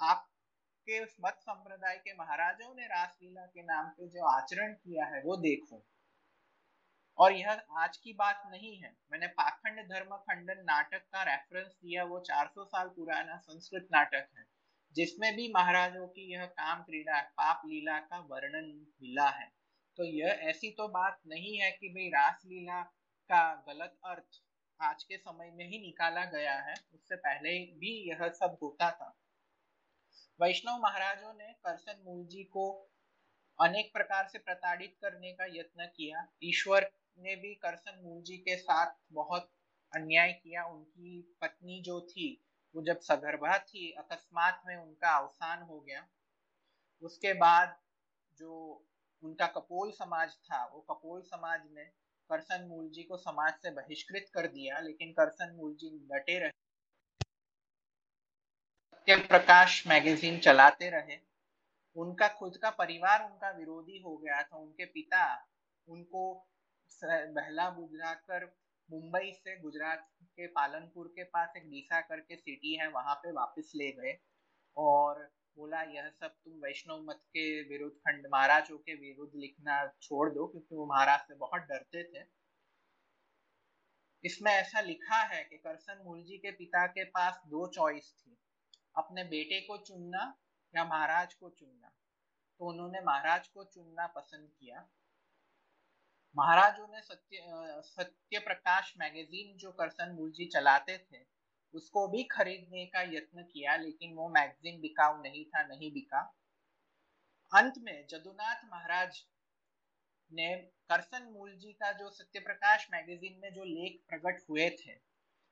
[0.00, 5.22] आपके उस मत संप्रदाय के महाराजों ने रासलीला के नाम पे जो आचरण किया है,
[5.22, 5.86] वो देखो।
[7.18, 12.04] और यह आज की बात नहीं है। मैंने पाखंड धर्म खंडन नाटक का रेफरेंस दिया,
[12.04, 14.44] वो 400 साल पुराना संस्कृत नाटक है,
[14.92, 19.52] जिसमें भी महाराजों की यह काम क्रीड़ा, पाप लीला का वर्णन मिला है।
[19.96, 22.82] तो यह ऐसी तो बात नहीं है कि भाई रासलीला
[23.28, 24.45] का गलत अर्थ
[24.80, 29.16] आज के समय में ही निकाला गया है। उससे पहले भी यह सब होता था।
[30.40, 32.90] वैष्णव महाराजों ने करसन मूल जी को
[33.60, 38.56] अनेक प्रकार से प्रताड़ित करने का यत्न किया। ईश्वर ने भी करसन मूल जी के
[38.56, 39.50] साथ बहुत
[39.94, 45.80] अन्याय किया। उनकी पत्नी जो थी, वो जब सगर्भा थी, अकस्मात में उनका अवसान हो
[45.80, 46.06] गया।
[47.02, 47.80] उसके बाद
[48.38, 48.84] जो
[49.22, 54.30] उनका कपोल समाज था, वो कपोल समाज ने करसन मूल जी को समाज से बहिष्कृत
[54.34, 56.50] कर दिया, लेकिन करसन मूल जी डटे रहे।
[58.90, 61.18] सत्य प्रकाश मैगजीन चलाते रहे।
[61.96, 65.24] उनका खुद का परिवार उनका विरोधी हो गया था। उनके पिता
[65.88, 66.22] उनको
[67.02, 68.44] बहला बुझाकर
[68.88, 73.72] मुंबई से गुजरात के पालनपुर के पास एक डीसा करके सिटी है, वहाँ पे वापस
[73.76, 74.16] ले गए।
[74.76, 80.28] और बोला, यह सब तुम वैष्णव मत के विरुद्ध खंड, महाराजों के विरुद्ध लिखना छोड़
[80.30, 82.24] दो, क्योंकि वो महाराज से बहुत डरते थे।
[84.24, 88.36] इसमें ऐसा लिखा है कि करसन मूल जी के पिता के पास दो चॉइस थी,
[88.96, 90.22] अपने बेटे को चुनना
[90.74, 91.92] या महाराज को चुनना।
[92.60, 94.86] तो उन्होंने महाराज को चुनना पसंद किया।
[96.36, 101.18] महाराजों ने सत्य सत्य प्रकाश मैगजीन जो करसन मूल जी चलाते थे
[101.76, 106.20] उसको भी खरीदने का यत्न किया, लेकिन वो मैगजीन बिकाऊ नहीं था, नहीं बिका।
[107.52, 109.24] अंत में जदुनाथ महाराज
[110.32, 110.54] ने
[110.90, 114.94] करसन मूल जी का जो सत्य प्रकाश मैगजीन में जो लेख प्रकट हुए थे,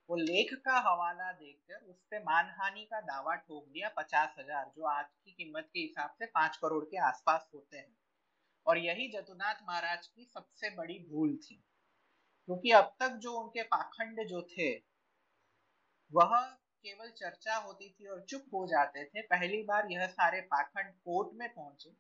[0.08, 4.84] वो लेख का हवाला देकर उस पर मानहानि का दावा ठोक दिया पचास हज़ार, जो
[4.86, 7.96] आज की कीमत के हिसाब से पाँच करोड़ के आसपास होते हैं।
[8.66, 11.54] और यही जदुनाथ महाराज की सबसे बड़ी भूल थी,
[12.48, 14.72] क्योंकि अब तक जो उनके पाखंड जो थे
[16.12, 16.40] वह
[16.84, 21.28] केवल चर्चा होती थी और चुप हो जाते थे। पहली बार यह सारे पाखंड कोर्ट
[21.34, 21.90] में पहुँचे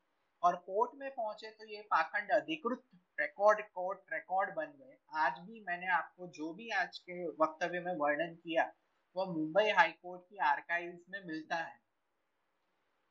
[0.42, 2.82] और कोर्ट में पहुँचे तो ये पाखंड अधिकृत
[3.18, 7.94] रिकॉर्ड कोर्ट रिकॉर्ड बन गए। आज भी मैंने आपको जो भी आज के वक्तव्य में
[7.96, 8.70] वर्णन किया,
[9.16, 11.78] वह मुंबई हाईकोर्ट की आर्काइव्स में मिलता है।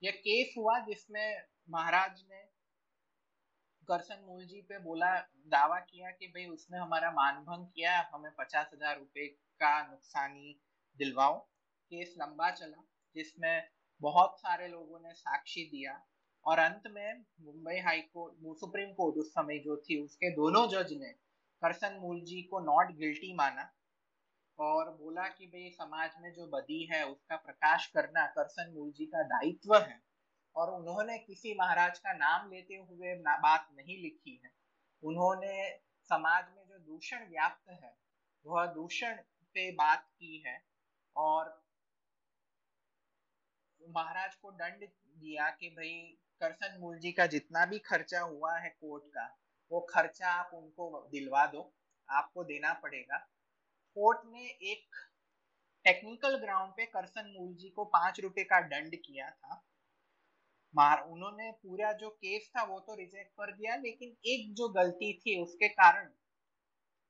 [0.01, 2.41] यह केस हुआ जिसमें महाराज ने
[3.87, 5.15] करसन मूल जी पे बोला,
[5.47, 9.27] दावा किया कि भाई उसने हमारा मानभंग किया, हमें पचास हज़ार रुपए
[9.61, 10.59] का नुकसानी
[10.99, 11.37] दिलवाओ,
[11.91, 12.83] केस लंबा चला,
[13.15, 13.67] जिसमें
[14.01, 16.01] बहुत सारे लोगों ने साक्षी दिया
[16.45, 20.93] और अंत में Mumbai high court supreme court उस समय जो थी, उसके दोनों जज
[20.93, 21.09] ने
[21.61, 23.71] करसन मूल जी को नॉट गिल्टी माना
[24.59, 29.05] और बोला कि भाई, समाज में जो बदी है, उसका प्रकाश करना करसन मूल जी
[29.05, 30.01] का दायित्व है
[30.55, 34.51] और उन्होंने किसी महाराज का नाम लेते हुए बात नहीं लिखी है।
[35.03, 35.69] उन्होंने
[36.09, 37.95] समाज में जो दूषण व्याप्त है,
[38.45, 39.15] वह दूषण
[39.55, 40.72] पे बात की है
[41.15, 41.61] और
[43.81, 44.87] महाराज को दंड
[45.17, 49.25] दिया कि भाई, करसन मूल जी का जितना भी खर्चा हुआ है कोर्ट का,
[49.71, 51.73] वो खर्चा आप उनको दिलवा दो,
[52.09, 53.17] आपको देना पड़ेगा।
[53.97, 54.95] कोर्ट ने एक
[55.85, 59.63] टेक्निकल ग्राउंड पे करसन मूल जी को पाँच रुपए का दंड किया था।
[60.75, 65.13] मार, उन्होंने पूरा जो केस था वो तो रिजेक्ट कर दिया, लेकिन एक जो गलती
[65.13, 66.05] थी उसके कारण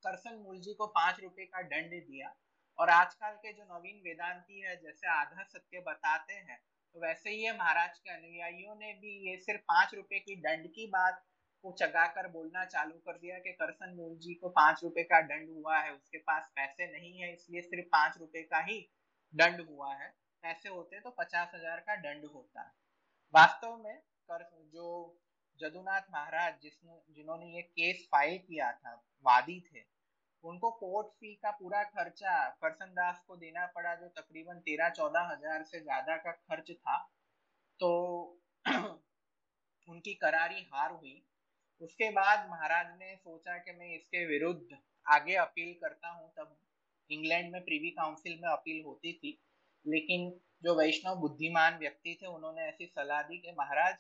[0.04, 2.36] करसन मूल जी को पाँच रुपए का दंड दिया।
[2.80, 6.60] और आजकल के जो नवीन वेदांती है, जैसे आधा सत्य बताते हैं
[6.96, 10.88] तो वैसे ही महाराज के अनुयायियों ने भी ये सिर्फ़ पाँच रुपए की दंड की
[10.88, 11.24] बात
[11.64, 15.22] को चगा कर बोलना चालू कर दिया कि करसन मूल जी को पाँच रुपए का
[15.22, 18.80] दंड हुआ है, उसके पास पैसे नहीं है, इसलिए सिर्फ़ पाँच रुपए का ही
[19.34, 20.10] दंड हुआ है।
[20.44, 22.72] पैसे होते तो पचास हज़ार का दंड होता। है
[23.34, 23.96] वास्तव में
[24.30, 24.44] कर,
[24.74, 25.20] जो
[25.60, 28.94] जदुनाथ महाराज जिसने, जिन्होंने ये केस फ़ाइल किया था,
[29.26, 29.80] वादी थे
[30.44, 35.30] उनको कोर्ट फ़ी का पूरा खर्चा करसन दास को देना पड़ा जो तकरीबन तेरह चौदह
[35.32, 36.98] हज़ार से ज़्यादा का खर्च था।
[37.80, 37.91] तो
[39.88, 41.22] उनकी करारी हार हुई।
[41.82, 46.56] उसके बाद महाराज ने सोचा कि मैं इसके विरुद्ध आगे अपील करता हूँ। तब
[47.10, 49.39] इंग्लैंड में प्रीवी काउंसिल में अपील होती थी।
[49.86, 50.30] लेकिन
[50.64, 53.96] जो वैष्णव बुद्धिमान व्यक्ति थे, उन्होंने ऐसी सलाह दी कि महाराज,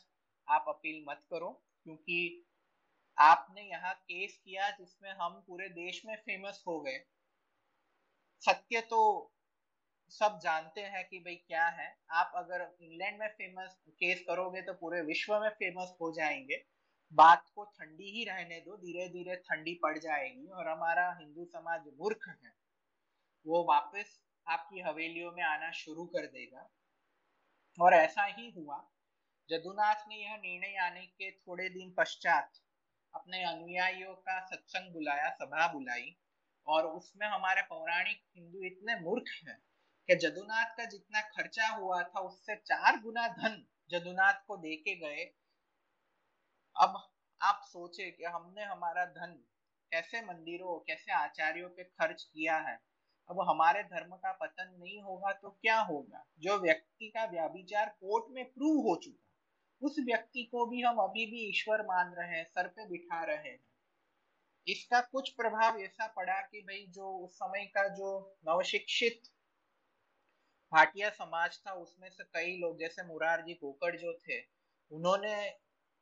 [0.47, 1.49] आप अपील मत करो,
[1.83, 2.45] क्योंकि
[3.17, 6.97] आपने यहाँ केस किया जिसमें हम पूरे देश में फ़ेमस हो गए।
[8.43, 8.99] सत्य तो
[10.11, 14.73] सब जानते हैं कि भाई क्या है। आप अगर इंग्लैंड में फ़ेमस केस करोगे तो
[14.73, 16.63] पूरे विश्व में फ़ेमस हो जाएँगे।
[17.11, 21.81] बात को ठंडी ही रहने दो धीरे धीरे ठंडी पड़ जाएगी और हमारा हिंदू समाज
[21.99, 22.53] मूर्ख है।
[23.45, 26.69] वो वापस आपकी हवेलियों में आना शुरू कर देगा।
[27.79, 28.89] और ऐसा ही हुआ।
[29.49, 32.51] जदुनाथ ने यह निर्णय आने के थोड़े दिन पश्चात
[33.15, 36.15] अपने अनुयायियों का सत्संग बुलाया, सभा बुलाई
[36.67, 39.57] और उसमें हमारे पौराणिक हिंदू इतने मूर्ख हैं
[40.09, 44.95] कि जदुनाथ का जितना खर्चा हुआ था, उससे चार गुना धन जदुनाथ को दे के
[44.95, 45.23] गए।
[46.75, 47.09] अब
[47.41, 49.43] आप सोचे कि हमने हमारा धन
[49.91, 52.79] कैसे मंदिरों, कैसे आचार्यों पे खर्च किया है?
[53.29, 56.25] अब हमारे धर्म का पतन नहीं होगा तो क्या होगा?
[56.39, 59.22] जो व्यक्ति का व्याभिचार कोर्ट में प्रूव हो चुका
[59.83, 63.49] उस व्यक्ति को भी हम अभी भी ईश्वर मान रहे हैं, सर पे बिठा रहे
[63.49, 63.59] हैं।
[64.67, 69.21] इसका कुछ प्रभाव ऐसा पड़ा कि भाई जो उस समय का जो नवशिक्षित
[70.73, 74.39] भाटिया समाज था, उसमें से कई लोग, जैसे मुरारजी कोकड़ जो थे,
[74.91, 75.49] उन्होंने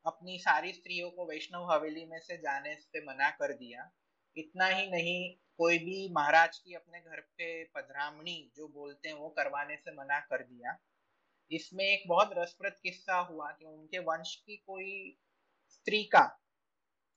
[0.05, 3.91] अपनी सारी स्त्रियों को वैष्णव हवेली में से जाने से मना कर दिया।
[4.37, 9.29] इतना ही नहीं, कोई भी महाराज की अपने घर पे पधरामणी जो बोलते हैं, वो
[9.29, 10.77] करवाने से मना कर दिया।
[11.51, 15.17] इसमें एक बहुत रसप्रद किस्सा हुआ कि उनके वंश की कोई
[15.69, 16.41] स्त्री का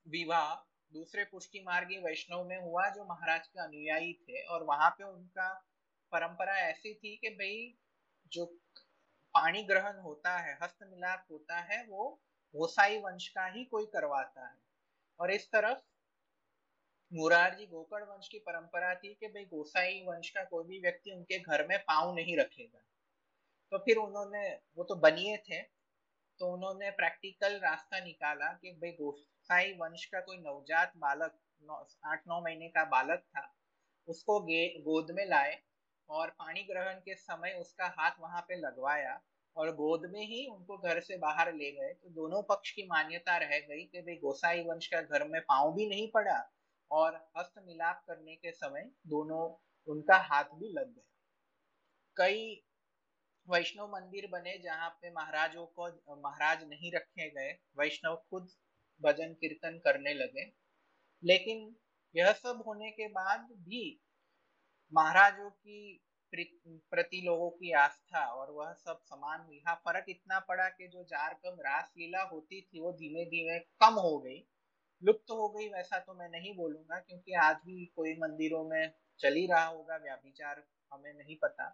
[0.09, 0.55] विवाह
[0.93, 5.53] दूसरे पुष्टि मार्गी वैष्णव में हुआ जो महाराज के अनुयायी थे, और वहाँ पे उनका
[6.13, 7.79] परंपरा ऐसी थी कि भाई
[8.33, 8.47] जो
[9.35, 12.21] पानी ग्रहण होता है, हस्त मिलाप होता है, वो
[12.55, 14.57] गोसाई वंश का ही कोई करवाता है।
[15.21, 15.79] और इस तरफ़
[17.13, 21.39] मुरारजी गोकर्ण वंश की परंपरा थी कि भाई गोसाई वंश का कोई भी व्यक्ति उनके
[21.39, 22.85] घर में पाँव नहीं रखेगा।
[23.73, 25.63] तो फिर उन्होंने, वो तो बनिए थे
[26.41, 31.39] तो उन्होंने प्रैक्टिकल रास्ता निकाला कि भाई गोसाई वंश का कोई नवजात बालक
[32.05, 33.43] आठ, नौ महीने का बालक था,
[34.09, 34.39] उसको
[34.83, 35.61] गोद में लाए
[36.09, 39.21] और पानी ग्रहण के समय उसका हाथ वहाँ पे लगवाया
[39.57, 43.37] और गोद में ही उनको घर से बाहर ले गए। तो दोनों पक्ष की मान्यता
[43.39, 46.39] रह गई कि भाई गोसाई वंश का घर में पाँव भी नहीं पड़ा
[46.91, 49.43] और हस्त मिलाप करने के समय दोनों,
[49.89, 51.05] उनका हाथ भी लग गया।
[52.17, 52.63] कई
[53.49, 55.89] वैष्णव मंदिर बने जहाँ पे महाराजों को,
[56.19, 58.49] महाराज नहीं रखे गए, वैष्णव खुद
[59.01, 60.45] भजन कीर्तन करने लगे।
[61.23, 61.75] लेकिन
[62.15, 63.83] यह सब होने के बाद भी
[64.93, 66.01] महाराजों की
[66.33, 71.35] प्रति लोगों की आस्था और वह सब समान यहाँ फ़र्क इतना पड़ा कि जो जार
[71.45, 74.43] कम रास लीला होती थी वो धीमे धीमे कम हो गई।
[75.03, 78.93] लुप्त तो हो गई वैसा तो मैं नहीं बोलूँगा क्योंकि आज भी कोई मंदिरों में
[79.21, 81.69] चल ही रहा होगा, व्याभिचार हमें नहीं पता।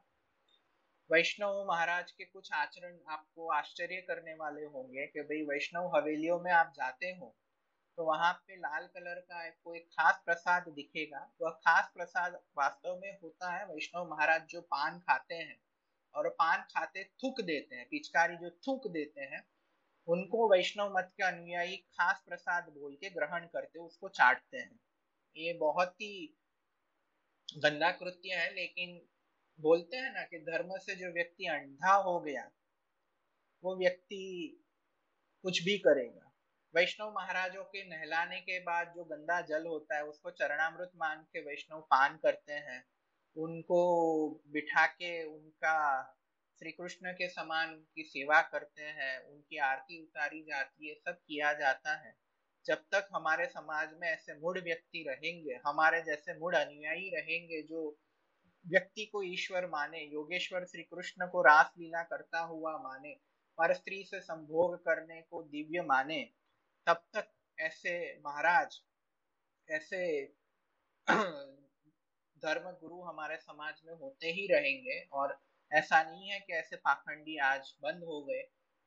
[1.10, 6.50] वैष्णव महाराज के कुछ आचरण आपको आश्चर्य करने वाले होंगे कि भाई वैष्णव हवेलियों में
[6.52, 7.34] आप जाते हो
[7.98, 13.18] तो वहाँ पे लाल कलर का कोई खास प्रसाद दिखेगा। वह खास प्रसाद वास्तव में
[13.22, 15.60] होता है वैष्णव महाराज जो पान खाते हैं
[16.14, 19.42] और पान खाते थूक देते हैं, पिचकारी जो थूक देते हैं,
[20.08, 24.78] उनको वैष्णव मत के अनुयायी खास प्रसाद बोल के ग्रहण करते, उसको चाटते हैं।
[25.36, 26.36] ये बहुत ही
[27.48, 29.00] गंदा कृत्य है, लेकिन
[29.60, 32.50] बोलते हैं ना कि धर्म से जो व्यक्ति अंधा हो गया,
[33.64, 34.22] वो व्यक्ति
[35.42, 36.26] कुछ भी करेगा।
[36.74, 41.40] वैष्णव महाराजों के नहलाने के बाद जो गंदा जल होता है, उसको चरणामृत मान के
[41.40, 42.84] वैष्णव पान करते हैं।
[43.36, 43.80] उनको
[44.46, 46.02] बिठा के उनका
[46.58, 51.52] श्री कृष्ण के समान उनकी सेवा करते हैं, उनकी आरती उतारी जाती है, सब किया
[51.52, 52.14] जाता है।
[52.66, 57.98] जब तक हमारे समाज में ऐसे मूड व्यक्ति रहेंगे, हमारे जैसे मूड अनुयायी रहेंगे जो
[58.66, 63.14] व्यक्ति को ईश्वर माने, योगेश्वर श्री कृष्ण को रास लीला करता हुआ माने,
[63.58, 66.22] पर स्त्री से संभोग करने को दिव्य माने।
[66.86, 68.80] तब तक ऐसे महाराज,
[69.68, 70.26] ऐसे
[72.42, 75.38] धर्म गुरु हमारे समाज में होते ही रहेंगे, और
[75.72, 78.42] ऐसा नहीं है कि ऐसे पाखंडी आज बंद हो गए।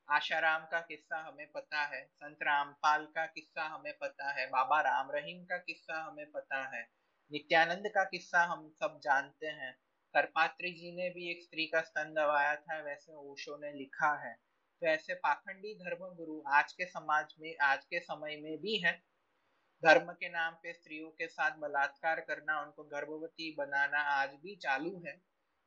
[0.10, 5.12] आशाराम का किस्सा हमें पता है, संत रामपाल का किस्सा हमें पता है, बाबा राम
[5.12, 6.88] रहीम का किस्सा हमें पता है।
[7.34, 9.74] नित्यानंद का किस्सा हम सब जानते हैं।
[10.14, 14.34] करपात्री जी ने भी एक स्त्री का स्तन दबाया था, वैसे ओशो ने लिखा है।
[14.82, 18.92] तो ऐसे पाखंडी धर्म गुरु आज के समाज में, आज के समय में भी है।
[19.86, 25.04] धर्म के नाम पे स्त्रियों के साथ बलात्कार करना, उनको गर्भवती बनाना आज भी चालू
[25.08, 25.22] है।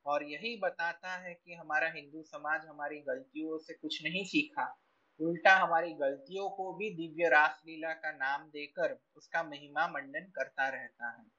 [0.07, 4.79] और यही बताता है कि हमारा हिंदू समाज हमारी गलतियों से कुछ नहीं सीखा।
[5.21, 11.11] उल्टा हमारी गलतियों को भी दिव्य रासलीला का नाम देकर उसका महिमा मंडन करता रहता
[11.11, 11.36] है।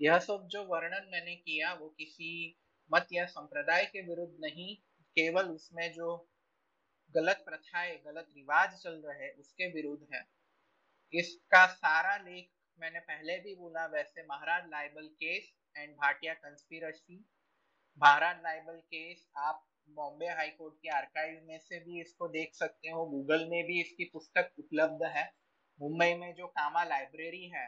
[0.00, 2.56] यह सब जो वर्णन मैंने किया वो किसी
[2.90, 4.74] मत या संप्रदाय के विरुद्ध नहीं,
[5.16, 6.16] केवल उसमें जो
[7.14, 10.22] गलत प्रथाएँ, गलत रिवाज चल रहे उसके विरुद्ध है।
[11.14, 12.48] इसका सारा लेख
[12.78, 17.24] मैंने पहले भी बोला, वैसे Maharaj libel case and Bhatia conspiracy
[18.02, 22.90] Maharaj libel case आप बॉम्बे हाई कोर्ट के आर्काइव में से भी इसको देख सकते
[22.90, 25.24] हो गूगल में भी इसकी पुस्तक उपलब्ध है।
[25.80, 27.66] मुंबई में जो कामा लाइब्रेरी है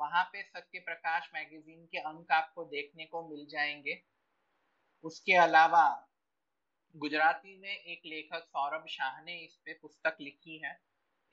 [0.00, 4.00] वहाँ पे सत्य प्रकाश मैगजीन के अंक आपको देखने को मिल जाएँगे।
[5.04, 5.86] उसके अलावा
[6.94, 10.78] गुजराती में एक लेखक सौरभ शाह ने इस पे पुस्तक लिखी है।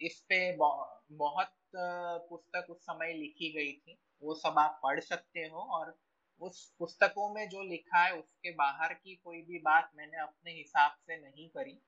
[0.01, 5.61] इस पे बहुत पुस्तक उस समय लिखी गई थी। वो सब आप पढ़ सकते हो
[5.77, 5.95] और
[6.41, 10.97] उस पुस्तकों में जो लिखा है उसके बाहर की कोई भी बात मैंने अपने हिसाब
[11.01, 11.79] से नहीं करी।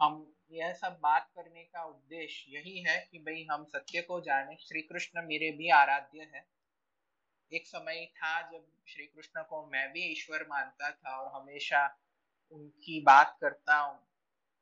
[0.00, 4.56] हम यह सब बात करने का उद्देश्य यही है कि भाई हम सत्य को जाने
[4.60, 6.44] श्री कृष्ण मेरे भी आराध्य है।
[7.52, 11.86] एक समय था जब श्री कृष्ण को मैं भी ईश्वर मानता था और हमेशा
[12.52, 13.98] उनकी बात करता हूँ,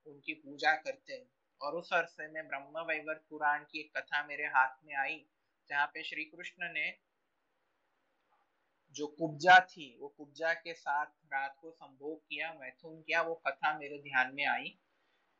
[0.06, 1.24] उनकी पूजा करते
[1.60, 5.24] और उस अरसे में ब्रह्म वैवर्त पुराण की एक कथा मेरे हाथ में आई,
[5.70, 6.92] जहाँ पे श्री कृष्ण ने
[8.96, 13.78] जो कुब्जा थी, वो कुब्जा के साथ रात को संभोग किया, मैथुन किया, वो कथा
[13.78, 14.74] मेरे ध्यान में आई।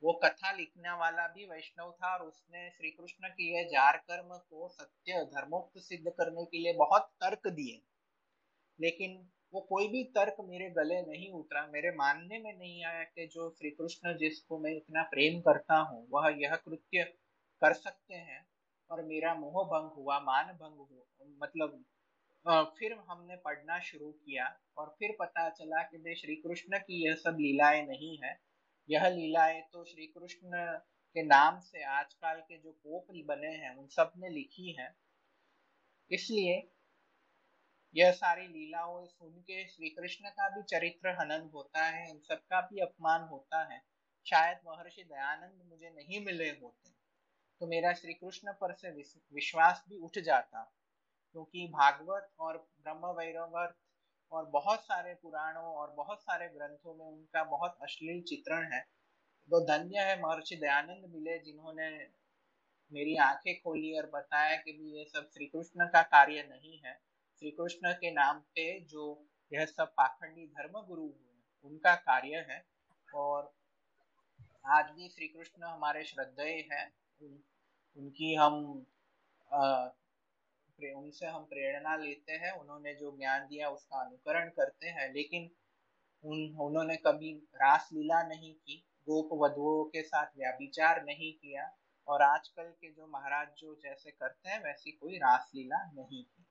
[0.02, 4.36] वो कथा लिखने वाला भी वैष्णव था और उसने श्री कृष्ण की यह जार कर्म
[4.50, 7.80] को सत्य धर्मोक्त सिद्ध करने के लिए बहुत तर्क दिए।
[8.78, 9.16] लेकिन
[9.54, 13.50] वो कोई भी तर्क मेरे गले नहीं उतरा, मेरे मानने में नहीं आया कि जो
[13.50, 17.04] श्री कृष्ण जिसको मैं इतना प्रेम करता हूँ, वह यह कृत्य
[17.62, 18.46] कर सकते हैं
[18.90, 21.84] और मेरा मोह भंग हुआ, मान भंग हुआ मतलब
[22.78, 24.46] फिर हमने पढ़ना शुरू किया
[24.78, 28.32] और फिर पता चला कि भाई श्री कृष्ण की यह सब लीलाएँ नहीं है।
[28.88, 30.64] यह लीलाएँ तो श्री कृष्ण
[31.16, 34.88] के नाम से आजकल के जो पोप बने हैं, उन सबने लिखी है।
[36.10, 36.62] इसलिए
[37.94, 42.60] यह सारी लीलाओं सुन के श्री कृष्ण का भी चरित्र हनन होता है इन सबका
[42.62, 43.80] भी अपमान होता है।
[44.26, 46.92] शायद महर्षि दयानंद मुझे नहीं मिले होते
[47.60, 50.62] तो मेरा श्री कृष्ण पर से विश्वास भी उठ जाता,
[51.34, 53.76] क्योंकि भागवत और ब्रह्म वैरवर्त
[54.34, 58.80] और बहुत सारे पुराणों और बहुत सारे ग्रंथों में उनका बहुत अश्लील चित्रण है।
[59.50, 62.08] तो धन्य है महर्षि दयानंद मिले जिन्होंने
[62.92, 66.94] मेरी आँखें खोली और बताया कि भी ये सब श्री कृष्ण का कार्य नहीं है।
[67.38, 72.66] श्री कृष्ण के नाम पे जो यह सब पाखंडी धर्म गुरु हुए उनका कार्य है।
[73.14, 73.54] और
[74.66, 77.44] आज भी श्री कृष्ण हमारे श्रद्धेय है। उन,
[77.96, 78.86] उनकी हम
[80.82, 85.50] उनसे हम प्रेरणा लेते हैं, उन्होंने जो ज्ञान दिया उसका अनुकरण करते हैं, लेकिन
[86.24, 91.76] उन, उन्होंने कभी रास लीला नहीं की गोप वधुओं के साथ व्याभिचार नहीं किया,
[92.08, 96.46] और आजकल के जो महाराज जो जैसे करते हैं, वैसी कोई रास लीला नहीं की।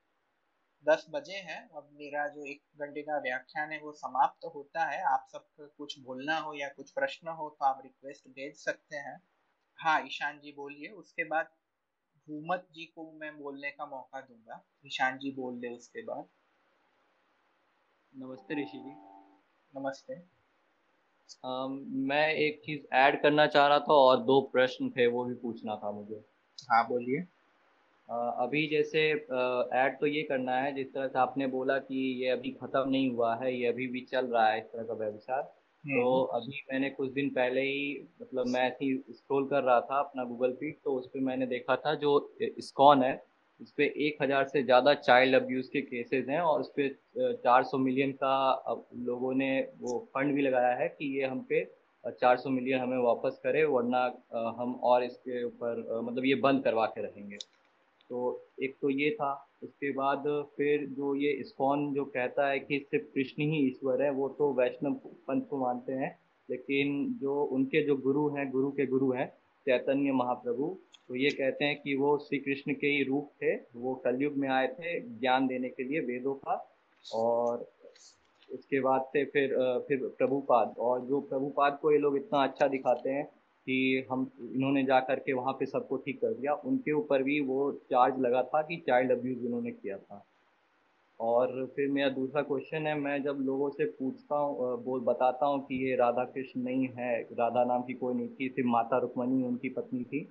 [0.87, 4.85] दस बजे हैं, अब मेरा जो एक घंटे का व्याख्यान है, वो समाप्त तो होता
[4.85, 8.95] है। आप सबको कुछ बोलना हो या कुछ प्रश्न हो तो आप रिक्वेस्ट भेज सकते
[8.95, 9.21] हैं।
[9.79, 11.49] हाँ ईशान जी बोलिए, उसके बाद
[12.27, 16.27] हुमत जी को मैं बोलने का मौका दूँगा। ईशान जी बोल ले उसके बाद।
[18.13, 18.93] नमस्ते ऋषि जी।
[19.73, 20.21] नमस्ते।
[21.43, 25.33] आ, मैं एक चीज़ ऐड करना चाह रहा था और दो प्रश्न थे वो भी
[25.35, 26.23] पूछना था मुझे।
[26.69, 27.19] हाँ बोलिए।
[28.09, 29.01] अभी जैसे
[29.79, 33.09] ऐड तो ये करना है जिस तरह से आपने बोला कि ये अभी ख़त्म नहीं
[33.11, 35.43] हुआ है ये अभी भी चल रहा है इस तरह का व्यवसाय।
[35.83, 40.23] तो अभी मैंने कुछ दिन पहले ही मतलब मैं ऐसे स्क्रॉल कर रहा था अपना
[40.23, 42.11] गूगल फ़ीड तो उस पर मैंने देखा था जो
[42.41, 43.13] इस्कॉन है
[43.59, 47.63] इस पर एक हज़ार से ज़्यादा चाइल्ड अब्यूज़ के केसेस हैं और उस पर चार
[47.63, 48.35] सौ मिलियन का
[49.05, 49.49] लोगों ने
[49.81, 51.63] वो फंड भी लगाया है कि ये हम पे
[52.21, 54.05] चार सौ मिलियन हमें वापस करे वरना
[54.59, 57.37] हम और इसके ऊपर मतलब ये बंद करवा के रहेंगे।
[58.09, 59.33] तो एक तो ये था
[59.63, 60.23] उसके बाद
[60.57, 64.53] फिर जो ये इस्कॉन जो कहता है कि सिर्फ़ कृष्ण ही ईश्वर है, वो तो
[64.53, 64.93] वैष्णव
[65.27, 66.17] पंथ को मानते हैं।
[66.49, 69.27] लेकिन जो उनके जो गुरु हैं, गुरु के गुरु हैं,
[69.65, 70.75] चैतन्य महाप्रभु
[71.09, 74.47] तो ये कहते हैं कि वो श्री कृष्ण के ही रूप थे, वो कलयुग में
[74.49, 76.55] आए थे ज्ञान देने के लिए वेदों का।
[77.05, 77.65] और
[78.49, 79.55] उसके बाद से फिर
[79.87, 83.27] फिर प्रभुपाद, और जो प्रभुपाद को ये लोग इतना अच्छा दिखाते हैं
[83.67, 87.39] कि हम, इन्होंने जा कर के वहाँ पे सबको ठीक कर दिया। उनके ऊपर भी
[87.41, 90.23] वो चार्ज लगा था कि चाइल्ड अब्यूज़ इन्होंने किया था।
[91.19, 95.59] और फिर मेरा दूसरा क्वेश्चन है, मैं जब लोगों से पूछता हूँ बोल बताता हूँ
[95.65, 99.43] कि ये राधा कृष्ण नहीं है, राधा नाम की कोई नहीं थी सिर्फ़ माता रुक्मणी
[99.43, 100.27] उनकी पत्नी थी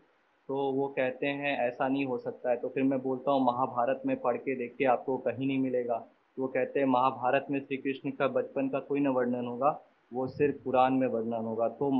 [0.48, 4.02] तो वो कहते हैं, ऐसा नहीं हो सकता है। तो फिर मैं बोलता हूँ, महाभारत
[4.06, 5.98] में पढ़ के देखिए आपको कहीं नहीं मिलेगा।
[6.38, 9.70] तो वो कहते हैं, महाभारत में श्री कृष्ण का बचपन का कोई न वर्णन होगा,
[10.12, 11.90] वो सिर्फ़ पुराण में वर्णन होगा। तो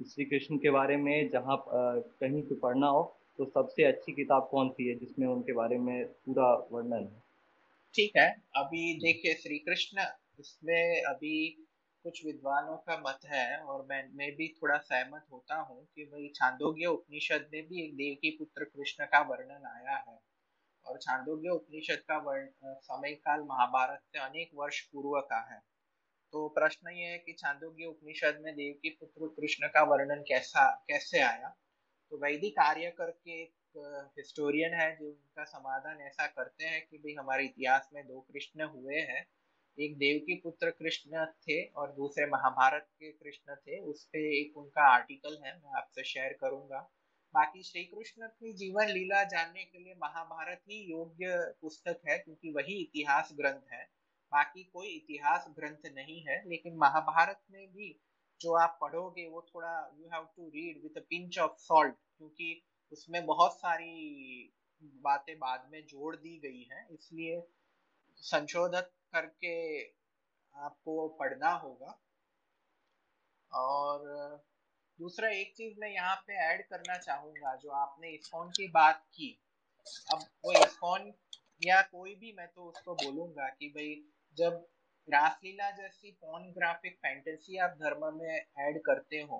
[0.00, 3.02] श्री कृष्ण के बारे में जहाँ कहीं पे पढ़ना हो
[3.38, 7.22] तो सबसे अच्छी किताब कौन सी है जिसमें उनके बारे में पूरा वर्णन है?
[7.94, 10.04] ठीक है, अभी देखिए श्री कृष्ण
[10.40, 11.48] इसमें अभी
[12.04, 16.28] कुछ विद्वानों का मत है और मैं मैं भी थोड़ा सहमत होता हूँ कि भाई
[16.36, 20.18] छांदोग्य उपनिषद में भी एक देव की पुत्र कृष्ण का वर्णन आया है।
[20.86, 25.60] और छांदोग्य उपनिषद का वर्ण समय काल महाभारत से अनेक वर्ष पूर्व का है।
[26.32, 30.68] तो प्रश्न ये है कि छांदोग्य उपनिषद में देव की पुत्र कृष्ण का वर्णन कैसा,
[30.88, 31.48] कैसे आया?
[32.12, 37.14] तो वैदिक कार्य करके एक हिस्टोरियन है जो उनका समाधान ऐसा करते हैं कि भाई
[37.14, 39.26] हमारे इतिहास में दो कृष्ण हुए हैं।
[39.78, 44.56] एक देव की पुत्र कृष्ण थे और दूसरे महाभारत के कृष्ण थे। उस पर एक
[44.56, 46.80] उनका आर्टिकल है, मैं आपसे शेयर करूँगा।
[47.34, 52.50] बाकी श्री कृष्ण की जीवन लीला जानने के लिए महाभारत ही योग्य पुस्तक है, क्योंकि
[52.50, 53.99] वही इतिहास ग्रंथ है।
[54.32, 57.94] बाकी कोई इतिहास ग्रंथ नहीं है, लेकिन महाभारत में भी
[58.40, 62.62] जो आप पढ़ोगे, वो थोड़ा you have to read with a pinch of salt क्योंकि
[62.92, 64.52] उसमें बहुत सारी
[65.02, 67.40] बातें बाद में जोड़ दी गई हैं, इसलिए
[68.22, 69.56] संशोधित करके
[70.54, 71.98] आपको पढ़ना होगा।
[73.52, 74.06] और
[74.98, 79.36] दूसरा एक चीज़ मैं यहाँ पे ऐड करना चाहूँगा, जो आपने इस्कॉन की बात की।
[80.12, 81.12] अब वो इस्कॉन
[81.62, 83.94] या कोई भी, मैं तो उसको बोलूँगा कि भाई
[84.38, 84.66] जब
[85.08, 89.38] रासलीला जैसी ग्राफिक फैंटेसी आप धर्म में ऐड करते हो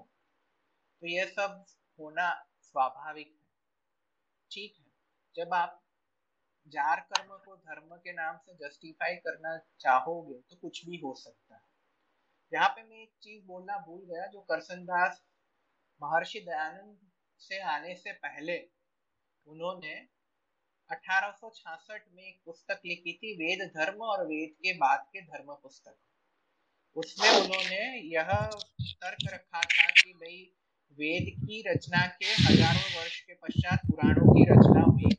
[1.02, 1.64] तो ये सब
[1.98, 2.30] होना
[2.62, 3.46] स्वाभाविक है।
[4.50, 4.84] ठीक है?
[5.36, 5.80] जब आप
[6.66, 11.54] जार कर्म को धर्म के नाम से जस्टिफाई करना चाहोगे तो कुछ भी हो सकता
[11.54, 11.62] है।
[12.52, 14.86] यहाँ पे मैं एक चीज़ बोलना भूल गया, जो करसन
[16.00, 16.98] महर्षि दयानंद
[17.40, 18.58] से आने से पहले
[19.46, 19.94] उन्होंने
[20.90, 25.96] 1866 में एक पुस्तक लिखी थी, वेद धर्म और वेद के बाद के धर्म पुस्तक।
[26.96, 27.82] उसमें उन्होंने
[28.14, 28.32] यह
[28.80, 30.56] तर्क रखा था कि भाई,
[30.98, 35.14] वेद की रचना के हज़ारों वर्ष के पश्चात पुराणों की रचना हुई।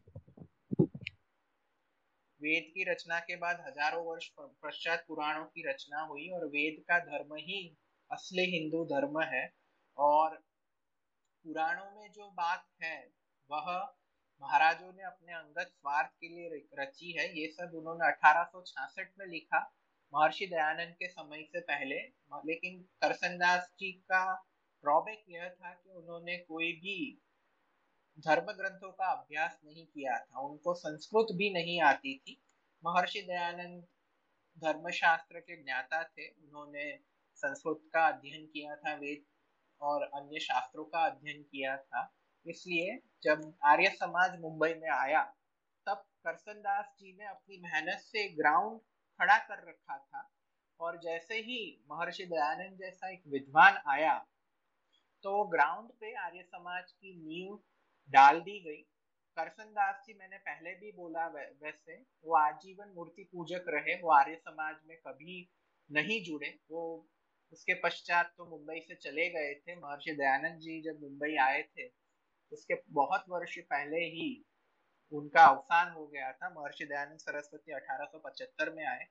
[2.41, 6.99] वेद की रचना के बाद हज़ारों वर्ष पश्चात पुराणों की रचना हुई और वेद का
[6.99, 7.78] धर्म ही
[8.11, 9.53] असली हिंदू धर्म है।
[9.97, 10.36] और
[11.45, 13.11] पुराणों में जो बात है,
[13.49, 13.95] वह
[14.42, 19.74] महाराजों ने अपने अंगत स्वार्थ के लिए रची है। ये सब उन्होंने 1866 में लिखा।
[20.14, 21.96] महर्षि दयानंद के समय से पहले।
[22.34, 24.36] लेकिन करसनदास जी का
[24.84, 27.22] ड्रॉबैक यह था कि उन्होंने कोई भी
[28.20, 32.42] धर्म ग्रंथों का अभ्यास नहीं किया था। उनको संस्कृत भी नहीं आती थी।
[32.86, 33.84] महर्षि दयानंद
[34.60, 37.00] धर्मशास्त्र के ज्ञाता थे। उन्होंने
[37.36, 39.26] संस्कृत का अध्ययन किया था, वेद
[39.82, 42.16] और अन्य शास्त्रों का अध्ययन किया था।
[42.46, 45.24] इसलिए जब आर्य समाज मुंबई में आया,
[45.88, 48.80] तब करसनदास जी ने अपनी मेहनत से ग्राउंड
[49.20, 50.30] खड़ा कर रखा था
[50.80, 51.60] और जैसे ही
[51.92, 54.18] महर्षि दयानंद जैसा एक विद्वान आया
[55.24, 57.60] तो ग्राउंड पे आर्य समाज की नींव
[58.10, 58.82] डाल दी गई।
[59.38, 64.36] करसन दास जी, मैंने पहले भी बोला वैसे, वो आजीवन मूर्ति पूजक रहे, वो आर्य
[64.38, 65.48] समाज में कभी
[65.89, 66.82] नहीं जुड़े। वो
[67.54, 71.88] उसके पश्चात तो मुंबई से चले गए थे। महर्षि दयानंद जी जब मुंबई आए थे
[72.52, 74.45] उसके बहुत वर्ष पहले ही
[75.12, 79.04] उनका अवसान हो गया था। महर्षि दयानंद सरस्वती 1875 में आए।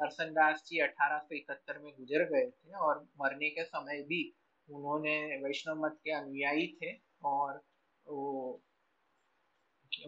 [0.00, 4.22] करसन दास जी 1871 में गुजर गए थे और मरने के समय भी
[4.68, 6.92] उन्होंने वैष्णव मत के अनुयायी थे
[7.24, 7.62] और
[8.06, 8.62] वो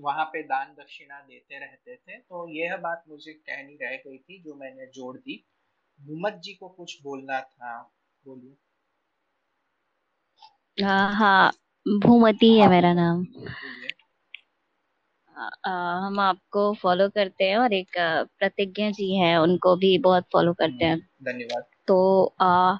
[0.00, 4.42] वहाँ पे दान दक्षिणा देते रहते थे। तो यह बात मुझे कहनी रह गई थी,
[4.42, 5.44] जो मैंने जोड़ दी।
[6.00, 7.82] मुहम्मद जी को कुछ बोलना था,
[8.24, 8.56] बोलिए।
[10.78, 11.50] हाँ हाँ।
[11.88, 13.26] भूमति है मेरा नाम।
[15.66, 17.86] आ, हम आपको फॉलो करते हैं और एक
[18.38, 22.76] प्रतिज्ञा जी हैं उनको भी बहुत फॉलो करते हैं। हम्म, धन्यवाद। तो आ,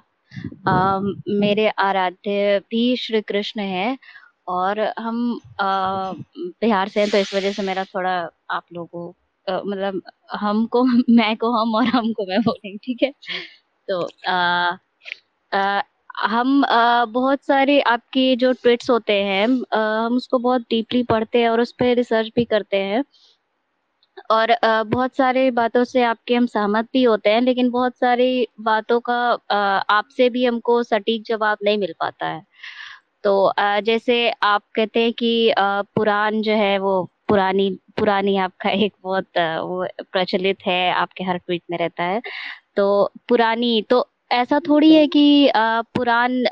[0.67, 0.99] आ,
[1.29, 3.97] मेरे आराध्य भी श्री कृष्ण है
[4.47, 5.39] और हम
[6.39, 9.13] बिहार से हैं तो इस वजह से मेरा थोड़ा आप लोगों
[9.49, 13.13] मतलब हमको मैं को हम और हमको मैं बोलेंगे ठीक है?
[13.89, 14.71] तो आ,
[15.53, 15.81] आ,
[16.19, 16.63] हम
[17.09, 21.71] बहुत सारे आपके जो ट्वीट्स होते हैं हम उसको बहुत डीपली पढ़ते हैं और उस
[21.71, 23.03] पर रिसर्च भी करते हैं।
[24.31, 24.55] और
[24.85, 29.15] बहुत सारे बातों से आपके हम सहमत भी होते हैं, लेकिन बहुत सारी बातों का
[29.91, 32.43] आपसे भी हमको सटीक जवाब नहीं मिल पाता है।
[33.23, 39.37] तो जैसे आप कहते हैं कि पुराण जो है वो पुरानी पुरानी आपका एक बहुत
[39.37, 42.21] वो प्रचलित है, आपके हर ट्वीट में रहता है।
[42.77, 45.51] तो पुरानी तो ऐसा थोड़ी है कि
[45.95, 46.43] पुरान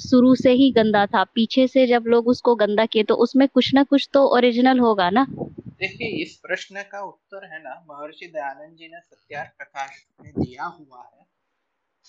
[0.00, 3.72] शुरू से ही गंदा था पीछे से जब लोग उसको गंदा किए तो उसमें कुछ
[3.74, 8.76] ना कुछ तो ओरिजिनल होगा ना देखिए इस प्रश्न का उत्तर है ना महर्षि दयानंद
[8.76, 11.26] जी ने सत्यार्थ प्रकाश में दिया हुआ है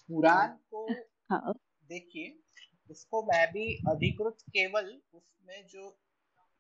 [0.10, 0.86] पुराण को
[1.32, 1.54] हाँ।
[1.90, 2.38] देखिए
[2.90, 5.98] उसको मैं भी अधिकृत केवल उसमें जो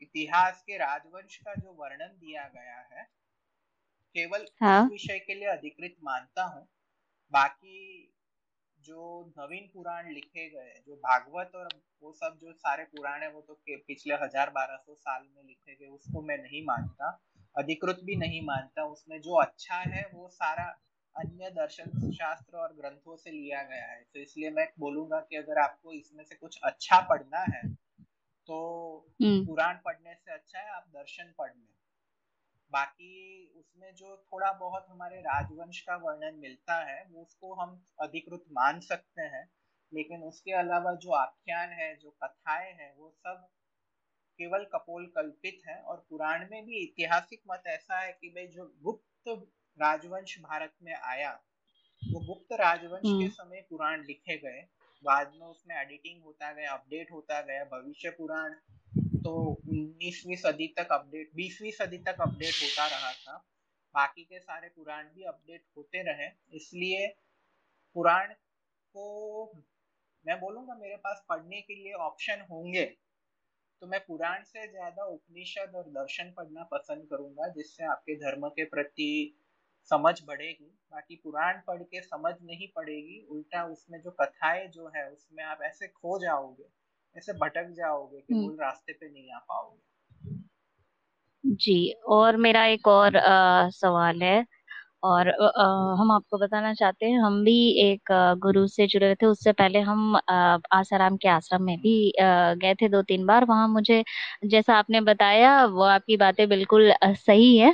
[0.02, 3.08] इतिहास के राजवंश का जो वर्णन दिया गया है
[4.16, 4.84] केवल हाँ?
[4.84, 6.68] उस विषय के लिए अधिकृत मानता हूँ
[7.34, 8.06] बाकी
[8.86, 11.68] जो नवीन पुराण लिखे गए जो भागवत और
[12.04, 15.76] वो सब जो सारे पुराण है वो तो पिछले हज़ार बारह सौ साल में लिखे
[15.76, 17.18] गए उसको मैं नहीं मानता
[17.56, 20.66] अधिकृत भी नहीं मानता। उसमें जो अच्छा है वो सारा
[21.16, 25.60] अन्य दर्शन शास्त्र और ग्रंथों से लिया गया है। तो इसलिए मैं बोलूँगा कि अगर
[25.60, 27.62] आपको इसमें से कुछ अच्छा पढ़ना है
[28.50, 28.60] तो
[29.22, 31.79] हम्म। पुराण पढ़ने से अच्छा है आप दर्शन पढ़ लें।
[32.72, 33.14] बाकी
[33.56, 38.80] उसमें जो थोड़ा बहुत हमारे राजवंश का वर्णन मिलता है वो उसको हम अधिकृत मान
[38.80, 39.48] सकते हैं
[39.92, 43.48] लेकिन उसके अलावा जो आख्यान है जो कथाएँ हैं वो सब
[44.40, 48.66] केवल कपोल कल्पित है और पुराण में भी ऐतिहासिक मत ऐसा है कि भाई जो
[48.84, 49.30] गुप्त
[49.80, 51.32] राजवंश भारत में आया
[52.02, 54.62] वो गुप्त राजवंश के हम्म। समय पुराण लिखे गए
[55.04, 58.56] बाद में उसमें एडिटिंग होता गया अपडेट होता गया भविष्य पुराण
[59.30, 63.36] तो उन्नीसवीं सदी तक अपडेट बीसवीं सदी तक अपडेट होता रहा था।
[63.96, 67.08] बाकी के सारे पुराण भी अपडेट होते रहे। इसलिए
[67.96, 68.34] पुराण
[68.96, 69.06] को
[70.26, 72.86] मैं बोलूँगा मेरे पास पढ़ने के लिए ऑप्शन होंगे।
[73.82, 78.64] तो मैं पुराण से ज़्यादा उपनिषद और दर्शन पढ़ना पसंद करूँगा, जिससे आपके धर्म के
[78.66, 79.12] प्रति
[79.92, 85.10] समझ बढ़ेगी। बाकी पुराण पढ़ के समझ नहीं पड़ेगी, उल्टा उसमें जो कथाएँ जो है,
[85.12, 86.79] उसमें आप ऐसे खो जाओगे।
[87.16, 90.38] ऐसे भटक जाओगे कि हम्म। मूल रास्ते पे नहीं आ पाओगे।
[91.43, 94.45] जी और मेरा एक और आ, सवाल है।
[95.03, 95.64] और आ,
[96.01, 98.12] हम आपको बताना चाहते हैं हम भी एक
[98.43, 100.16] गुरु से जुड़े हुए थे उससे पहले हम
[100.74, 104.03] आसाराम के आश्रम में भी गए थे दो तीन बार। वहाँ मुझे
[104.45, 107.74] जैसा आपने बताया वो आपकी बातें बिल्कुल सही है।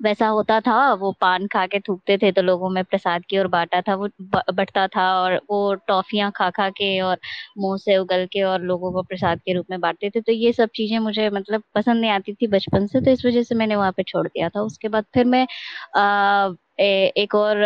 [0.00, 3.46] वैसा होता था वो पान खा के थूकते थे तो लोगों में प्रसाद की ओर
[3.48, 4.08] बांटा था वो
[4.52, 7.18] बटता था और वो टॉफियाँ खा खा के और
[7.58, 10.52] मुँह से उगल के और लोगों को प्रसाद के रूप में बांटते थे। तो ये
[10.52, 13.76] सब चीज़ें मुझे मतलब पसंद नहीं आती थी बचपन से तो इस वजह से मैंने
[13.76, 15.46] वहाँ पे छोड़ दिया था। उसके बाद फिर मैं
[15.96, 17.56] आ, ए, एक और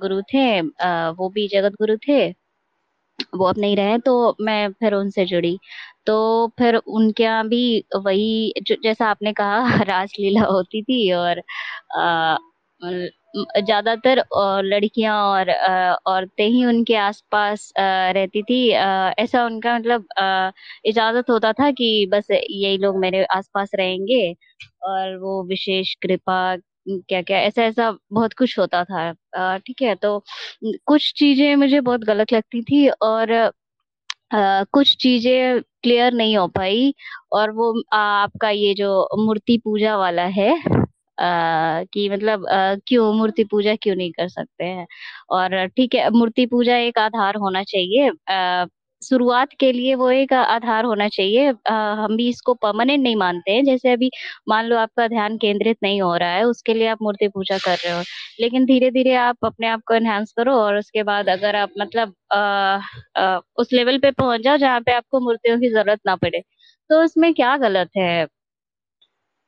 [0.00, 2.34] गुरु थे आ, वो भी जगत गुरु थे।
[3.34, 5.58] वो अब नहीं रहे तो मैं फिर उनसे जुड़ी।
[6.06, 6.14] तो
[6.58, 7.60] फिर उनके यहाँ भी
[7.96, 11.42] वही जैसा आपने कहा, रासलीला होती थी और
[13.58, 14.18] ज़्यादातर
[14.64, 15.50] लड़कियाँ और
[16.06, 18.58] औरतें ही उनके आसपास रहती थी।
[19.18, 20.06] ऐसा उनका मतलब
[20.84, 24.22] इजाज़त होता था कि बस यही लोग मेरे आसपास रहेंगे
[24.84, 26.38] और वो विशेष कृपा
[26.86, 29.12] क्या क्या ऐसा ऐसा बहुत कुछ होता था।
[29.58, 30.18] ठीक है तो
[30.84, 33.32] कुछ चीज़ें मुझे बहुत गलत लगती थी और
[34.30, 36.94] आ, कुछ चीज़ें क्लियर नहीं हो पाई
[37.32, 40.50] और वो आ, आपका ये जो मूर्ति पूजा वाला है
[41.18, 42.46] आ, कि मतलब
[42.88, 44.86] क्यों मूर्ति पूजा क्यों नहीं कर सकते हैं?
[45.30, 48.66] और ठीक है मूर्ति पूजा एक आधार होना चाहिए। आ,
[49.04, 53.52] शुरुआत के लिए वो एक आधार होना चाहिए। आ, हम भी इसको परमानेंट नहीं मानते
[53.52, 54.10] हैं। जैसे अभी
[54.48, 57.76] मान लो आपका ध्यान केंद्रित नहीं हो रहा है उसके लिए आप मूर्ति पूजा कर
[57.76, 58.02] रहे हो।
[58.40, 62.14] लेकिन धीरे धीरे आप अपने आप को एनहांस करो और उसके बाद अगर आप मतलब
[62.32, 62.38] आ,
[63.16, 66.40] आ, उस लेवल पे पहुँच जाओ जहाँ पे आपको मूर्तियों की ज़रूरत ना पड़े।
[66.90, 68.26] तो इसमें क्या गलत है?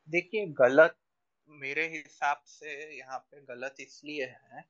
[0.09, 0.95] देखिए गलत
[1.49, 4.61] मेरे हिसाब से यहाँ पे गलत इसलिए है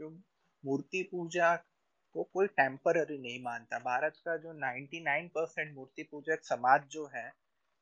[0.00, 0.10] क्यों?
[0.64, 1.54] मूर्ति पूजा
[2.18, 7.32] को कोई टेम्पररी नहीं मानता। भारत का जो 99 परसेंट मूर्ति पूजक समाज जो है,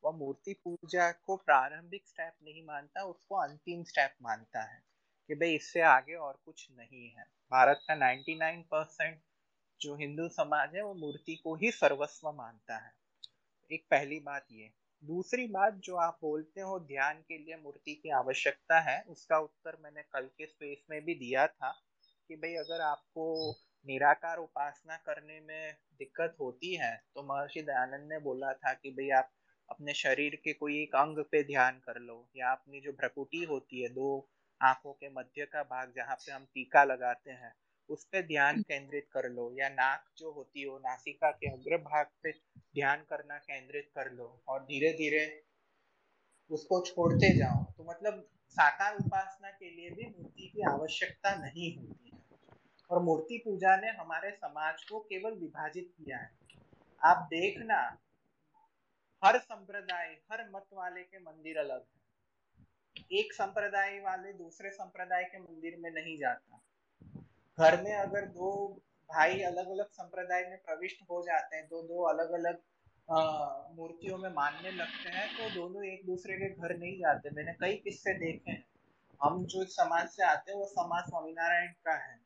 [0.05, 4.83] वह मूर्ति पूजा को प्रारंभिक स्टेप नहीं मानता, उसको अंतिम स्टेप मानता है
[5.29, 9.21] कि भाई इससे आगे और कुछ नहीं है। भारत का 99 परसेंट
[9.81, 12.93] जो हिंदू समाज है वो मूर्ति को ही सर्वस्व मानता है।
[13.73, 14.71] एक पहली बात ये।
[15.05, 19.77] दूसरी बात जो आप बोलते हो, ध्यान के लिए मूर्ति की आवश्यकता है, उसका उत्तर
[19.81, 21.71] मैंने कल के स्पेस में भी दिया था
[22.29, 23.57] कि भाई अगर आपको
[23.87, 29.09] निराकार उपासना करने में दिक्कत होती है तो महर्षि दयानंद ने बोला था कि भाई
[29.19, 29.31] आप
[29.69, 33.83] अपने शरीर के कोई एक अंग पे ध्यान कर लो, या अपनी जो भ्रकुटी होती
[33.83, 34.29] है, दो
[34.61, 37.53] आँखों के मध्य का भाग जहाँ पे हम टीका लगाते हैं,
[37.89, 42.07] उस पर ध्यान केंद्रित कर लो, या नाक जो होती हो, नासिका के अग्र भाग
[42.23, 42.33] पे
[42.75, 45.25] ध्यान करना केंद्रित कर लो, और धीरे धीरे
[46.51, 48.27] उसको छोड़ते जाओ। तो मतलब
[48.57, 52.06] साकार उपासना के लिए भी मूर्ति की आवश्यकता नहीं होती।
[52.91, 56.31] और मूर्ति पूजा ने हमारे समाज को केवल विभाजित किया है।
[57.03, 57.79] आप देखना,
[59.23, 62.05] हर संप्रदाय, हर मत वाले के मंदिर अलग है।
[63.13, 66.61] एक संप्रदाय वाले दूसरे संप्रदाय के मंदिर में नहीं जाता।
[67.59, 68.51] घर में अगर दो
[69.11, 72.63] भाई अलग अलग संप्रदाय में प्रविष्ट हो जाते हैं तो दो अलग अलग
[73.77, 77.77] मूर्तियों में मानने लगते हैं तो दोनों एक दूसरे के घर नहीं जाते। मैंने कई
[77.77, 78.65] किस्से देखे हैं।
[79.21, 82.19] हम जो समाज से आते हैं, वो समाज स्वामीनारायण का है।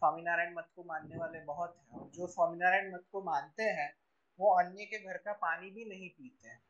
[0.00, 3.92] स्वामीनारायण मत को मानने वाले बहुत हैं और जो स्वामीनारायण मत को मानते हैं,
[4.38, 6.60] वो अन्य के घर का पानी भी नहीं पीते हैं।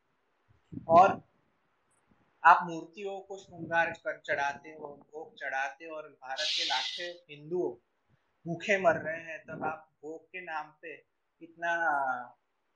[0.87, 1.21] और
[2.43, 7.61] आप मूर्तियों को श्रृंगार कर चढ़ाते हो, भोग चढ़ाते हो और भारत के लाखे हिंदू
[8.45, 10.93] भूखे मर रहे हैं, तब आप भोग के नाम पे
[11.41, 11.73] इतना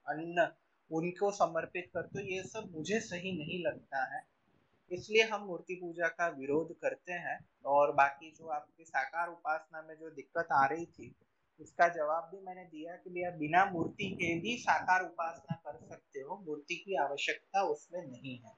[0.08, 0.48] अन्न
[0.92, 4.22] उनको समर्पित कर तो ये सब मुझे सही नहीं लगता है।
[4.92, 9.96] इसलिए हम मूर्ति पूजा का विरोध करते हैं और बाकी जो आपकी साकार उपासना में
[9.96, 11.14] जो दिक्कत आ रही थी
[11.60, 16.20] उसका जवाब भी मैंने दिया कि भैया, बिना मूर्ति के भी साकार उपासना कर सकते
[16.20, 18.52] हो, मूर्ति की आवश्यकता उसमें नहीं है।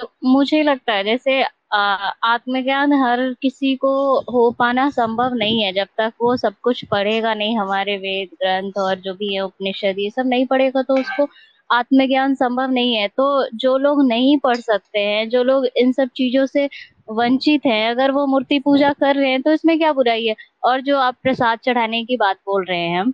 [0.00, 1.42] तो मुझे लगता है, जैसे
[1.72, 3.90] आत्मज्ञान हर किसी को
[4.32, 8.78] हो पाना संभव नहीं है, जब तक वो सब कुछ पढ़ेगा नहीं, हमारे वेद ग्रंथ
[8.78, 11.28] और जो भी है उपनिषद, ये सब नहीं पढ़ेगा तो उसको
[11.70, 16.08] आत्मज्ञान संभव नहीं है। तो जो लोग नहीं पढ़ सकते हैं, जो लोग इन सब
[16.16, 16.68] चीज़ों से
[17.12, 20.34] वंचित हैं, अगर वो मूर्ति पूजा कर रहे हैं तो इसमें क्या बुराई है?
[20.64, 23.12] और जो आप प्रसाद चढ़ाने की बात बोल रहे हैं हम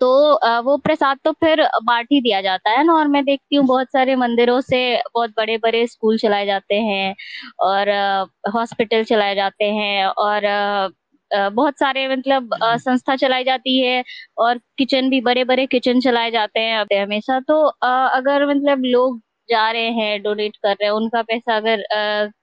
[0.00, 0.08] तो
[0.64, 2.92] वो प्रसाद तो फिर बांट ही दिया जाता है ना?
[2.94, 4.80] और मैं देखती हूँ बहुत सारे मंदिरों से
[5.14, 7.14] बहुत बड़े बड़े स्कूल चलाए जाते हैं
[7.62, 7.90] और
[8.54, 10.46] हॉस्पिटल चलाए जाते हैं और
[11.34, 14.02] बहुत सारे मतलब संस्था चलाई जाती है
[14.38, 19.70] और किचन भी बड़े बड़े किचन चलाए जाते हैं हमेशा। तो अगर मतलब लोग जा
[19.70, 21.82] रहे हैं डोनेट कर रहे हैं उनका पैसा अगर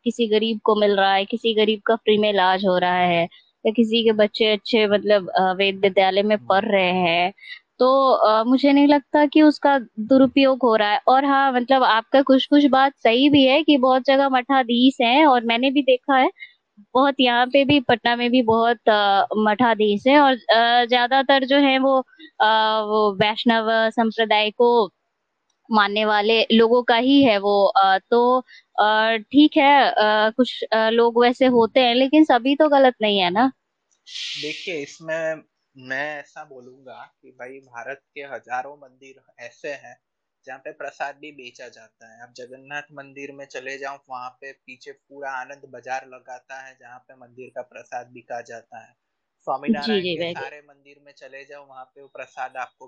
[0.04, 3.24] किसी गरीब को मिल रहा है किसी गरीब का फ्री में इलाज हो रहा है
[3.66, 7.32] या किसी के बच्चे अच्छे मतलब वेद विद्यालय में पढ़ रहे हैं
[7.80, 12.22] तो आ, मुझे नहीं लगता कि उसका दुरुपयोग हो रहा है। और हाँ मतलब आपका
[12.24, 16.18] कुछ कुछ बात सही भी है कि बहुत जगह मठाधीश हैं और मैंने भी देखा
[16.18, 16.30] है
[16.94, 18.90] बहुत यहाँ पे भी, पटना में भी बहुत
[19.40, 20.36] मठाधीश है और
[20.88, 22.00] ज़्यादातर जो है वो
[23.16, 24.70] वैष्णव संप्रदाय को
[25.70, 27.56] मानने वाले लोगों का ही है वो
[28.12, 28.42] तो
[29.24, 29.94] ठीक है
[30.34, 33.52] कुछ लोग वैसे होते हैं लेकिन सभी तो गलत नहीं है ना?
[34.42, 35.44] देखिए, इसमें
[35.76, 39.96] मैं ऐसा बोलूँगा कि भाई, भारत के हज़ारों मंदिर ऐसे हैं
[40.46, 44.52] जहाँ पे प्रसाद भी बेचा जाता है। आप जगन्नाथ मंदिर में चले जाओ वहाँ पे
[44.54, 48.94] पीछे पूरा आनंद बाज़ार लगाता है जहाँ पे मंदिर का प्रसाद बिका जाता है।
[49.48, 52.88] स्वामीनारायण के सारे मंदिर में चले जाओ वहाँ पे वो प्रसाद आपको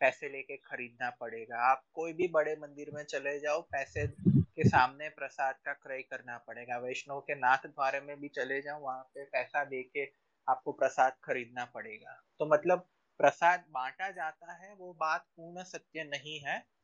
[0.00, 5.08] पैसे लेके खरीदना पड़ेगा। आप कोई भी बड़े मंदिर में चले जाओ पैसे के सामने
[5.08, 9.24] प्रसाद का क्रय करना पड़ेगा। वैष्णव के नाथ द्वारे में भी चले जाओ वहाँ पे
[9.26, 10.04] पैसा दे के
[10.48, 12.88] आपको प्रसाद खरीदना पड़ेगा। तो मतलब
[13.20, 16.77] प्रसाद बांटा जाता है वो बात पूर्ण सत्य नहीं है हाँ।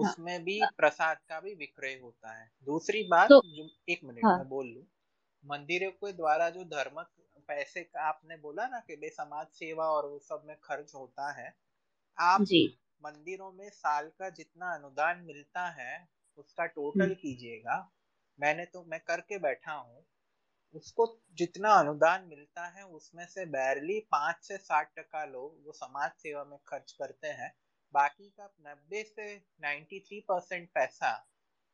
[0.00, 4.38] उसमें भी प्रसाद का भी विक्रय होता है। दूसरी बात तो, जो एक मिनट हाँ,
[4.38, 4.86] में बोल लू।
[5.44, 7.02] मंदिरों के द्वारा जो धर्म
[7.48, 11.54] पैसे का आपने बोला ना कि समाज सेवा और वो सब में खर्च होता है
[12.18, 17.90] आप जी। मंदिरों में साल का जितना अनुदान मिलता है उसका टोटल हम्म। कीजिएगा।
[18.40, 20.04] मैंने तो मैं करके बैठा हूँ।
[20.74, 26.10] उसको जितना अनुदान मिलता है उसमें से बैरली पाँच से साठ टका लोग वो समाज
[26.10, 27.52] सेवा में खर्च करते हैं।
[27.94, 31.12] बाकी का नब्बे से नाइन्टी थ्री परसेंट पैसा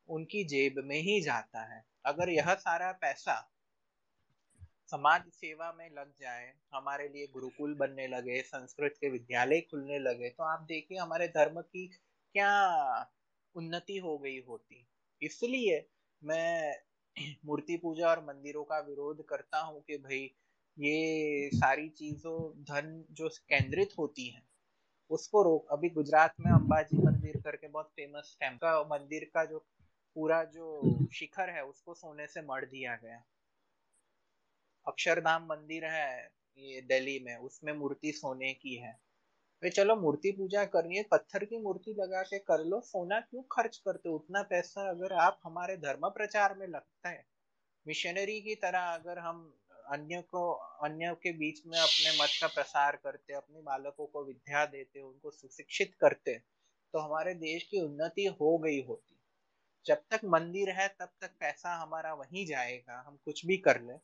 [0.09, 3.41] उनकी जेब में ही जाता है। अगर यह सारा पैसा
[4.89, 10.29] समाज सेवा में लग जाए, हमारे लिए गुरुकुल बनने लगे, संस्कृत के विद्यालय खुलने लगे
[10.31, 13.11] तो आप देखिए हमारे धर्म की क्या
[13.55, 14.87] उन्नति हो गई होती।
[15.23, 15.85] इसलिए
[16.23, 16.75] मैं
[17.47, 20.23] मूर्ति पूजा और मंदिरों का विरोध करता हूँ कि भाई,
[20.77, 24.43] ये सारी चीज़ों, धन जो केंद्रित होती है
[25.15, 29.59] उसको रोक, अभी गुजरात में अंबाजी मंदिर करके बहुत फ़ेमस टेंपल मंदिर का जो
[30.17, 33.25] पूरा जो शिखर है, उसको सोने से मर दिया गया।
[34.87, 38.93] अक्षरधाम मंदिर है ये दिल्ली में, उसमें मूर्ति सोने की है।
[39.63, 43.43] भाई चलो, मूर्ति पूजा करनी है पत्थर की मूर्ति लगा के कर लो, सोना क्यों
[43.53, 44.15] खर्च करते हो?
[44.15, 47.27] उतना पैसा अगर आप हमारे धर्म प्रचार में लगता है।
[47.87, 49.55] मिशनरी की तरह अगर हम
[49.87, 50.51] अन्य को
[50.85, 55.31] अन्य के बीच में अपने मत का प्रसार करते अपने बालकों को विद्या देते उनको
[55.33, 56.35] सुशिक्षित करते
[56.95, 59.21] तो हमारे देश की उन्नति हो गई होती।
[59.87, 63.95] जब तक मंदिर है तब तक पैसा हमारा वहीं जाएगा हम कुछ भी कर ले।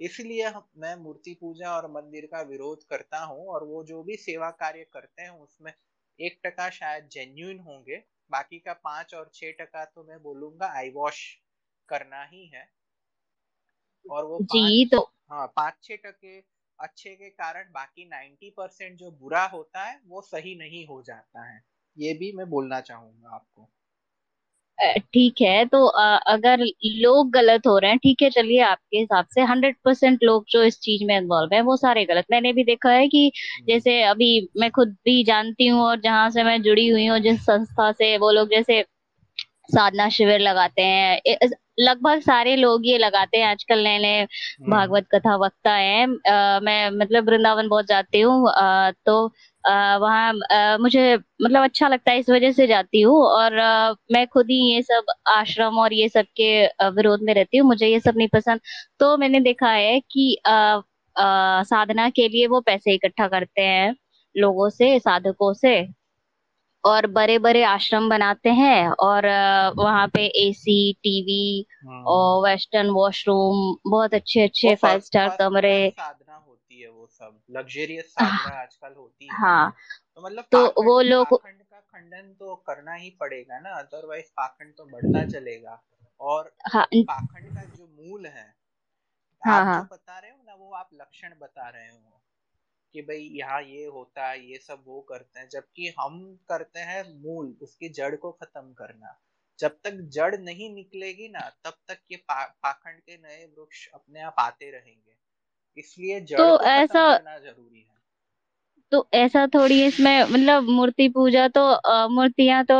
[0.00, 4.50] इसलिए मैं मूर्ति पूजा और मंदिर का विरोध करता हूँ और वो जो भी सेवा
[4.56, 5.72] कार्य करते हैं उसमें
[6.18, 10.90] एक टका शायद जेन्यून होंगे बाकी का पाँच और छह टका तो मैं बोलूँगा आई
[10.90, 11.20] वॉश
[11.88, 12.66] करना ही है।
[14.06, 16.38] और वो जी तो हाँ पाँच टके
[16.78, 21.44] अच्छे के कारण बाकी नाइन्टी परसेंट जो बुरा होता है वो सही नहीं हो जाता
[21.50, 21.60] है।
[21.96, 23.68] ये भी मैं बोलना चाहूँगा आपको।
[24.78, 25.86] ठीक है तो
[26.32, 30.44] अगर लोग गलत हो रहे हैं ठीक है चलिए आपके हिसाब से हंड्रेड परसेंट लोग
[30.48, 33.30] जो इस चीज़ में इन्वॉल्व है वो सारे गलत। मैंने भी देखा है कि
[33.68, 37.40] जैसे अभी मैं खुद भी जानती हूँ और जहाँ से मैं जुड़ी हुई हूँ जिस
[37.42, 38.82] संस्था से वो लोग जैसे
[39.74, 41.20] साधना शिविर लगाते हैं
[41.78, 46.06] लगभग सारे लोग ये लगाते हैं आजकल नए नए हम्म। भागवत कथा वक्ता है हैं
[46.60, 48.50] मैं मतलब वृंदावन बहुत जाती हूँ
[49.06, 49.16] तो
[49.64, 50.32] वहाँ
[50.78, 54.74] मुझे मतलब अच्छा लगता है इस वजह से जाती हूँ और आ, मैं खुद ही
[54.74, 58.28] ये सब आश्रम और ये सब के विरोध में रहती हूँ मुझे ये सब नहीं
[58.28, 58.60] पसंद
[59.00, 60.52] तो मैंने देखा है कि आ,
[61.16, 63.94] आ, साधना के लिए वो पैसे इकट्ठा करते हैं
[64.36, 65.76] लोगों से साधकों से
[66.84, 69.26] और बड़े बड़े आश्रम बनाते हैं और
[69.76, 76.80] वहाँ पे एसी टीवी। और वेस्टर्न वॉशरूम बहुत अच्छे अच्छे फाइव स्टार कमरे। साधना होती
[76.80, 79.74] है वो सब। लग्जरियस साधना आजकल होती है। हाँ।
[80.16, 84.84] तो मतलब तो वो लोग का खंडन तो करना ही पड़ेगा ना अदरवाइज़ पाखंड तो
[84.84, 85.82] बढ़ता चलेगा।
[86.20, 88.54] और हाँ, पाखंड का जो मूल है
[89.46, 92.20] हाँ, आप हाँ, जो बता रहे हो ना वो आप लक्षण बता रहे हो
[92.92, 97.22] कि भाई यहाँ ये होता है ये सब वो करते हैं जबकि हम करते हैं
[97.22, 99.20] मूल उसकी जड़ को खत्म करना।
[99.58, 104.20] जब तक जड़ नहीं निकलेगी ना तब तक ये पा, पाखंड के नए वृक्ष अपने
[104.22, 105.16] आप आते रहेंगे।
[105.76, 107.96] इसलिए जड़ तो को ऐसा करना ज़रूरी है।
[108.92, 111.62] तो ऐसा थोड़ी इसमें मतलब मूर्ति पूजा तो
[112.10, 112.74] मूर्तियाँ तो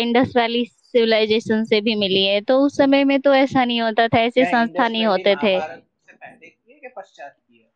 [0.00, 4.08] इंडस वैली सिविलाइजेशन से भी मिली है तो उस समय में तो ऐसा नहीं होता
[4.08, 7.70] था ऐसे संस्था नहीं होते थे। पहले किए के पश्चात किए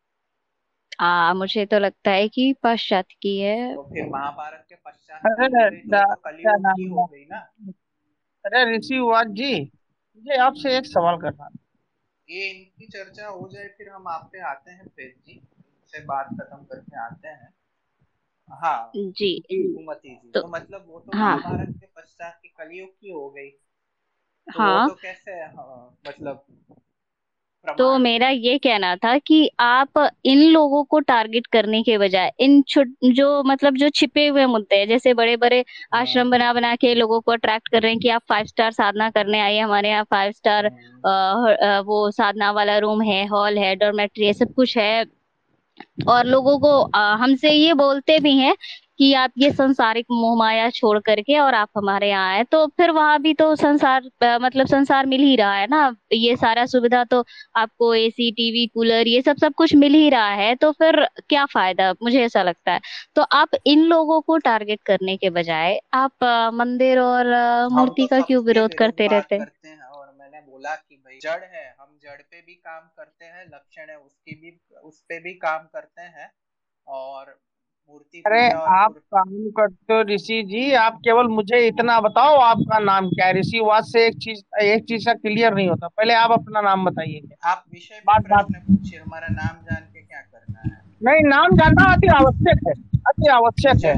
[0.99, 5.21] आ, मुझे तो लगता है कि पश्चात की है। तो फिर महाभारत के पश्चात
[8.45, 11.49] अरे तो की हो गई ना अरे ऋषि वाज जी मुझे आपसे एक सवाल करना
[12.29, 15.41] ये इनकी चर्चा हो जाए फिर हम आप पे आते हैं फिर जी
[15.87, 17.53] से बात खत्म करके आते हैं।
[18.49, 22.89] हाँ जी। हुकूमती जी। तो, तो मतलब वो तो हाँ, महाभारत के पश्चात की कलयुग
[22.89, 23.49] की हो गई।
[24.47, 26.45] तो हाँ, वो तो कैसे हाँ, मतलब
[27.65, 32.63] तो मेरा ये कहना था कि आप इन लोगों को टारगेट करने के बजाय इन
[33.05, 35.63] जो मतलब जो छिपे हुए मुद्दे हैं जैसे बड़े बड़े
[35.93, 38.71] आश्रम हाँ। बना बना के लोगों को अट्रैक्ट कर रहे हैं कि आप फाइव स्टार
[38.71, 40.67] साधना करने आइए हमारे यहाँ फाइव स्टार
[41.05, 45.05] हाँ। वो साधना वाला रूम है हॉल है डॉर्मेट्री है सब कुछ है
[46.07, 46.71] और लोगों को
[47.17, 48.55] हमसे ये बोलते भी हैं
[48.99, 52.91] कि आप ये संसारिक मोह माया छोड़ करके और आप हमारे यहाँ आए तो फिर
[52.91, 54.09] वहाँ भी तो संसार
[54.41, 57.23] मतलब संसार मिल ही रहा है ना। ये सारा सुविधा तो
[57.55, 61.45] आपको एसी टीवी कूलर ये सब सब कुछ मिल ही रहा है तो फिर क्या
[61.45, 61.91] फ़ायदा?
[62.03, 62.79] मुझे ऐसा लगता है।
[63.15, 66.23] तो आप इन लोगों को टारगेट करने के बजाय आप
[66.53, 67.33] मंदिर और
[67.71, 69.35] मूर्ति तो का क्यों विरोध करते रहते?
[69.35, 69.77] हैं
[70.19, 73.95] मैंने बोला कि भाई जड़ है हम जड़ पे भी काम करते हैं लक्षण है
[73.97, 76.31] उसकी भी उस पे भी काम करते हैं
[76.87, 77.37] और
[78.25, 78.41] अरे
[78.71, 83.33] आप काम करते हो ऋषि जी आप केवल मुझे इतना बताओ आपका नाम क्या है?
[83.33, 86.85] ऋषि वाद से एक चीज़ एक चीज़ का क्लियर नहीं होता। पहले आप अपना नाम
[86.85, 90.77] बताइए आप विषय बात बात पूछिए हमारा नाम जान के क्या करना है?
[91.01, 92.73] नहीं नाम जानना अति आवश्यक है
[93.07, 93.93] अति आवश्यक है।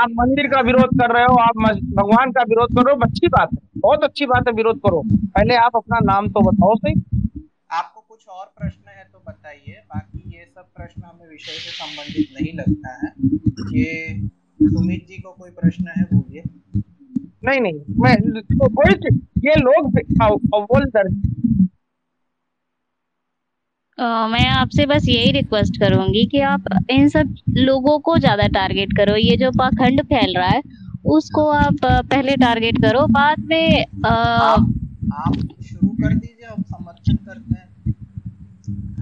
[0.00, 1.56] आप मंदिर का विरोध कर रहे हो आप
[1.96, 5.02] भगवान का विरोध कर रहे हो अच्छी बात है बहुत अच्छी बात है विरोध करो।
[5.08, 6.94] पहले आप अपना नाम तो बताओ सही।
[7.70, 10.17] आपको कुछ और प्रश्न है तो बताइए बाकी
[10.58, 13.10] सब प्रश्न हमें विषय से संबंधित नहीं लगता है।
[13.74, 14.14] ये
[14.60, 16.42] सुमित जी को कोई प्रश्न है बोलिए।
[17.44, 18.94] नहीं नहीं मैं तो कोई
[19.46, 19.98] ये लोग
[20.56, 21.12] बोल दर्ज
[24.32, 29.16] मैं आपसे बस यही रिक्वेस्ट करूँगी कि आप इन सब लोगों को ज़्यादा टारगेट करो।
[29.16, 30.62] ये जो पाखंड फैल रहा है
[31.06, 34.68] उसको आप पहले टारगेट करो बाद में आ, आप,
[35.12, 37.66] आप शुरू कर दीजिए हम समर्थन करते हैं।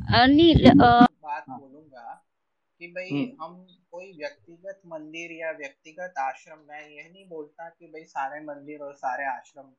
[0.07, 1.06] बोलूँगा कि
[2.97, 3.56] भाई हम्म। हम
[3.90, 8.94] कोई व्यक्तिगत मंदिर या व्यक्तिगत आश्रम मैं यह नहीं बोलता कि भाई सारे मंदिर और
[8.94, 9.74] सारे आश्रम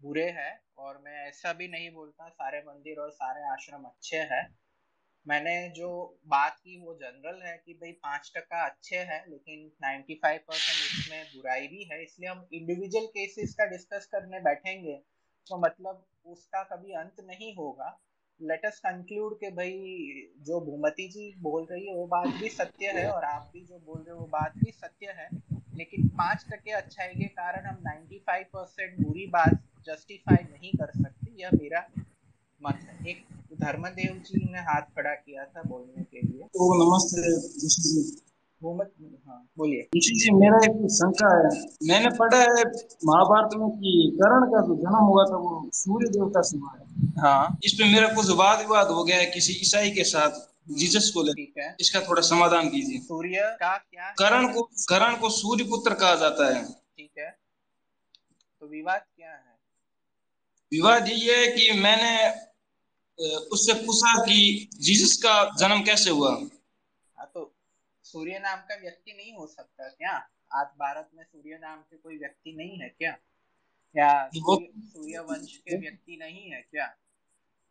[0.00, 4.42] बुरे हैं और मैं ऐसा भी नहीं बोलता सारे मंदिर और सारे आश्रम अच्छे हैं।
[5.26, 5.88] मैंने जो
[6.26, 11.24] बात की वो जनरल है कि भाई पाँच टका अच्छे हैं लेकिन 95 परसेंट इसमें
[11.24, 14.96] बुराई भी है। इसलिए हम इंडिविजुअल केसेस का डिस्कस करने बैठेंगे
[15.46, 17.90] तो मतलब उसका कभी अंत नहीं होगा।
[18.42, 19.72] लेट अस कंक्लूड के भाई
[20.46, 23.78] जो भूमति जी बोल रही है, वो बात भी सत्य है और आप भी जो
[23.78, 25.28] बोल रहे हो, वो बात भी सत्य है।
[25.74, 31.42] लेकिन पाँच टके अच्छाई के कारण हम 95 परसेंट बुरी बात जस्टिफाई नहीं कर सकते,
[31.42, 31.86] यह मेरा
[32.62, 33.24] मत है। एक
[33.54, 38.27] धर्मदेव जी ने हाथ खड़ा किया था बोलने के लिए। तो नमस्ते
[38.62, 41.50] हाँ बोलिए। जी जी मेरा एक शंका है।
[41.88, 42.64] मैंने पढ़ा है
[43.04, 47.10] महाभारत में कि कर्ण का जो जन्म हुआ था वो सूर्य देवता से हुआ है।
[47.18, 50.40] हाँ। इस पे मेरा कुछ वाद विवाद हो गया है किसी ईसाई के साथ
[50.78, 55.64] जीसस को लेकर। इसका थोड़ा समाधान कीजिए। सूर्य का क्या करण को करण को सूर्य
[55.64, 59.56] पुत्र कहा जाता है। ठीक है। तो विवाद क्या है?
[60.72, 62.12] विवाद ये है कि मैंने
[63.52, 66.36] उससे पूछा कि जीसस का जन्म कैसे हुआ।
[68.08, 70.12] सूर्य नाम का व्यक्ति नहीं हो सकता क्या?
[70.50, 73.12] आज भारत में सूर्य नाम के कोई व्यक्ति नहीं है क्या?
[73.94, 76.86] क्या सूर्य वंश के व्यक्ति नहीं है क्या?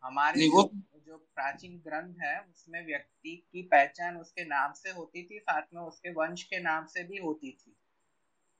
[0.03, 0.63] हमारे जो,
[1.07, 5.81] जो प्राचीन ग्रंथ है उसमें व्यक्ति की पहचान उसके नाम से होती थी साथ में
[5.81, 7.75] उसके वंश के नाम से भी होती थी।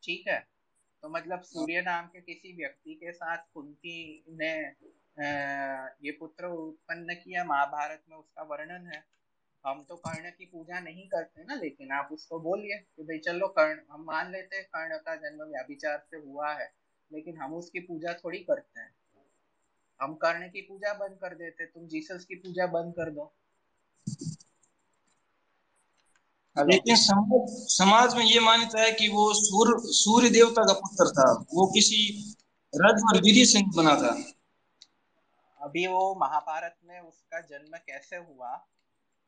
[0.03, 0.39] ठीक है?
[1.03, 4.53] तो मतलब सूर्य नाम के किसी व्यक्ति के साथ कुंती ने
[6.07, 9.03] ये पुत्र उत्पन्न किया महाभारत में उसका वर्णन है।
[9.67, 13.47] हम तो कर्ण की पूजा नहीं करते ना लेकिन आप उसको बोलिए कि भाई चलो
[13.47, 16.71] कर्ण हम मान लेते हैं कर्ण का जन्म व्याभिचार से हुआ है
[17.11, 18.93] लेकिन हम उसकी पूजा थोड़ी करते हैं।
[20.01, 23.33] हम कर्ण की पूजा बंद कर देते तुम जीसस की पूजा बंद कर दो।
[26.55, 31.31] लेकिन समाज समाज में ये मान्यता है कि वो सूर्य सूर्य देवता का पुत्र था
[31.53, 31.99] वो किसी
[32.73, 34.15] रज और वीर से बना था।
[35.61, 38.55] अभी वो महाभारत में उसका जन्म कैसे हुआ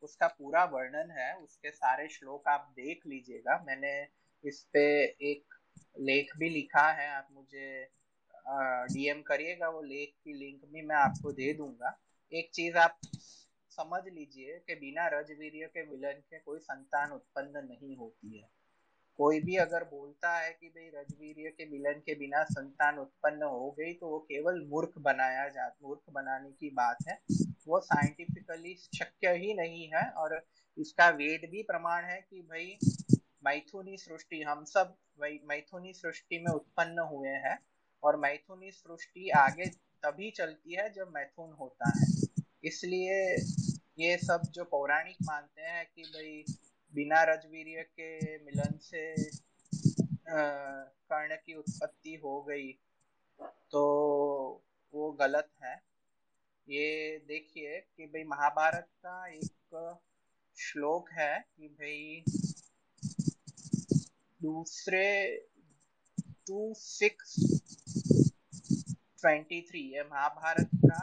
[0.04, 4.08] उसका पूरा वर्णन है, उसके सारे श्लोक आप देख लीजिएगा। मैंने
[4.44, 5.44] इस पे एक
[6.00, 7.88] लेख भी लिखा है, आप मुझे
[8.94, 11.98] डीएम करिएगा, वो लेख की लिंक भी मैं आपको दे दूँगा।
[12.34, 12.98] एक चीज़ आप
[13.72, 18.48] समझ लीजिए कि बिना रजवीर्य के विलन के कोई संतान उत्पन्न नहीं होती है।
[19.18, 23.70] कोई भी अगर बोलता है कि भाई रजवीर के विलन के बिना संतान उत्पन्न हो
[23.72, 27.18] गई तो वो केवल मूर्ख बनाया जा, मूर्ख बनाने की बात है।
[27.70, 30.42] वो साइंटिफिकली शक्य ही नहीं है और
[30.78, 32.78] इसका वेद भी प्रमाण है कि भाई,
[33.44, 37.58] मैथुनी सृष्टि, हम सब मैथुनी सृष्टि में उत्पन्न हुए हैं
[38.04, 39.66] और मैथुनी सृष्टि आगे
[40.04, 42.08] तभी चलती है जब मैथुन होता है।
[42.64, 43.20] इसलिए
[44.00, 46.44] ये सब जो पौराणिक मानते हैं कि भाई,
[46.94, 49.14] बिना रजवीर्य के मिलन से
[50.30, 52.72] कर्ण की उत्पत्ति हो गई
[53.72, 53.82] तो
[54.94, 55.76] वो गलत है।
[56.70, 59.98] ये देखिए कि भाई महाभारत का एक
[60.58, 62.24] श्लोक है कि भाई
[64.42, 65.06] दूसरे
[66.48, 67.36] टू सिक्स
[69.22, 71.02] ट्वेंटी थ्री ये महाभारत का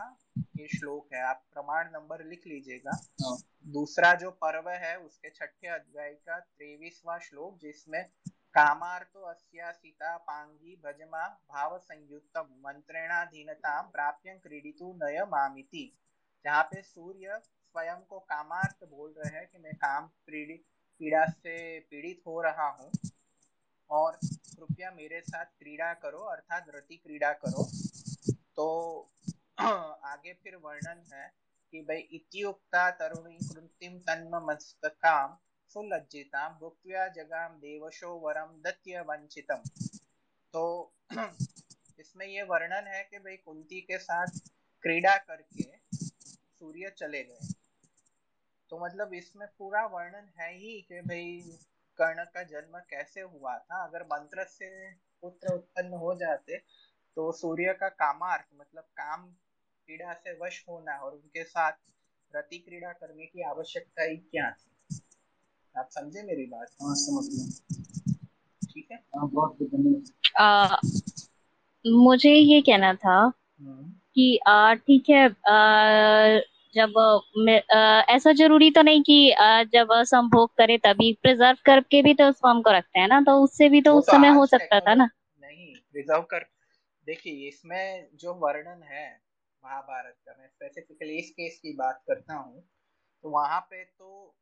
[0.59, 3.37] ये श्लोक है आप प्रमाण नंबर लिख लीजिएगा हाँ।
[3.73, 8.05] दूसरा जो पर्व है उसके छठे अध्याय का तेवीसवा श्लोक जिसमें
[8.57, 15.85] कामार्तो अस्या सीता पांगी भजमा भाव संयुक्तम मंत्रेणाधीनता प्राप्य क्रीडितु नय मामिति
[16.45, 20.65] जहाँ पे सूर्य स्वयं को कामार्थ बोल रहे हैं कि मैं काम पीड़ित
[21.01, 22.91] पीड़ा से पीड़ित हो रहा हूँ
[23.91, 27.65] और कृपया मेरे साथ क्रीड़ा करो, अर्थात रति क्रीड़ा करो।
[28.57, 29.13] तो
[29.61, 31.29] आगे फिर वर्णन है
[31.73, 35.37] कि भाई इत्युक्ता तरुणी कृत्रिम तन्म मस्तकाम
[35.71, 39.63] सुलज्जिताम भुक्त्या जगाम देवशो वरम दत्य वंचितम
[40.55, 40.63] तो
[42.01, 44.39] इसमें ये वर्णन है कि भाई कुंती के साथ
[44.85, 47.49] क्रीड़ा करके सूर्य चले गए।
[48.71, 51.59] तो मतलब इसमें पूरा वर्णन है ही कि भाई
[51.99, 54.71] कर्ण का जन्म कैसे हुआ था। अगर मंत्र से
[55.23, 56.57] पुत्र उत्पन्न हो जाते
[57.17, 61.73] तो सूर्य का कामार्थ मतलब काम क्रीड़ा से वश होना और उनके साथ
[62.33, 64.76] रति क्रीड़ा करने की आवश्यकता ही क्या थी?
[65.79, 66.67] आप समझे मेरी बात?
[66.83, 67.75] हाँ समझ गया।
[68.73, 68.97] ठीक है?
[68.97, 70.81] हाँ बहुत धन्यवाद।
[71.87, 74.41] मुझे ये कहना था हम्म। कि
[74.75, 76.39] ठीक है आ,
[76.75, 76.99] जब
[77.77, 82.29] आ, ऐसा ज़रूरी तो नहीं कि आ, जब संभोग करे तभी प्रिजर्व करके भी तो
[82.29, 84.81] उस फॉर्म को रखते हैं ना तो उससे भी तो उस तो समय हो सकता
[84.81, 85.09] था ना।
[85.41, 86.47] नहीं प्रिजर्व कर
[87.07, 89.21] देखिए इसमें जो वर्णन है
[89.65, 92.61] महाभारत का मैं स्पेसिफिकली इस केस की बात करता हूँ
[93.23, 94.35] तो वहाँ पे तो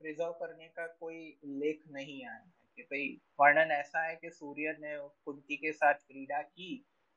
[0.00, 3.08] प्रिजर्व करने का कोई उल्लेख नहीं आया है कि भाई
[3.40, 6.74] वर्णन ऐसा है कि सूर्य ने कुंती के साथ क्रीड़ा की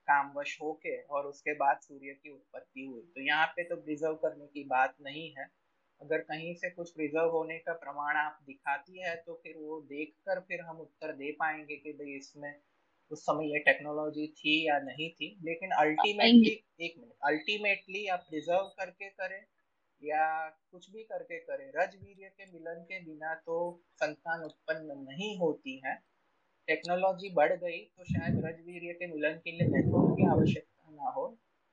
[0.08, 4.48] कामवश होके और उसके बाद सूर्य की उत्पत्ति हुई। तो यहाँ पे तो प्रिजर्व करने
[4.48, 5.46] की बात नहीं है।
[6.02, 10.40] अगर कहीं से कुछ प्रिजर्व होने का प्रमाण आप दिखाती है तो फिर वो देखकर
[10.42, 12.54] फिर हम उत्तर दे पाएँगे कि भाई इसमें
[13.12, 18.68] उस समय ये टेक्नोलॉजी थी या नहीं थी। लेकिन अल्टीमेटली एक मिनट अल्टीमेटली आप प्रिजर्व
[18.80, 19.42] करके करें।
[20.04, 20.26] या
[20.72, 23.58] कुछ भी करके करें। रजवीर्य के मिलन के बिना तो
[23.94, 25.96] संतान उत्पन्न नहीं होती है।
[26.68, 31.26] टेक्नोलॉजी बढ़ गई तो शायद रजवीर्य के मिलन के लिए मेथड की आवश्यकता ना हो।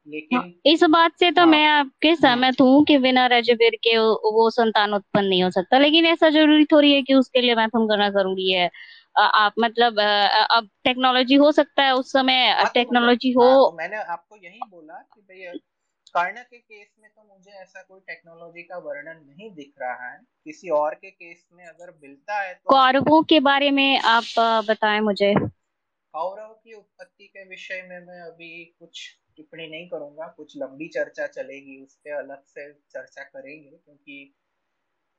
[0.06, 3.76] लेकिन हाँ, इस बात से तो हाँ, मैं आपके हाँ। सहमत हूँ कि बिना रजवीर
[3.84, 7.54] के वो संतान उत्पन्न नहीं हो सकता। लेकिन ऐसा ज़रूरी थोड़ी है कि उसके लिए
[7.54, 8.70] मैथुन करना ज़रूरी है
[9.18, 14.36] आप मतलब अब टेक्नोलॉजी हो सकता है उस समय टेक्नोलॉजी तो हो। तो मैंने आपको
[14.36, 15.58] यही बोला कि भाई
[16.14, 20.18] कर्ण के केस में तो मुझे ऐसा कोई टेक्नोलॉजी का वर्णन नहीं दिख रहा है।
[20.44, 25.00] किसी और के केस में अगर मिलता है तो कौरवों के बारे में आप बताएँ
[25.00, 25.34] मुझे।
[26.14, 31.26] कौरव की उत्पत्ति के विषय में मैं अभी कुछ टिप्पणी नहीं करूँगा। कुछ लंबी चर्चा
[31.28, 34.34] चलेगी उस पर अलग से चर्चा करेंगे क्योंकि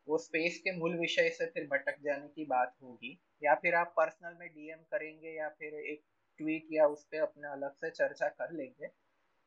[0.08, 3.94] वो स्पेस के मूल विषय से फिर भटक जाने की बात होगी। या फिर आप
[3.98, 6.02] पर्सनल में डीएम करेंगे या फिर एक
[6.40, 8.88] ट्वीट या उस पर अपने अलग से चर्चा कर लेंगे।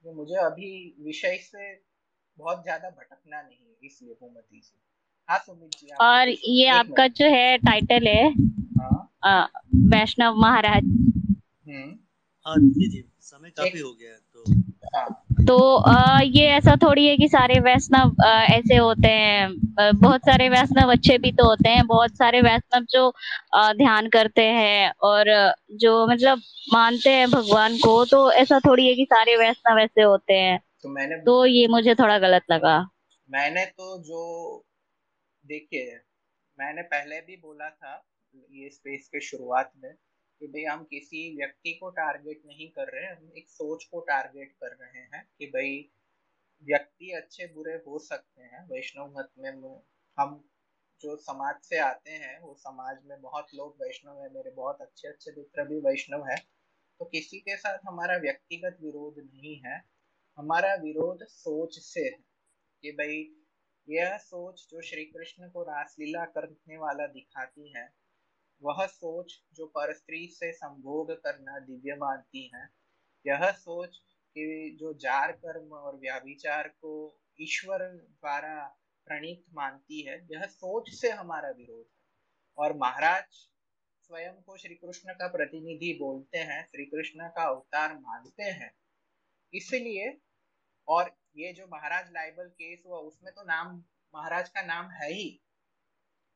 [0.04, 0.70] तो मुझे अभी
[1.00, 1.72] विषय से
[2.38, 4.76] बहुत ज़्यादा भटकना नहीं है इसलिए भूमती से।
[5.28, 8.28] हाँ सुमित जी और ये आपका जो है टाइटल है
[9.24, 9.50] हाँ।
[9.90, 11.90] वैष्णव महाराज। हम्म।
[12.46, 14.44] हाँ जी जी समय काफ़ी हो गया तो
[15.46, 19.48] तो आ, ये ऐसा थोड़ी है कि सारे वैष्णव ऐसे होते हैं।
[19.94, 23.12] बहुत सारे वैष्णव अच्छे भी तो होते हैं। बहुत सारे वैष्णव जो
[23.54, 25.30] आ, ध्यान करते हैं और
[25.72, 26.40] जो मतलब
[26.72, 30.88] मानते हैं भगवान को तो ऐसा थोड़ी है कि सारे वैष्णव ऐसे होते हैं। तो
[30.88, 32.78] मैंने तो ये मुझे थोड़ा गलत लगा।
[33.30, 34.22] मैंने तो जो
[35.44, 36.00] देखिए
[36.58, 38.02] मैंने पहले भी बोला था
[38.34, 39.90] ये स्पेस के शुरुआत में
[40.44, 44.52] कि भाई हम किसी व्यक्ति को टारगेट नहीं कर रहे, हम एक सोच को टारगेट
[44.60, 45.78] कर रहे हैं कि भाई
[46.66, 49.50] व्यक्ति अच्छे बुरे हो सकते हैं, वैष्णव मत में,
[50.18, 50.44] हम
[51.00, 55.08] जो समाज से आते हैं, वो समाज में बहुत लोग वैष्णव है, मेरे बहुत अच्छे
[55.08, 56.36] अच्छे मित्र भी वैष्णव है
[57.00, 59.80] तो किसी के साथ हमारा व्यक्तिगत विरोध नहीं है,
[60.38, 62.10] हमारा विरोध सोच से है,
[62.82, 63.26] कि भाई
[63.88, 67.88] यह सोच जो श्री कृष्ण को रासलीला करने वाला दिखाती है
[68.64, 72.68] वह सोच जो पर स्त्री से संभोग करना दिव्य मानती है,
[73.26, 73.96] यह सोच
[74.34, 81.10] कि जो जार कर्म और व्याभिचार को ईश्वर द्वारा प्रणीत मानती है, यह सोच से
[81.10, 81.94] हमारा विरोध है।
[82.58, 83.24] और महाराज
[84.00, 88.74] स्वयं को श्री कृष्ण का प्रतिनिधि बोलते हैं श्री कृष्ण का अवतार मानते हैं।
[89.54, 90.20] इसलिए
[90.88, 93.76] और ये जो महाराज लाइबल केस हुआ, उसमें तो नाम,
[94.14, 95.43] महाराज का नाम है ही।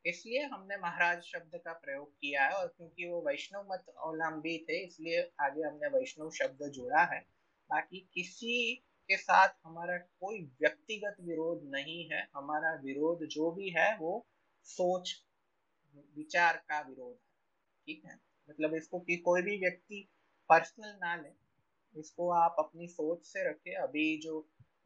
[0.09, 4.79] इसलिए हमने महाराज शब्द का प्रयोग किया है और क्योंकि वो वैष्णव मत अवलंबी थे,
[4.87, 7.21] इसलिए आगे हमने वैष्णव शब्द जोड़ा है।
[7.71, 8.75] बाकी किसी
[9.09, 14.27] के साथ हमारा कोई व्यक्तिगत विरोध नहीं है। हमारा विरोध जो भी है, वो
[14.67, 15.15] सोच,
[16.17, 17.37] विचार का विरोध है।
[17.87, 18.19] ठीक है?
[18.49, 20.09] मतलब इसको कि कोई भी व्यक्ति
[20.51, 21.33] पर्सनल ना ले,
[21.95, 24.41] इसको आप अपनी सोच से रखे। अभी जो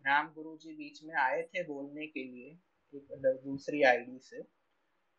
[0.04, 2.58] राम गुरु जी बीच में आए थे बोलने के लिए
[3.44, 4.42] दूसरी आईडी से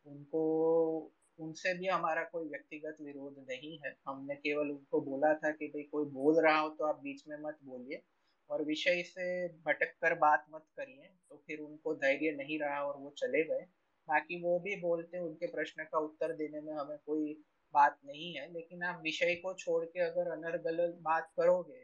[0.05, 5.67] उनको, उनसे भी हमारा कोई व्यक्तिगत विरोध नहीं है। हमने केवल उनको बोला था कि
[5.67, 8.01] भाई, कोई बोल रहा हो तो आप बीच में मत बोलिए
[8.49, 12.97] और विषय से भटक कर बात मत करिए। तो फिर उनको धैर्य नहीं रहा और
[12.97, 13.65] वो चले गए।
[14.07, 17.34] बाकी वो भी बोलते, उनके प्रश्न का उत्तर देने में हमें कोई
[17.73, 21.84] बात नहीं है। लेकिन आप विषय को छोड़ के अगर अनर्गल बात करोगे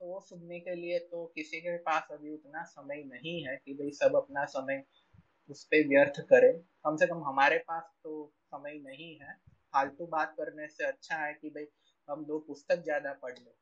[0.00, 3.74] तो वो सुनने के लिए तो किसी के पास अभी उतना समय नहीं है कि
[3.74, 4.82] भाई सब अपना समय
[5.50, 6.52] उस पर व्यर्थ करें।
[6.84, 9.34] कम से कम हमारे पास तो समय नहीं है।
[9.74, 11.66] फालतू बात करने से अच्छा है कि भाई,
[12.08, 13.52] हम दो पुस्तक ज़्यादा पढ़ लें।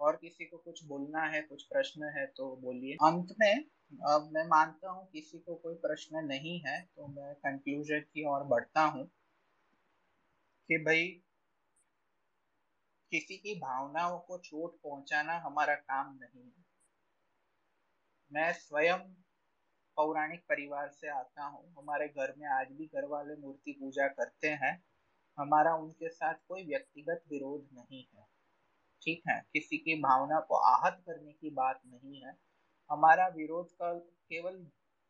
[0.00, 3.64] और किसी को कुछ बोलना है, कुछ प्रश्न है तो बोलिए। अंत में,
[4.08, 8.44] अब मैं मानता हूँ किसी को कोई प्रश्न नहीं है तो मैं कंक्लूजन की ओर
[8.46, 9.08] बढ़ता हूँ
[10.68, 11.04] कि भाई,
[13.12, 16.64] किसी की भावनाओं को चोट पहुंचाना हमारा काम नहीं है।
[18.30, 18.98] मैं स्वयं
[19.96, 24.48] पौराणिक परिवार से आता हूँ। हमारे घर में आज भी घर वाले मूर्ति पूजा करते
[24.62, 24.72] हैं।
[25.38, 28.24] हमारा उनके साथ कोई व्यक्तिगत विरोध नहीं है।
[29.02, 29.40] ठीक है?
[29.52, 32.36] किसी की भावना को आहत करने की बात नहीं है।
[32.90, 34.56] हमारा विरोध का केवल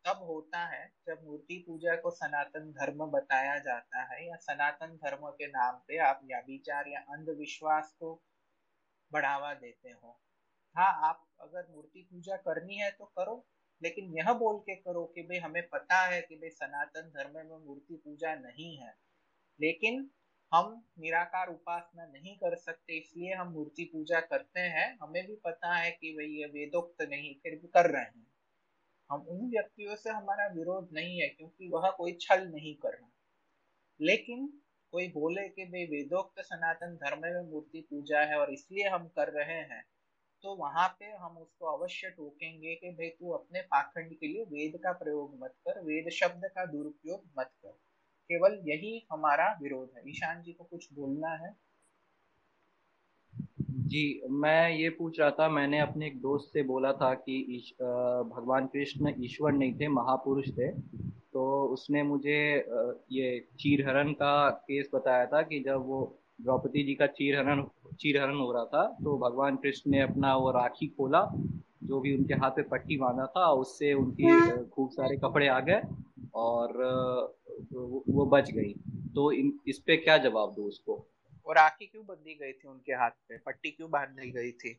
[0.04, 5.28] तब होता है जब मूर्ति पूजा को सनातन धर्म बताया जाता है या सनातन धर्म
[5.30, 8.14] के नाम पे आप या विचार या अंधविश्वास को
[9.12, 10.18] बढ़ावा देते हो।
[10.76, 13.44] हाँ आप अगर मूर्ति पूजा करनी है तो करो।
[13.82, 17.66] लेकिन यह बोल के करो कि भाई, हमें पता है कि भाई, सनातन धर्म में
[17.66, 18.94] मूर्ति पूजा नहीं है।
[19.60, 20.10] लेकिन
[20.54, 25.74] हम निराकार उपासना नहीं कर सकते, इसलिए हम मूर्ति पूजा करते हैं। हमें भी पता
[25.74, 28.26] है कि भाई, ये वेदोक्त नहीं, फिर भी कर रहे हैं।
[29.10, 33.10] हम उन व्यक्तियों से हमारा विरोध नहीं है, क्योंकि वह कोई छल नहीं कर रहा।
[34.00, 34.60] लेकिन
[34.90, 39.28] कोई बोले कि भाई, वेदोक्त सनातन धर्म में मूर्ति पूजा है और इसलिए हम कर
[39.28, 39.84] रहे हैं
[40.44, 44.76] तो वहाँ पे हम उसको अवश्य टोकेंगे कि भाई तू अपने पाखंड के लिए वेद
[44.82, 47.70] का प्रयोग मत कर, वेद शब्द का दुरुपयोग मत कर।
[48.30, 51.54] केवल यही हमारा विरोध है। ईशान जी को कुछ बोलना है?
[53.70, 58.66] जी, मैं ये पूछ रहा था, मैंने अपने एक दोस्त से बोला था कि भगवान
[58.66, 60.70] कृष्ण ईश्वर नहीं थे, महापुरुष थे।
[61.32, 62.36] तो उसने मुझे
[63.12, 66.02] ये चीरहरण का केस बताया था कि जब वो
[66.38, 67.62] द्रौपदी जी का चीरहरण
[68.00, 71.22] चीरहरण हो रहा था तो भगवान कृष्ण ने अपना वो राखी खोला
[71.82, 75.80] जो भी उनके हाथ पे पट्टी बांधा था उससे उनकी खूब सारे कपड़े आ गए
[76.34, 76.72] और
[77.72, 78.72] वो बच गई।
[79.14, 80.94] तो इन इस पे क्या जवाब दो उसको?
[81.46, 83.38] वो राखी क्यों बंधी गई थी उनके हाथ पे?
[83.38, 84.76] पट्टी क्यों बांधी गई थी?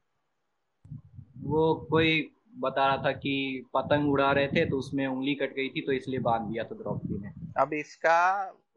[1.43, 2.29] वो कोई
[2.59, 5.91] बता रहा था कि पतंग उड़ा रहे थे तो उसमें उंगली कट गई थी तो
[5.91, 8.19] इसलिए बाँध दिया था द्रौपदी ने। अब इसका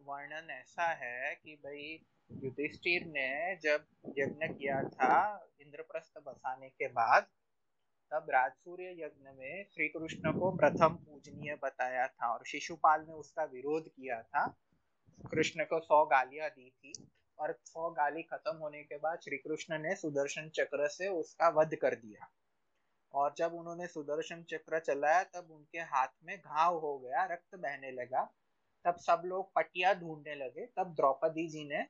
[0.08, 3.84] वर्णन ऐसा है कि भाई युधिष्ठिर ने जब
[4.18, 7.26] यज्ञ किया था इंद्रप्रस्थ बसाने के बाद,
[8.10, 13.44] तब राजसूर्य यज्ञ में श्री कृष्ण को प्रथम पूजनीय बताया था और शिशुपाल ने उसका
[13.44, 14.46] विरोध किया था।
[15.30, 16.92] कृष्ण को सौ गालियाँ दी थी
[17.38, 21.74] और सौ गाली खत्म होने के बाद श्री कृष्ण ने सुदर्शन चक्र से उसका वध
[21.74, 22.30] कर दिया।
[23.12, 27.90] और जब उन्होंने सुदर्शन चक्र चलाया, तब उनके हाथ में घाव हो गया, रक्त बहने
[27.90, 28.34] लगा।
[28.84, 31.86] तब सब लोग पटिया ढूँढने लगे। तब द्रौपदी जी ने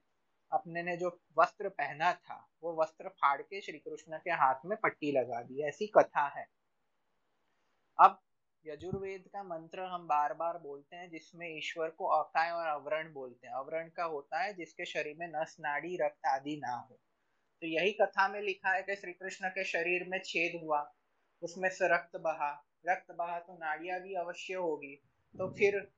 [0.52, 4.78] अपने ने जो वस्त्र पहना था, वो वस्त्र फाड़ के श्री कृष्ण के हाथ में
[4.82, 6.46] पट्टी लगा दी। ऐसी कथा है।
[8.00, 8.20] अब
[8.66, 13.46] यजुर्वेद का मंत्र हम बार बार बोलते हैं, जिसमें ईश्वर को अकाय और अवरण बोलते
[13.46, 17.00] हैं। अवरण का होता है जिसके शरीर में नस, नाड़ी, रक्त आदि ना हो।
[17.62, 20.94] तो यही कथा में लिखा है कि श्री कृष्ण के शरीर में छेद हुआ,
[21.42, 24.94] उसमें से रक्त बहा। रक्त बहा तो नाड़िया भी अवश्य होगी।
[25.34, 25.92] तो फिर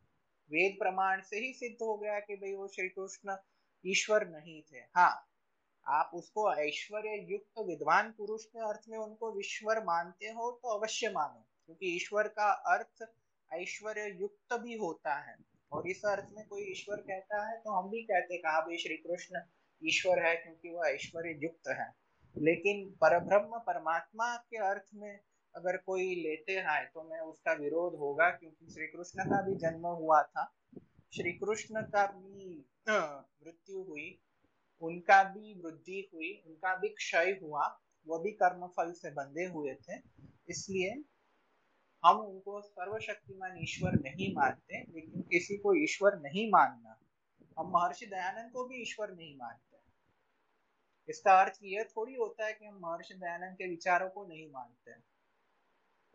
[0.51, 3.37] वेद प्रमाण से ही सिद्ध हो गया कि भाई वो श्री कृष्ण
[3.85, 5.13] ईश्वर नहीं थे। हाँ
[5.87, 11.11] आप उसको ऐश्वर्य युक्त विद्वान पुरुष के अर्थ में उनको ईश्वर मानते हो तो अवश्य
[11.11, 13.07] मानो, क्योंकि ईश्वर का अर्थ
[13.51, 15.37] ऐश्वर्य युक्त भी होता है।
[15.73, 18.77] और इस अर्थ में कोई ईश्वर कहता है तो हम भी कहते हैं कहा भाई
[18.77, 19.41] श्री कृष्ण
[19.83, 21.91] ईश्वर है क्योंकि वह ऐश्वर्य युक्त है।
[22.35, 25.19] लेकिन परब्रह्म परमात्मा के अर्थ में
[25.55, 29.87] अगर कोई लेते हैं तो मैं उसका विरोध होगा, क्योंकि श्री कृष्ण का भी जन्म
[29.87, 30.45] हुआ था।
[31.13, 34.19] श्री कृष्ण का भी मृत्यु हुई,
[34.83, 37.67] उनका भी वृद्धि हुई, उनका भी क्षय हुआ,
[38.07, 39.99] वो भी कर्म फल से बंधे हुए थे।
[40.49, 40.93] इसलिए
[42.05, 46.97] हम उनको सर्वशक्तिमान ईश्वर नहीं मानते, लेकिन किसी को ईश्वर नहीं मानना।
[47.59, 49.79] हम महर्षि दयानंद को भी ईश्वर नहीं मानते।
[51.09, 54.93] इसका अर्थ यह थोड़ी होता है कि हम महर्षि दयानंद के विचारों को नहीं मानते।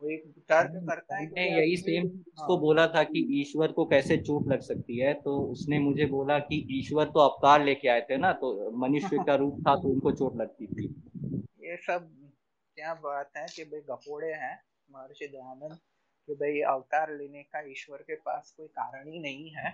[0.02, 4.16] वो एक तर्क करता है यही सेम उसको हाँ। बोला था कि ईश्वर को कैसे
[4.16, 8.16] चोट लग सकती है तो उसने मुझे बोला कि ईश्वर तो अवतार लेके आए थे
[8.16, 11.02] ना तो मनुष्य का रूप था तो उनको चोट लगती थी।
[11.60, 12.10] ये सब
[12.76, 15.78] क्या बात है कि भाई गपोड़े हैं महर्षि दयानंद
[16.28, 19.70] कि भाई अवतार लेने का ईश्वर के पास कोई कारण ही नहीं है।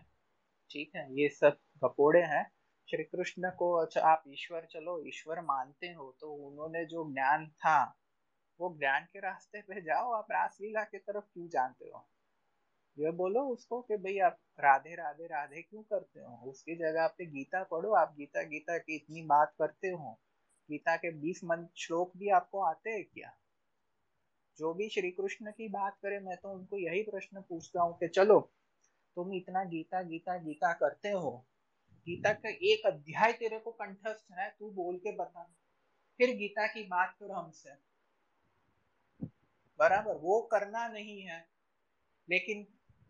[0.70, 2.50] ठीक है ये सब गपोड़े हैं।
[2.90, 8.01] श्री कृष्ण को अच्छा आप ईश्वर चलो ईश्वर मानते हो तो उन्होंने जो ज्ञान था
[8.60, 12.08] वो ज्ञान के रास्ते पे जाओ, आप रासलीला की तरफ़ क्यों जानते हो?
[12.98, 16.50] ये बोलो उसको कि भाई आप राधे राधे राधे क्यों करते हो?
[16.50, 20.20] उसकी जगह पे गीता पढ़ो, आप गीता गीता की इतनी बात करते हो।
[20.70, 23.36] गीता के बीस मन श्लोक भी आपको आते हैं क्या?
[24.58, 28.08] जो भी श्री कृष्ण की बात करे, मैं तो उनको यही प्रश्न पूछता हूँ कि
[28.08, 28.40] चलो,
[29.16, 31.46] तुम इतना गीता गीता गीता करते हो।
[32.06, 35.54] गीता का एक अध्याय तेरे को कंठस्थ है, तू बोल के बता।
[36.18, 37.91] फिर गीता की बात करो हमसे।
[39.78, 41.48] बराबर, वो करना नहीं है।
[42.30, 42.62] लेकिन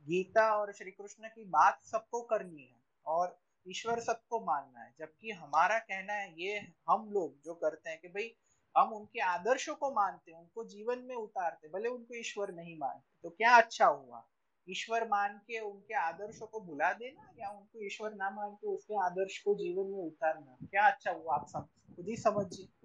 [0.06, 2.76] गीता और श्री कृष्ण की बात सबको करनी है
[3.06, 8.00] और ईश्वर सबको मानना है, जबकि हमारा कहना है, ये हम लोग जो करते हैं
[8.00, 8.36] कि भाई,
[8.76, 13.20] हम उनके आदर्शों को मानते हैं, उनको जीवन में उतारते भले उनको ईश्वर नहीं मानते।
[13.22, 14.28] तो क्या अच्छा हुआ?
[14.70, 19.04] ईश्वर मान के उनके आदर्शों को भुला देना या उनको ईश्वर ना मान के उसके
[19.04, 20.56] आदर्श को जीवन में उतारना?
[20.66, 21.68] क्या अच्छा हुआ आप सब?
[21.96, 22.81] खुद ही समझिए।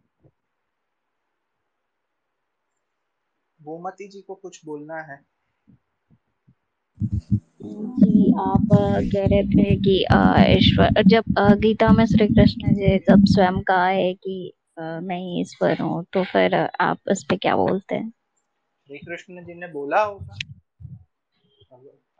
[3.59, 5.19] गोमती जी को कुछ बोलना है?
[7.61, 8.67] जी आप
[9.13, 9.95] कह रहे थे कि
[10.57, 11.23] ईश्वर जब
[11.61, 16.23] गीता में श्री कृष्ण जी जब स्वयं कहा है कि मैं ही ईश्वर हूँ तो
[16.23, 18.09] फिर आप इस पे क्या बोलते हैं?
[18.87, 20.37] श्री कृष्ण जी ने बोला होगा।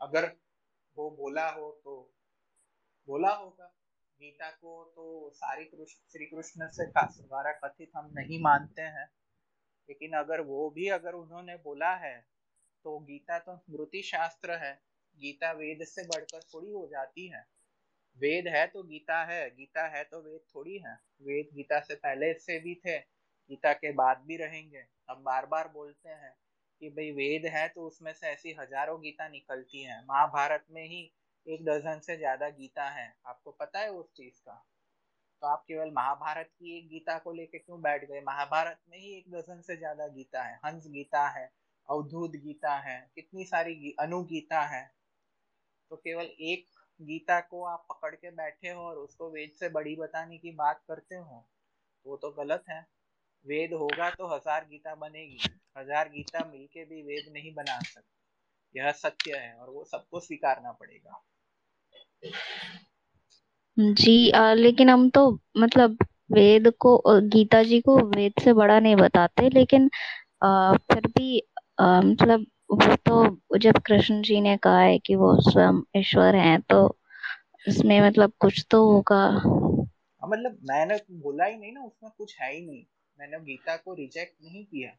[0.00, 0.30] अगर
[0.96, 1.94] वो बोला हो तो
[3.08, 3.72] बोला होगा।
[4.20, 9.06] गीता को तो सारी श्री कृष्ण से द्वारा कथित हम नहीं मानते हैं।
[9.88, 12.18] लेकिन अगर वो भी अगर उन्होंने बोला है
[12.84, 14.72] तो गीता तो स्मृति शास्त्र है।
[15.18, 17.44] गीता वेद से बढ़कर थोड़ी हो जाती है।
[18.18, 22.32] वेद है तो गीता है गीता है तो वेद थोड़ी है। वेद गीता से पहले
[22.36, 26.34] से भी थे, गीता के बाद भी रहेंगे। हम बार बार बोलते हैं
[26.82, 31.02] कि भाई वेद है तो उसमें से ऐसी हज़ारों गीता निकलती हैं। महाभारत में ही
[31.46, 34.64] एक दर्जन से ज़्यादा गीता है। आपको पता है उस चीज़ का?
[35.42, 38.20] तो आप केवल महाभारत की एक गीता को लेके क्यों बैठ गए?
[38.20, 41.50] महाभारत में ही एक दर्जन से ज़्यादा गीता है। हंस गीता है,
[41.88, 44.84] अवधूत गीता है, कितनी सारी अनुगीता है।
[45.90, 46.66] तो केवल एक
[47.00, 50.82] गीता को आप पकड़ के बैठे हो और उसको वेद से बड़ी बताने की बात
[50.88, 51.44] करते हो,
[52.06, 52.80] वो तो गलत है।
[53.46, 55.38] वेद होगा तो हज़ार गीता बनेगी,
[55.78, 58.16] हज़ार गीता मिलके भी वेद नहीं बना सकते।
[58.74, 61.22] यह सत्य है और वो सबको स्वीकारना पड़ेगा।
[63.78, 65.98] जी आ, लेकिन हम तो मतलब
[66.32, 69.90] वेद को गीता जी को वेद से बड़ा नहीं बताते लेकिन
[70.42, 71.42] आ, फिर भी
[71.80, 76.60] आ, मतलब वो तो जब कृष्ण जी ने कहा है कि वो स्वयं ईश्वर हैं
[76.60, 76.98] तो
[77.68, 79.24] इसमें मतलब कुछ तो होगा।
[80.22, 82.84] हाँ, मतलब मैंने बोला ही नहीं ना उसमें कुछ है ही नहीं।
[83.18, 84.90] मैंने गीता को रिजेक्ट नहीं किया।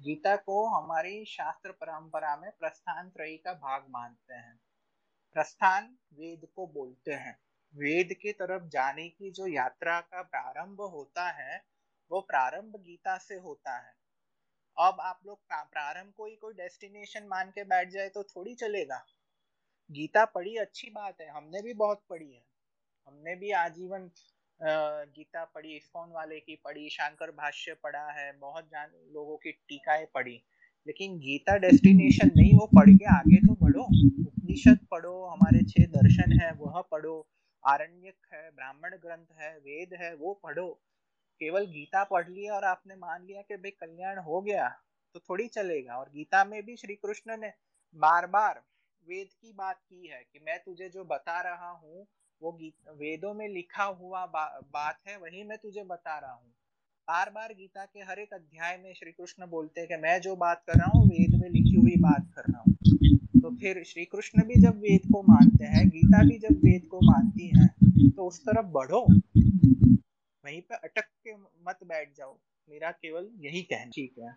[0.00, 4.60] गीता को हमारी शास्त्र परंपरा में प्रस्थान त्रयी का भाग मानते हैं।
[5.34, 5.84] प्रस्थान
[6.14, 7.36] वेद को बोलते हैं।
[7.74, 11.62] वेद के तरफ़ जाने की जो यात्रा का प्रारंभ होता है,
[12.10, 13.94] वो प्रारंभ गीता से होता है।
[14.78, 19.04] अब आप लोग प्रारंभ को ही कोई डेस्टिनेशन मान के बैठ जाए तो थोड़ी चलेगा।
[19.90, 22.42] गीता पढ़ी, अच्छी बात है। हमने भी बहुत पढ़ी है।
[23.06, 24.10] हमने भी आजीवन
[25.16, 30.06] गीता पढ़ी, इस्कॉन वाले की पढ़ी, शंकर भाष्य पढ़ा है, बहुत जान, लोगों की टीकाएँ
[30.14, 30.42] पढ़ी।
[30.86, 33.82] लेकिन गीता डेस्टिनेशन नहीं, वो पढ़ के आगे तो बढ़ो।
[34.26, 37.26] उपनिषद पढ़ो, हमारे छह दर्शन है, वह पढ़ो।
[37.66, 40.68] आरण्यक है ब्राह्मण ग्रंथ है वेद है वो पढ़ो।
[41.40, 44.68] केवल गीता पढ़ लिया और आपने मान लिया कि भाई कल्याण हो गया
[45.14, 47.52] तो थोड़ी चलेगा। और गीता में भी श्री कृष्ण ने
[47.96, 48.62] बार बार
[49.06, 52.06] वेद की बात की है कि मैं तुझे जो बता रहा हूँ
[52.42, 52.50] वो
[52.92, 56.52] वेदों में लिखा हुआ बा, बात है वही मैं तुझे बता रहा हूँ।
[57.08, 60.34] बार बार गीता के हर एक अध्याय में श्री कृष्ण बोलते हैं कि मैं जो
[60.36, 63.15] बात कर रहा हूँ वेद में लिखी हुई बात कर रहा हूँ।
[63.46, 66.96] तो फिर श्री कृष्ण भी जब वेद को मानते हैं, गीता भी जब वेद को
[66.96, 67.66] मानती है
[68.10, 69.06] तो उस तरफ़ बढ़ो।
[70.44, 74.30] वहीं पे अटक के मत बैठ जाओ। मेरा केवल यही कहना। ठीक है।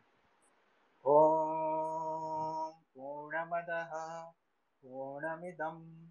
[1.06, 3.90] ओम पूर्णमदः
[4.84, 6.08] पूर्णमिदं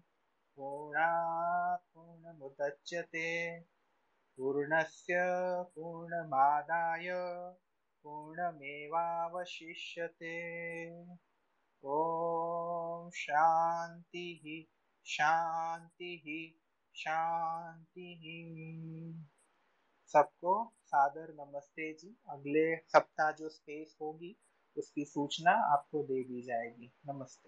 [1.95, 3.59] पूर्णमुदच्यते
[4.37, 5.15] पूर्णस्य
[5.75, 7.07] पूर्णमादाय
[8.03, 9.19] पूर्णमेवावशिष्यते।
[11.85, 13.09] ॐ
[14.15, 14.67] ही
[15.05, 16.21] शांति
[16.95, 18.23] शान्तिः।
[20.07, 24.35] सबको सादर नमस्ते जी। अगले सप्ताह जो स्पेस होगी,
[24.77, 27.47] उसकी सूचना आपको दे दी जाएगी। नमस्ते।